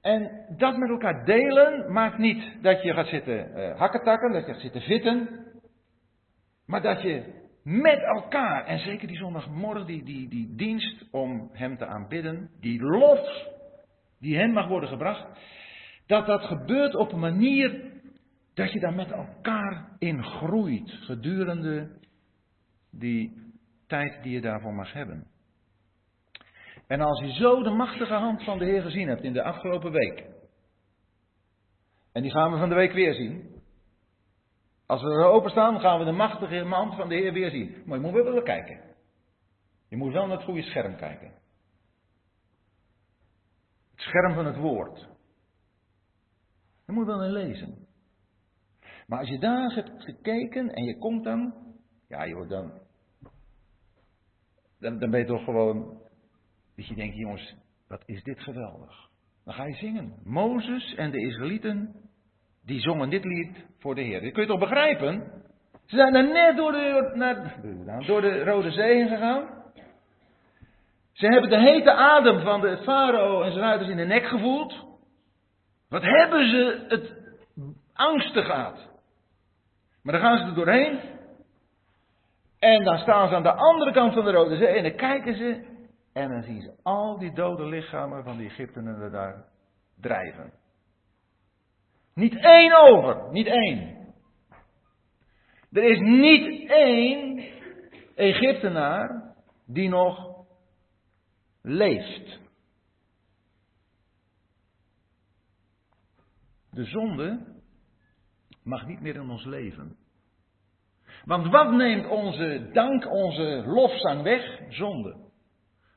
En 0.00 0.46
dat 0.56 0.76
met 0.76 0.88
elkaar 0.88 1.24
delen 1.24 1.92
maakt 1.92 2.18
niet 2.18 2.62
dat 2.62 2.82
je 2.82 2.92
gaat 2.92 3.06
zitten 3.06 3.58
uh, 3.58 3.78
hakketakken, 3.78 4.32
dat 4.32 4.46
je 4.46 4.52
gaat 4.52 4.60
zitten 4.60 4.80
vitten. 4.80 5.46
Maar 6.66 6.82
dat 6.82 7.02
je 7.02 7.40
met 7.62 7.98
elkaar, 7.98 8.64
en 8.64 8.78
zeker 8.78 9.08
die 9.08 9.16
zondagmorgen, 9.16 9.86
die, 9.86 10.04
die, 10.04 10.28
die 10.28 10.54
dienst 10.54 11.04
om 11.10 11.50
Hem 11.52 11.76
te 11.76 11.86
aanbidden, 11.86 12.50
die 12.60 12.82
lof 12.82 13.48
die 14.20 14.36
Hem 14.36 14.52
mag 14.52 14.68
worden 14.68 14.88
gebracht, 14.88 15.26
dat 16.06 16.26
dat 16.26 16.42
gebeurt 16.42 16.94
op 16.94 17.12
een 17.12 17.20
manier 17.20 17.90
dat 18.54 18.72
je 18.72 18.80
daar 18.80 18.94
met 18.94 19.10
elkaar 19.10 19.88
in 19.98 20.24
groeit 20.24 20.90
gedurende 20.90 21.98
die 22.90 23.52
tijd 23.86 24.22
die 24.22 24.32
je 24.32 24.40
daarvoor 24.40 24.74
mag 24.74 24.92
hebben. 24.92 25.26
En 26.86 27.00
als 27.00 27.20
je 27.20 27.32
zo 27.32 27.62
de 27.62 27.70
machtige 27.70 28.14
hand 28.14 28.44
van 28.44 28.58
de 28.58 28.64
Heer 28.64 28.82
gezien 28.82 29.08
hebt 29.08 29.22
in 29.22 29.32
de 29.32 29.42
afgelopen 29.42 29.92
week. 29.92 30.24
En 32.12 32.22
die 32.22 32.30
gaan 32.30 32.52
we 32.52 32.58
van 32.58 32.68
de 32.68 32.74
week 32.74 32.92
weer 32.92 33.14
zien. 33.14 33.62
Als 34.86 35.02
we 35.02 35.08
er 35.08 35.24
openstaan, 35.24 35.80
gaan 35.80 35.98
we 35.98 36.04
de 36.04 36.12
machtige 36.12 36.64
hand 36.64 36.94
van 36.94 37.08
de 37.08 37.14
Heer 37.14 37.32
weer 37.32 37.50
zien. 37.50 37.82
Maar 37.86 37.98
je 37.98 38.04
moet 38.04 38.12
wel 38.12 38.42
kijken. 38.42 38.80
Je 39.88 39.96
moet 39.96 40.12
wel 40.12 40.26
naar 40.26 40.36
het 40.36 40.44
goede 40.44 40.62
scherm 40.62 40.96
kijken. 40.96 41.32
Scherm 44.00 44.34
van 44.34 44.46
het 44.46 44.56
woord. 44.56 45.08
Je 46.86 46.92
moet 46.92 47.06
wel 47.06 47.24
in 47.24 47.32
lezen. 47.32 47.86
Maar 49.06 49.18
als 49.18 49.28
je 49.28 49.38
daar 49.38 49.74
hebt 49.74 50.02
gekeken 50.02 50.68
en 50.68 50.84
je 50.84 50.98
komt 50.98 51.24
dan, 51.24 51.54
ja 52.08 52.26
joh, 52.26 52.48
dan, 52.48 52.72
dan, 54.78 54.98
dan 54.98 55.10
ben 55.10 55.20
je 55.20 55.26
toch 55.26 55.44
gewoon, 55.44 56.02
dat 56.76 56.86
je 56.86 56.94
denkt, 56.94 57.16
jongens, 57.16 57.54
wat 57.88 58.02
is 58.06 58.22
dit 58.22 58.40
geweldig. 58.40 59.08
Dan 59.44 59.54
ga 59.54 59.64
je 59.64 59.74
zingen. 59.74 60.14
Mozes 60.24 60.94
en 60.94 61.10
de 61.10 61.20
Israëlieten, 61.20 61.94
die 62.64 62.80
zongen 62.80 63.10
dit 63.10 63.24
lied 63.24 63.66
voor 63.78 63.94
de 63.94 64.02
Heer. 64.02 64.20
Dat 64.20 64.32
kun 64.32 64.42
je 64.42 64.48
toch 64.48 64.60
begrijpen? 64.60 65.42
Ze 65.86 65.96
zijn 65.96 66.14
er 66.14 66.32
net 66.32 66.56
door 66.56 66.72
de, 66.72 67.12
naar, 67.14 67.60
door 68.06 68.20
de 68.20 68.44
Rode 68.44 68.70
Zee 68.70 68.96
heen 68.96 69.08
gegaan. 69.08 69.59
Ze 71.20 71.26
hebben 71.26 71.50
de 71.50 71.60
hete 71.60 71.92
adem 71.92 72.40
van 72.40 72.60
de 72.60 72.78
farao 72.82 73.42
en 73.42 73.52
zijn 73.52 73.64
ruiters 73.64 73.90
in 73.90 73.96
de 73.96 74.04
nek 74.04 74.24
gevoeld. 74.24 74.84
Wat 75.88 76.02
hebben 76.02 76.48
ze 76.48 76.84
het 76.88 77.12
angstig 77.92 78.46
gehad. 78.46 78.88
Maar 80.02 80.12
dan 80.12 80.22
gaan 80.22 80.38
ze 80.38 80.44
er 80.44 80.54
doorheen. 80.54 81.00
En 82.58 82.84
dan 82.84 82.98
staan 82.98 83.28
ze 83.28 83.34
aan 83.34 83.42
de 83.42 83.52
andere 83.52 83.92
kant 83.92 84.14
van 84.14 84.24
de 84.24 84.30
Rode 84.30 84.56
Zee 84.56 84.66
en 84.66 84.82
dan 84.82 84.94
kijken 84.94 85.36
ze. 85.36 85.64
En 86.12 86.28
dan 86.28 86.42
zien 86.42 86.60
ze 86.60 86.72
al 86.82 87.18
die 87.18 87.34
dode 87.34 87.64
lichamen 87.64 88.24
van 88.24 88.36
die 88.36 88.48
Egyptenaren 88.48 89.12
daar 89.12 89.44
drijven. 90.00 90.52
Niet 92.14 92.36
één 92.36 92.72
over, 92.72 93.30
niet 93.30 93.46
één. 93.46 93.98
Er 95.72 95.82
is 95.82 95.98
niet 95.98 96.70
één 96.70 97.44
Egyptenaar 98.14 99.34
die 99.66 99.88
nog 99.88 100.29
leeft. 101.62 102.40
De 106.70 106.84
zonde 106.84 107.58
mag 108.62 108.86
niet 108.86 109.00
meer 109.00 109.14
in 109.14 109.30
ons 109.30 109.44
leven. 109.44 109.96
Want 111.24 111.46
wat 111.46 111.72
neemt 111.72 112.06
onze 112.06 112.70
dank, 112.72 113.10
onze 113.10 113.62
lofzang 113.66 114.22
weg? 114.22 114.60
Zonde. 114.68 115.16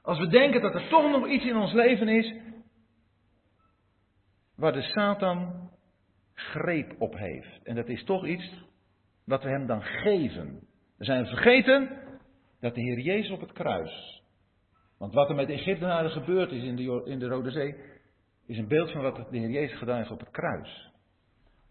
Als 0.02 0.20
we 0.20 0.28
denken 0.28 0.62
dat 0.62 0.74
er 0.74 0.90
toch 0.90 1.12
nog 1.12 1.28
iets 1.28 1.46
in 1.46 1.56
ons 1.56 1.74
leven 1.74 2.08
is 2.08 2.36
waar 4.56 4.74
de 4.74 4.82
Satan 4.82 5.70
greep 6.34 6.96
op 7.02 7.18
heeft. 7.18 7.64
En 7.64 7.76
dat 7.76 7.88
is 7.88 8.04
toch 8.04 8.26
iets 8.26 8.54
wat 9.26 9.44
we 9.44 9.50
hem 9.50 9.66
dan 9.66 9.82
geven. 9.82 10.68
We 10.98 11.06
zijn 11.06 11.26
vergeten 11.26 11.90
dat 12.60 12.76
de 12.76 12.82
Heer 12.82 13.00
Jezus 13.00 13.32
op 13.32 13.40
het 13.40 13.52
kruis. 13.52 14.23
Want 15.04 15.16
wat 15.16 15.30
er 15.30 15.36
met 15.36 15.48
de 15.48 15.54
Egyptenaren 15.54 16.10
gebeurd 16.10 16.52
is 16.52 16.64
in 16.64 16.76
de, 16.76 17.02
in 17.06 17.20
de 17.20 17.28
Rode 17.28 17.52
Zee, 17.52 17.76
is 18.48 18.58
een 18.58 18.68
beeld 18.68 18.92
van 18.92 19.02
wat 19.02 19.16
de 19.16 19.38
Heer 19.38 19.50
Jezus 19.50 19.78
gedaan 19.78 19.98
heeft 19.98 20.12
op 20.12 20.20
het 20.20 20.32
kruis. 20.32 20.92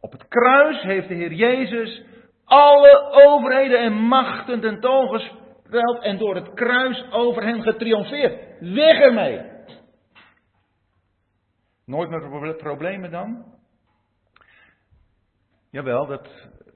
Op 0.00 0.12
het 0.12 0.28
kruis 0.28 0.82
heeft 0.82 1.08
de 1.08 1.14
Heer 1.14 1.32
Jezus 1.32 2.02
alle 2.44 3.10
overheden 3.26 3.80
en 3.80 3.92
machten 3.92 4.60
tentoongesteld 4.60 6.02
en 6.02 6.18
door 6.18 6.34
het 6.34 6.54
kruis 6.54 7.12
over 7.12 7.42
hen 7.42 7.62
getriomfeerd. 7.62 8.60
Weg 8.60 8.98
ermee! 8.98 9.50
Nooit 11.86 12.10
meer 12.10 12.56
problemen 12.56 13.10
dan? 13.10 13.44
Jawel, 15.70 16.06
dat 16.06 16.28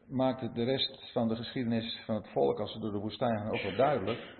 maakt 0.09 0.55
de 0.55 0.65
rest 0.65 1.13
van 1.13 1.29
de 1.29 1.37
geschiedenis 1.37 2.03
van 2.05 2.15
het 2.15 2.29
volk 2.29 2.61
als 2.61 2.73
ze 2.73 2.79
door 2.79 2.93
de 2.93 2.99
woestijn 2.99 3.39
gaan 3.39 3.51
ook 3.51 3.63
wel 3.63 3.77
duidelijk. 3.77 4.36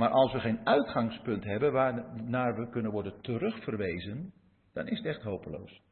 Maar 0.00 0.10
als 0.10 0.32
we 0.32 0.40
geen 0.40 0.60
uitgangspunt 0.64 1.44
hebben 1.44 1.72
waarnaar 1.72 2.54
we 2.54 2.70
kunnen 2.70 2.90
worden 2.90 3.20
terugverwezen, 3.20 4.32
dan 4.72 4.88
is 4.88 4.98
het 4.98 5.06
echt 5.06 5.22
hopeloos. 5.22 5.82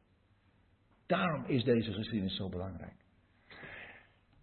Daarom 1.06 1.44
is 1.46 1.64
deze 1.64 1.92
geschiedenis 1.92 2.36
zo 2.36 2.48
belangrijk. 2.48 2.96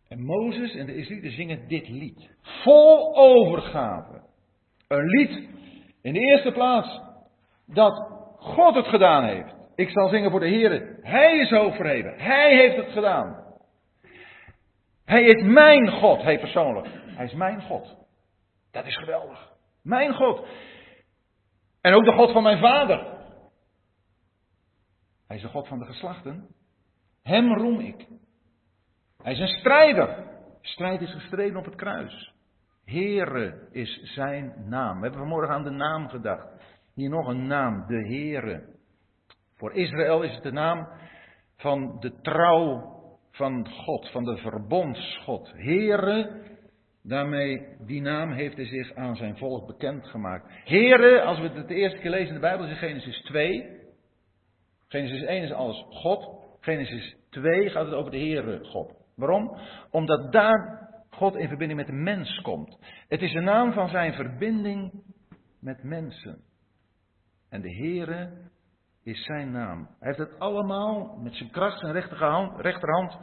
En 0.07 0.23
Mozes 0.23 0.75
en 0.75 0.85
de 0.85 0.95
Israëlieten 0.95 1.31
zingen 1.31 1.67
dit 1.67 1.89
lied. 1.89 2.29
Vol 2.41 3.15
overgave. 3.15 4.21
Een 4.87 5.05
lied 5.05 5.49
in 6.01 6.13
de 6.13 6.19
eerste 6.19 6.51
plaats 6.51 7.01
dat 7.65 8.07
God 8.37 8.75
het 8.75 8.87
gedaan 8.87 9.23
heeft. 9.23 9.55
Ik 9.75 9.89
zal 9.89 10.09
zingen 10.09 10.31
voor 10.31 10.39
de 10.39 10.47
Heer. 10.47 10.99
Hij 11.01 11.39
is 11.39 11.49
hoog 11.49 11.75
verheven. 11.75 12.13
Hij 12.17 12.55
heeft 12.55 12.75
het 12.75 12.91
gedaan. 12.91 13.43
Hij 15.05 15.23
is 15.23 15.43
mijn 15.43 15.91
God, 15.91 16.21
hij 16.21 16.39
persoonlijk. 16.39 16.87
Hij 16.91 17.25
is 17.25 17.33
mijn 17.33 17.61
God. 17.61 17.95
Dat 18.71 18.85
is 18.85 18.97
geweldig. 18.97 19.54
Mijn 19.85 20.13
God. 20.13 20.47
En 21.81 21.93
ook 21.93 22.05
de 22.05 22.13
God 22.13 22.31
van 22.31 22.43
mijn 22.43 22.59
vader. 22.59 23.13
Hij 25.27 25.35
is 25.35 25.41
de 25.41 25.47
God 25.47 25.67
van 25.67 25.79
de 25.79 25.85
geslachten. 25.85 26.47
Hem 27.23 27.53
roem 27.53 27.79
ik. 27.79 28.07
Hij 29.21 29.33
is 29.33 29.39
een 29.39 29.59
strijder. 29.59 30.27
Strijd 30.61 31.01
is 31.01 31.11
gestreden 31.11 31.57
op 31.57 31.65
het 31.65 31.75
kruis. 31.75 32.33
Here 32.85 33.67
is 33.71 33.99
zijn 34.03 34.53
naam. 34.67 34.95
We 34.95 35.01
hebben 35.01 35.19
vanmorgen 35.19 35.53
aan 35.53 35.63
de 35.63 35.69
naam 35.69 36.09
gedacht. 36.09 36.47
Hier 36.93 37.09
nog 37.09 37.27
een 37.27 37.47
naam, 37.47 37.87
de 37.87 38.07
Heere. 38.07 38.75
Voor 39.55 39.73
Israël 39.73 40.21
is 40.23 40.33
het 40.33 40.43
de 40.43 40.51
naam 40.51 40.87
van 41.55 41.99
de 41.99 42.21
trouw 42.21 42.93
van 43.31 43.69
God, 43.69 44.11
van 44.11 44.23
de 44.23 44.37
verbondsgod. 44.37 45.51
Here, 45.55 46.41
daarmee, 47.07 47.67
die 47.85 48.01
naam 48.01 48.31
heeft 48.31 48.55
hij 48.55 48.65
zich 48.65 48.95
aan 48.95 49.15
zijn 49.15 49.37
volk 49.37 49.67
bekendgemaakt. 49.67 50.51
Here, 50.63 51.21
als 51.21 51.39
we 51.39 51.49
het 51.49 51.67
de 51.67 51.75
eerste 51.75 51.99
keer 51.99 52.09
lezen 52.09 52.27
in 52.27 52.33
de 52.33 52.39
Bijbel, 52.39 52.65
is 52.65 52.71
in 52.71 52.77
Genesis 52.77 53.21
2. 53.21 53.83
Genesis 54.87 55.21
1 55.21 55.43
is 55.43 55.51
alles 55.51 55.85
God. 55.89 56.43
Genesis 56.59 57.15
2 57.29 57.69
gaat 57.69 57.85
het 57.85 57.93
over 57.93 58.11
de 58.11 58.17
Heere 58.17 58.65
God. 58.65 58.93
Waarom? 59.15 59.57
Omdat 59.91 60.31
daar 60.31 60.89
God 61.09 61.35
in 61.35 61.47
verbinding 61.47 61.79
met 61.79 61.87
de 61.87 61.93
mens 61.93 62.41
komt. 62.41 62.77
Het 63.07 63.21
is 63.21 63.31
de 63.31 63.41
naam 63.41 63.73
van 63.73 63.89
zijn 63.89 64.13
verbinding 64.13 65.03
met 65.61 65.83
mensen. 65.83 66.43
En 67.49 67.61
de 67.61 67.75
Heere 67.75 68.31
is 69.03 69.25
zijn 69.25 69.51
naam. 69.51 69.87
Hij 69.99 70.07
heeft 70.07 70.29
het 70.29 70.39
allemaal 70.39 71.19
met 71.23 71.33
zijn 71.33 71.51
kracht 71.51 71.81
en 71.81 71.91
rechterhand 72.61 73.17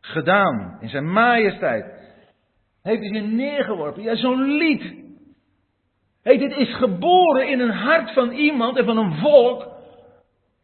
gedaan. 0.00 0.76
In 0.80 0.88
zijn 0.88 1.12
majesteit. 1.12 2.05
Heeft 2.86 3.00
hij 3.00 3.20
zich 3.20 3.30
neergeworpen. 3.30 4.02
Ja, 4.02 4.16
zo'n 4.16 4.42
lied. 4.42 4.94
Hey, 6.22 6.38
dit 6.38 6.56
is 6.56 6.76
geboren 6.76 7.48
in 7.48 7.60
een 7.60 7.76
hart 7.76 8.12
van 8.12 8.32
iemand 8.32 8.76
en 8.76 8.84
van 8.84 8.96
een 8.96 9.18
volk 9.18 9.68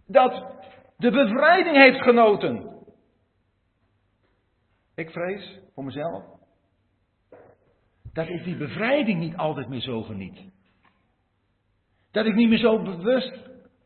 dat 0.07 0.45
de 0.97 1.11
bevrijding 1.11 1.77
heeft 1.77 2.03
genoten. 2.03 2.85
Ik 4.95 5.11
vrees 5.11 5.59
voor 5.75 5.85
mezelf 5.85 6.25
dat 8.13 8.29
ik 8.29 8.45
die 8.45 8.57
bevrijding 8.57 9.21
niet 9.21 9.37
altijd 9.37 9.69
meer 9.69 9.81
zo 9.81 10.03
geniet. 10.03 10.39
Dat 12.11 12.27
ik 12.27 12.35
niet 12.35 12.49
meer 12.49 12.59
zo 12.59 12.83
bewust 12.83 13.39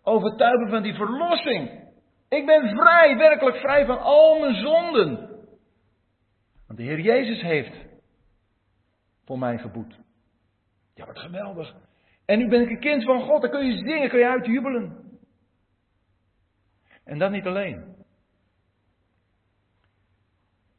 overtuigd 0.03 0.59
ben 0.59 0.70
van 0.70 0.82
die 0.82 0.95
verlossing. 0.95 1.70
Ik 2.28 2.47
ben 2.47 2.68
vrij, 2.68 3.16
werkelijk 3.16 3.57
vrij 3.57 3.87
van 3.87 4.01
al 4.01 4.39
mijn 4.39 4.55
zonden. 4.55 5.16
Want 6.66 6.78
de 6.78 6.84
Heer 6.84 7.01
Jezus 7.01 7.41
heeft 7.41 7.86
voor 9.27 9.39
mij 9.39 9.59
geboet. 9.59 9.99
Ja, 10.95 11.07
wat 11.07 11.18
geweldig. 11.18 11.74
En 12.24 12.39
nu 12.39 12.49
ben 12.49 12.62
ik 12.62 12.70
een 12.70 12.81
kind 12.81 13.05
van 13.05 13.20
God, 13.20 13.43
dan 13.43 13.51
kun 13.51 13.66
je 13.66 13.77
zingen, 13.77 14.09
kun 14.09 14.18
je 14.18 14.29
uitjubelen. 14.29 15.05
En 17.05 17.18
dat 17.18 17.31
niet 17.31 17.47
alleen. 17.47 17.95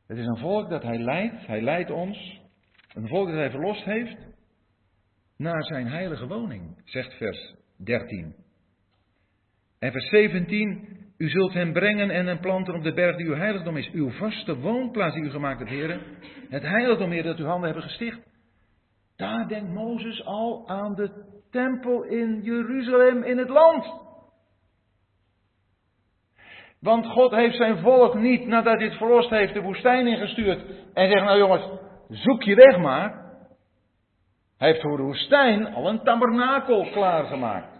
Het 0.07 0.17
is 0.17 0.25
een 0.25 0.37
volk 0.37 0.69
dat 0.69 0.83
hij 0.83 0.97
leidt, 0.97 1.47
hij 1.47 1.61
leidt 1.61 1.91
ons. 1.91 2.41
Een 2.93 3.07
volk 3.07 3.27
dat 3.27 3.35
hij 3.35 3.49
verlost 3.49 3.83
heeft 3.83 4.17
naar 5.37 5.63
zijn 5.63 5.87
heilige 5.87 6.27
woning, 6.27 6.81
zegt 6.83 7.13
vers 7.13 7.55
13. 7.77 8.35
En 9.79 9.91
vers 9.91 10.09
17, 10.09 10.87
u 11.17 11.29
zult 11.29 11.53
hem 11.53 11.73
brengen 11.73 12.09
en 12.09 12.25
hem 12.25 12.39
planten 12.39 12.75
op 12.75 12.83
de 12.83 12.93
berg 12.93 13.15
die 13.15 13.25
uw 13.25 13.35
heiligdom 13.35 13.77
is. 13.77 13.89
Uw 13.91 14.11
vaste 14.11 14.57
woonplaats 14.57 15.15
die 15.15 15.23
u 15.23 15.29
gemaakt 15.29 15.59
hebt, 15.59 15.71
heren. 15.71 16.01
Het 16.49 16.63
heiligdom, 16.63 17.11
heer, 17.11 17.23
dat 17.23 17.37
uw 17.37 17.45
handen 17.45 17.65
hebben 17.65 17.83
gesticht. 17.83 18.26
Daar 19.17 19.47
denkt 19.47 19.73
Mozes 19.73 20.25
al 20.25 20.67
aan 20.67 20.95
de 20.95 21.11
tempel 21.51 22.03
in 22.03 22.41
Jeruzalem 22.41 23.23
in 23.23 23.37
het 23.37 23.49
land. 23.49 24.05
Want 26.79 27.05
God 27.05 27.31
heeft 27.31 27.55
zijn 27.55 27.77
volk 27.77 28.15
niet, 28.15 28.47
nadat 28.47 28.77
hij 28.77 28.87
het 28.87 28.97
verlost 28.97 29.29
heeft, 29.29 29.53
de 29.53 29.61
woestijn 29.61 30.07
ingestuurd. 30.07 30.65
En 30.93 31.09
zegt, 31.09 31.25
nou 31.25 31.37
jongens, 31.37 31.69
zoek 32.09 32.43
je 32.43 32.55
weg 32.55 32.77
maar. 32.77 33.25
Hij 34.57 34.67
heeft 34.67 34.81
voor 34.81 34.97
de 34.97 35.03
woestijn 35.03 35.73
al 35.73 35.89
een 35.89 36.03
tabernakel 36.03 36.89
klaargemaakt. 36.91 37.79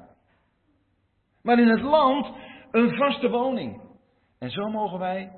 Maar 1.42 1.60
in 1.60 1.70
het 1.70 1.82
land 1.82 2.32
een 2.72 2.96
vaste 2.96 3.30
woning. 3.30 3.82
En 4.40 4.50
zo 4.50 4.70
mogen 4.70 5.00
wij, 5.00 5.32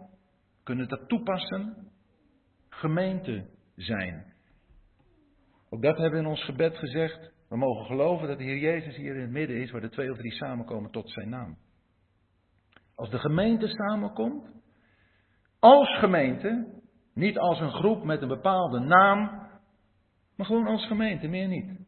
kunnen 0.63 0.87
dat 0.87 1.07
toepassen 1.07 1.91
gemeente 2.69 3.49
zijn. 3.75 4.28
Ook 5.69 5.81
dat 5.81 5.97
hebben 5.97 6.19
we 6.19 6.25
in 6.25 6.31
ons 6.31 6.43
gebed 6.43 6.77
gezegd. 6.77 7.31
We 7.49 7.57
mogen 7.57 7.85
geloven 7.85 8.27
dat 8.27 8.37
de 8.37 8.43
Heer 8.43 8.57
Jezus 8.57 8.95
hier 8.95 9.15
in 9.15 9.21
het 9.21 9.31
midden 9.31 9.61
is, 9.61 9.71
waar 9.71 9.81
de 9.81 9.89
twee 9.89 10.11
of 10.11 10.17
drie 10.17 10.33
samenkomen 10.33 10.91
tot 10.91 11.11
zijn 11.11 11.29
naam. 11.29 11.57
Als 12.95 13.09
de 13.09 13.19
gemeente 13.19 13.67
samenkomt, 13.67 14.49
als 15.59 15.97
gemeente, 15.99 16.81
niet 17.13 17.37
als 17.37 17.59
een 17.59 17.71
groep 17.71 18.03
met 18.03 18.21
een 18.21 18.27
bepaalde 18.27 18.79
naam, 18.79 19.47
maar 20.35 20.45
gewoon 20.45 20.67
als 20.67 20.87
gemeente, 20.87 21.27
meer 21.27 21.47
niet. 21.47 21.87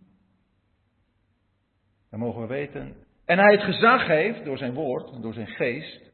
Dan 2.09 2.19
mogen 2.19 2.41
we 2.41 2.47
weten. 2.47 2.95
En 3.25 3.37
hij 3.37 3.51
het 3.51 3.63
gezag 3.63 4.07
heeft 4.07 4.45
door 4.45 4.57
zijn 4.57 4.73
woord, 4.73 5.21
door 5.21 5.33
zijn 5.33 5.47
geest. 5.47 6.11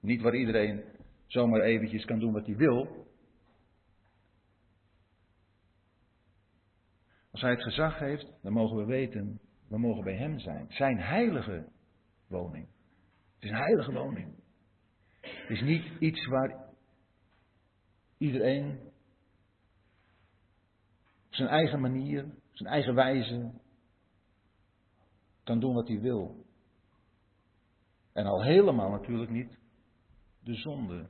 Niet 0.00 0.22
waar 0.22 0.34
iedereen 0.34 0.84
zomaar 1.26 1.60
eventjes 1.60 2.04
kan 2.04 2.18
doen 2.18 2.32
wat 2.32 2.46
hij 2.46 2.56
wil. 2.56 3.06
Als 7.30 7.40
hij 7.40 7.50
het 7.50 7.62
gezag 7.62 7.98
heeft, 7.98 8.32
dan 8.42 8.52
mogen 8.52 8.76
we 8.76 8.84
weten, 8.84 9.40
we 9.68 9.78
mogen 9.78 10.04
bij 10.04 10.16
hem 10.16 10.38
zijn. 10.38 10.66
Zijn 10.68 10.98
heilige 10.98 11.68
woning. 12.26 12.68
Het 13.34 13.44
is 13.44 13.50
een 13.50 13.56
heilige 13.56 13.92
woning. 13.92 14.34
Het 15.20 15.50
is 15.50 15.60
niet 15.60 16.00
iets 16.00 16.26
waar 16.26 16.66
iedereen 18.18 18.80
op 21.26 21.34
zijn 21.34 21.48
eigen 21.48 21.80
manier, 21.80 22.34
zijn 22.52 22.68
eigen 22.68 22.94
wijze 22.94 23.50
kan 25.44 25.60
doen 25.60 25.74
wat 25.74 25.88
hij 25.88 26.00
wil. 26.00 26.46
En 28.12 28.26
al 28.26 28.42
helemaal 28.42 28.90
natuurlijk 28.90 29.30
niet 29.30 29.58
de 30.40 30.54
zonde. 30.54 31.08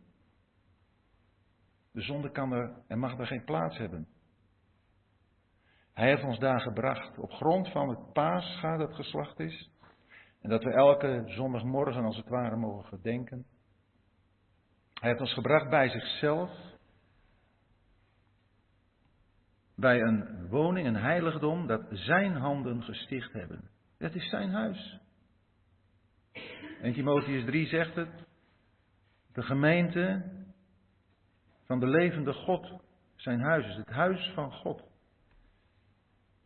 De 1.92 2.00
zonde 2.00 2.30
kan 2.30 2.52
er 2.52 2.82
en 2.86 2.98
mag 2.98 3.18
er 3.18 3.26
geen 3.26 3.44
plaats 3.44 3.76
hebben. 3.76 4.08
Hij 5.98 6.08
heeft 6.08 6.24
ons 6.24 6.38
daar 6.38 6.60
gebracht 6.60 7.18
op 7.18 7.30
grond 7.30 7.68
van 7.70 7.88
het 7.88 8.12
paascha 8.12 8.76
dat 8.76 8.94
geslacht 8.94 9.40
is. 9.40 9.70
En 10.40 10.50
dat 10.50 10.64
we 10.64 10.72
elke 10.72 11.22
zondagmorgen 11.26 12.04
als 12.04 12.16
het 12.16 12.28
ware 12.28 12.56
mogen 12.56 12.88
gedenken. 12.88 13.46
Hij 14.94 15.08
heeft 15.08 15.20
ons 15.20 15.32
gebracht 15.32 15.70
bij 15.70 15.88
zichzelf. 15.88 16.50
Bij 19.76 20.00
een 20.00 20.48
woning, 20.48 20.86
een 20.86 20.96
heiligdom 20.96 21.66
dat 21.66 21.86
zijn 21.90 22.36
handen 22.36 22.82
gesticht 22.82 23.32
hebben. 23.32 23.70
Dat 23.98 24.14
is 24.14 24.28
zijn 24.28 24.50
huis. 24.50 25.00
En 26.80 26.92
Timotheus 26.92 27.44
3 27.44 27.66
zegt 27.66 27.94
het. 27.94 28.26
De 29.32 29.42
gemeente 29.42 30.30
van 31.64 31.80
de 31.80 31.86
levende 31.86 32.32
God, 32.32 32.80
zijn 33.16 33.40
huis 33.40 33.66
is 33.66 33.76
het 33.76 33.90
huis 33.90 34.30
van 34.34 34.52
God. 34.52 34.87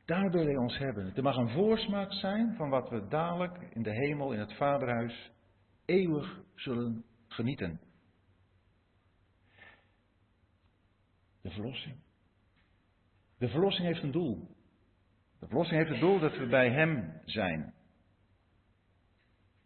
Daar 0.04 0.30
wil 0.30 0.44
hij 0.44 0.56
ons 0.56 0.78
hebben. 0.78 1.06
Het 1.06 1.22
mag 1.22 1.36
een 1.36 1.50
voorsmaak 1.50 2.12
zijn 2.12 2.54
van 2.56 2.70
wat 2.70 2.88
we 2.88 3.06
dadelijk 3.08 3.58
in 3.70 3.82
de 3.82 3.90
hemel, 3.90 4.32
in 4.32 4.38
het 4.38 4.54
Vaderhuis, 4.54 5.32
eeuwig 5.84 6.40
zullen 6.54 7.04
genieten. 7.28 7.80
De 11.40 11.50
verlossing. 11.50 11.96
De 13.38 13.48
verlossing 13.48 13.86
heeft 13.86 14.02
een 14.02 14.10
doel. 14.10 14.56
De 15.38 15.46
verlossing 15.46 15.78
heeft 15.78 15.90
het 15.90 16.00
doel 16.00 16.18
dat 16.18 16.36
we 16.36 16.46
bij 16.46 16.70
Hem 16.70 17.20
zijn. 17.24 17.74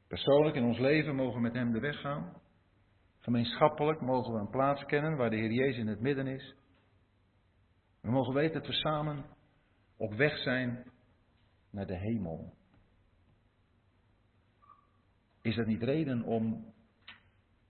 Persoonlijk 0.09 0.57
in 0.57 0.65
ons 0.65 0.79
leven 0.79 1.15
mogen 1.15 1.35
we 1.35 1.41
met 1.41 1.55
Hem 1.55 1.73
de 1.73 1.81
weg 1.81 2.01
gaan. 2.01 2.41
Gemeenschappelijk 3.19 4.01
mogen 4.01 4.33
we 4.33 4.39
een 4.39 4.51
plaats 4.51 4.85
kennen 4.85 5.17
waar 5.17 5.31
de 5.31 5.37
Heer 5.37 5.53
Jezus 5.53 5.79
in 5.79 5.87
het 5.87 6.01
midden 6.01 6.27
is. 6.27 6.55
We 8.01 8.11
mogen 8.11 8.35
weten 8.35 8.55
dat 8.55 8.67
we 8.67 8.73
samen 8.73 9.25
op 9.97 10.13
weg 10.13 10.39
zijn 10.39 10.91
naar 11.71 11.87
de 11.87 11.97
hemel. 11.97 12.55
Is 15.43 15.57
dat 15.57 15.67
niet 15.67 15.83
reden 15.83 16.23
om, 16.23 16.73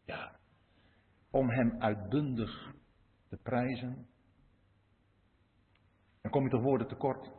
ja, 0.04 0.38
om 1.30 1.50
Hem 1.50 1.82
uitbundig 1.82 2.74
te 3.28 3.36
prijzen? 3.36 4.06
Dan 6.20 6.30
kom 6.30 6.44
je 6.44 6.50
toch 6.50 6.62
woorden 6.62 6.88
tekort. 6.88 7.30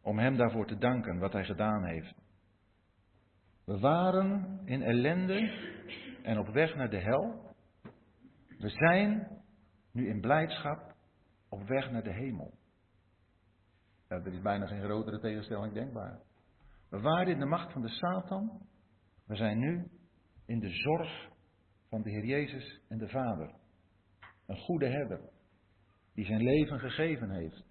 Om 0.00 0.18
Hem 0.18 0.36
daarvoor 0.36 0.66
te 0.66 0.78
danken 0.78 1.18
wat 1.18 1.32
Hij 1.32 1.44
gedaan 1.44 1.84
heeft. 1.84 2.14
We 3.64 3.78
waren 3.78 4.60
in 4.64 4.82
ellende 4.82 5.70
en 6.22 6.38
op 6.38 6.48
weg 6.48 6.74
naar 6.74 6.90
de 6.90 7.00
hel. 7.00 7.54
We 8.58 8.68
zijn 8.68 9.28
nu 9.92 10.08
in 10.08 10.20
blijdschap 10.20 10.94
op 11.48 11.62
weg 11.66 11.90
naar 11.90 12.02
de 12.02 12.12
hemel. 12.12 12.60
Er 14.20 14.32
is 14.32 14.40
bijna 14.40 14.66
geen 14.66 14.82
grotere 14.82 15.18
tegenstelling 15.18 15.72
denkbaar. 15.72 16.20
We 16.88 17.00
waren 17.00 17.32
in 17.32 17.38
de 17.38 17.46
macht 17.46 17.72
van 17.72 17.82
de 17.82 17.88
Satan. 17.88 18.66
We 19.26 19.36
zijn 19.36 19.58
nu 19.58 19.90
in 20.46 20.58
de 20.58 20.70
zorg 20.70 21.28
van 21.88 22.02
de 22.02 22.10
Heer 22.10 22.24
Jezus 22.24 22.80
en 22.88 22.98
de 22.98 23.08
Vader. 23.08 23.54
Een 24.46 24.58
goede 24.58 24.86
herder 24.86 25.30
die 26.14 26.24
zijn 26.24 26.42
leven 26.42 26.78
gegeven 26.78 27.30
heeft. 27.30 27.64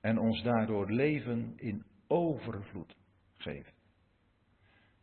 En 0.00 0.18
ons 0.18 0.42
daardoor 0.42 0.90
leven 0.90 1.52
in 1.56 1.84
overvloed 2.06 2.96
geeft. 3.36 3.74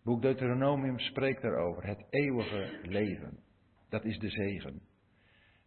Boek 0.03 0.21
Deuteronomium 0.21 0.99
spreekt 0.99 1.41
daarover. 1.41 1.87
Het 1.87 2.05
eeuwige 2.09 2.79
leven. 2.81 3.39
Dat 3.89 4.05
is 4.05 4.19
de 4.19 4.29
zegen. 4.29 4.81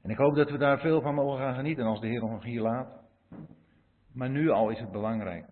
En 0.03 0.11
ik 0.11 0.17
hoop 0.17 0.35
dat 0.35 0.51
we 0.51 0.59
daar 0.59 0.81
veel 0.81 1.01
van 1.01 1.15
mogen 1.15 1.39
gaan 1.39 1.55
genieten 1.55 1.85
als 1.85 2.01
de 2.01 2.07
Heer 2.07 2.23
ons 2.23 2.45
hier 2.45 2.61
laat. 2.61 3.05
Maar 4.17 4.31
nu 4.31 4.51
al 4.51 4.71
is 4.71 4.79
het 4.79 4.91
belangrijk 4.91 5.47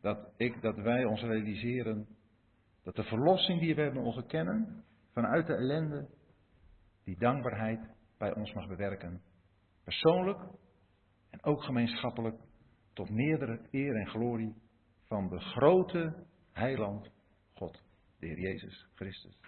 dat 0.00 0.32
ik, 0.36 0.62
dat 0.62 0.76
wij 0.76 1.04
ons 1.04 1.20
realiseren 1.20 2.08
dat 2.82 2.94
de 2.96 3.04
verlossing 3.04 3.60
die 3.60 3.74
we 3.74 3.82
hebben 3.82 4.02
mogen 4.02 4.26
kennen 4.26 4.84
vanuit 5.12 5.46
de 5.46 5.54
ellende, 5.54 6.08
die 7.04 7.18
dankbaarheid 7.18 7.80
bij 8.18 8.34
ons 8.34 8.52
mag 8.52 8.68
bewerken. 8.68 9.22
Persoonlijk 9.84 10.40
en 11.30 11.42
ook 11.42 11.62
gemeenschappelijk 11.64 12.40
tot 12.92 13.10
meerdere 13.10 13.60
eer 13.70 13.96
en 13.96 14.08
glorie 14.08 14.54
van 15.08 15.28
de 15.28 15.38
grote 15.38 16.26
heiland 16.52 17.10
God, 17.54 17.82
de 18.18 18.26
Heer 18.26 18.40
Jezus 18.40 18.86
Christus. 18.94 19.40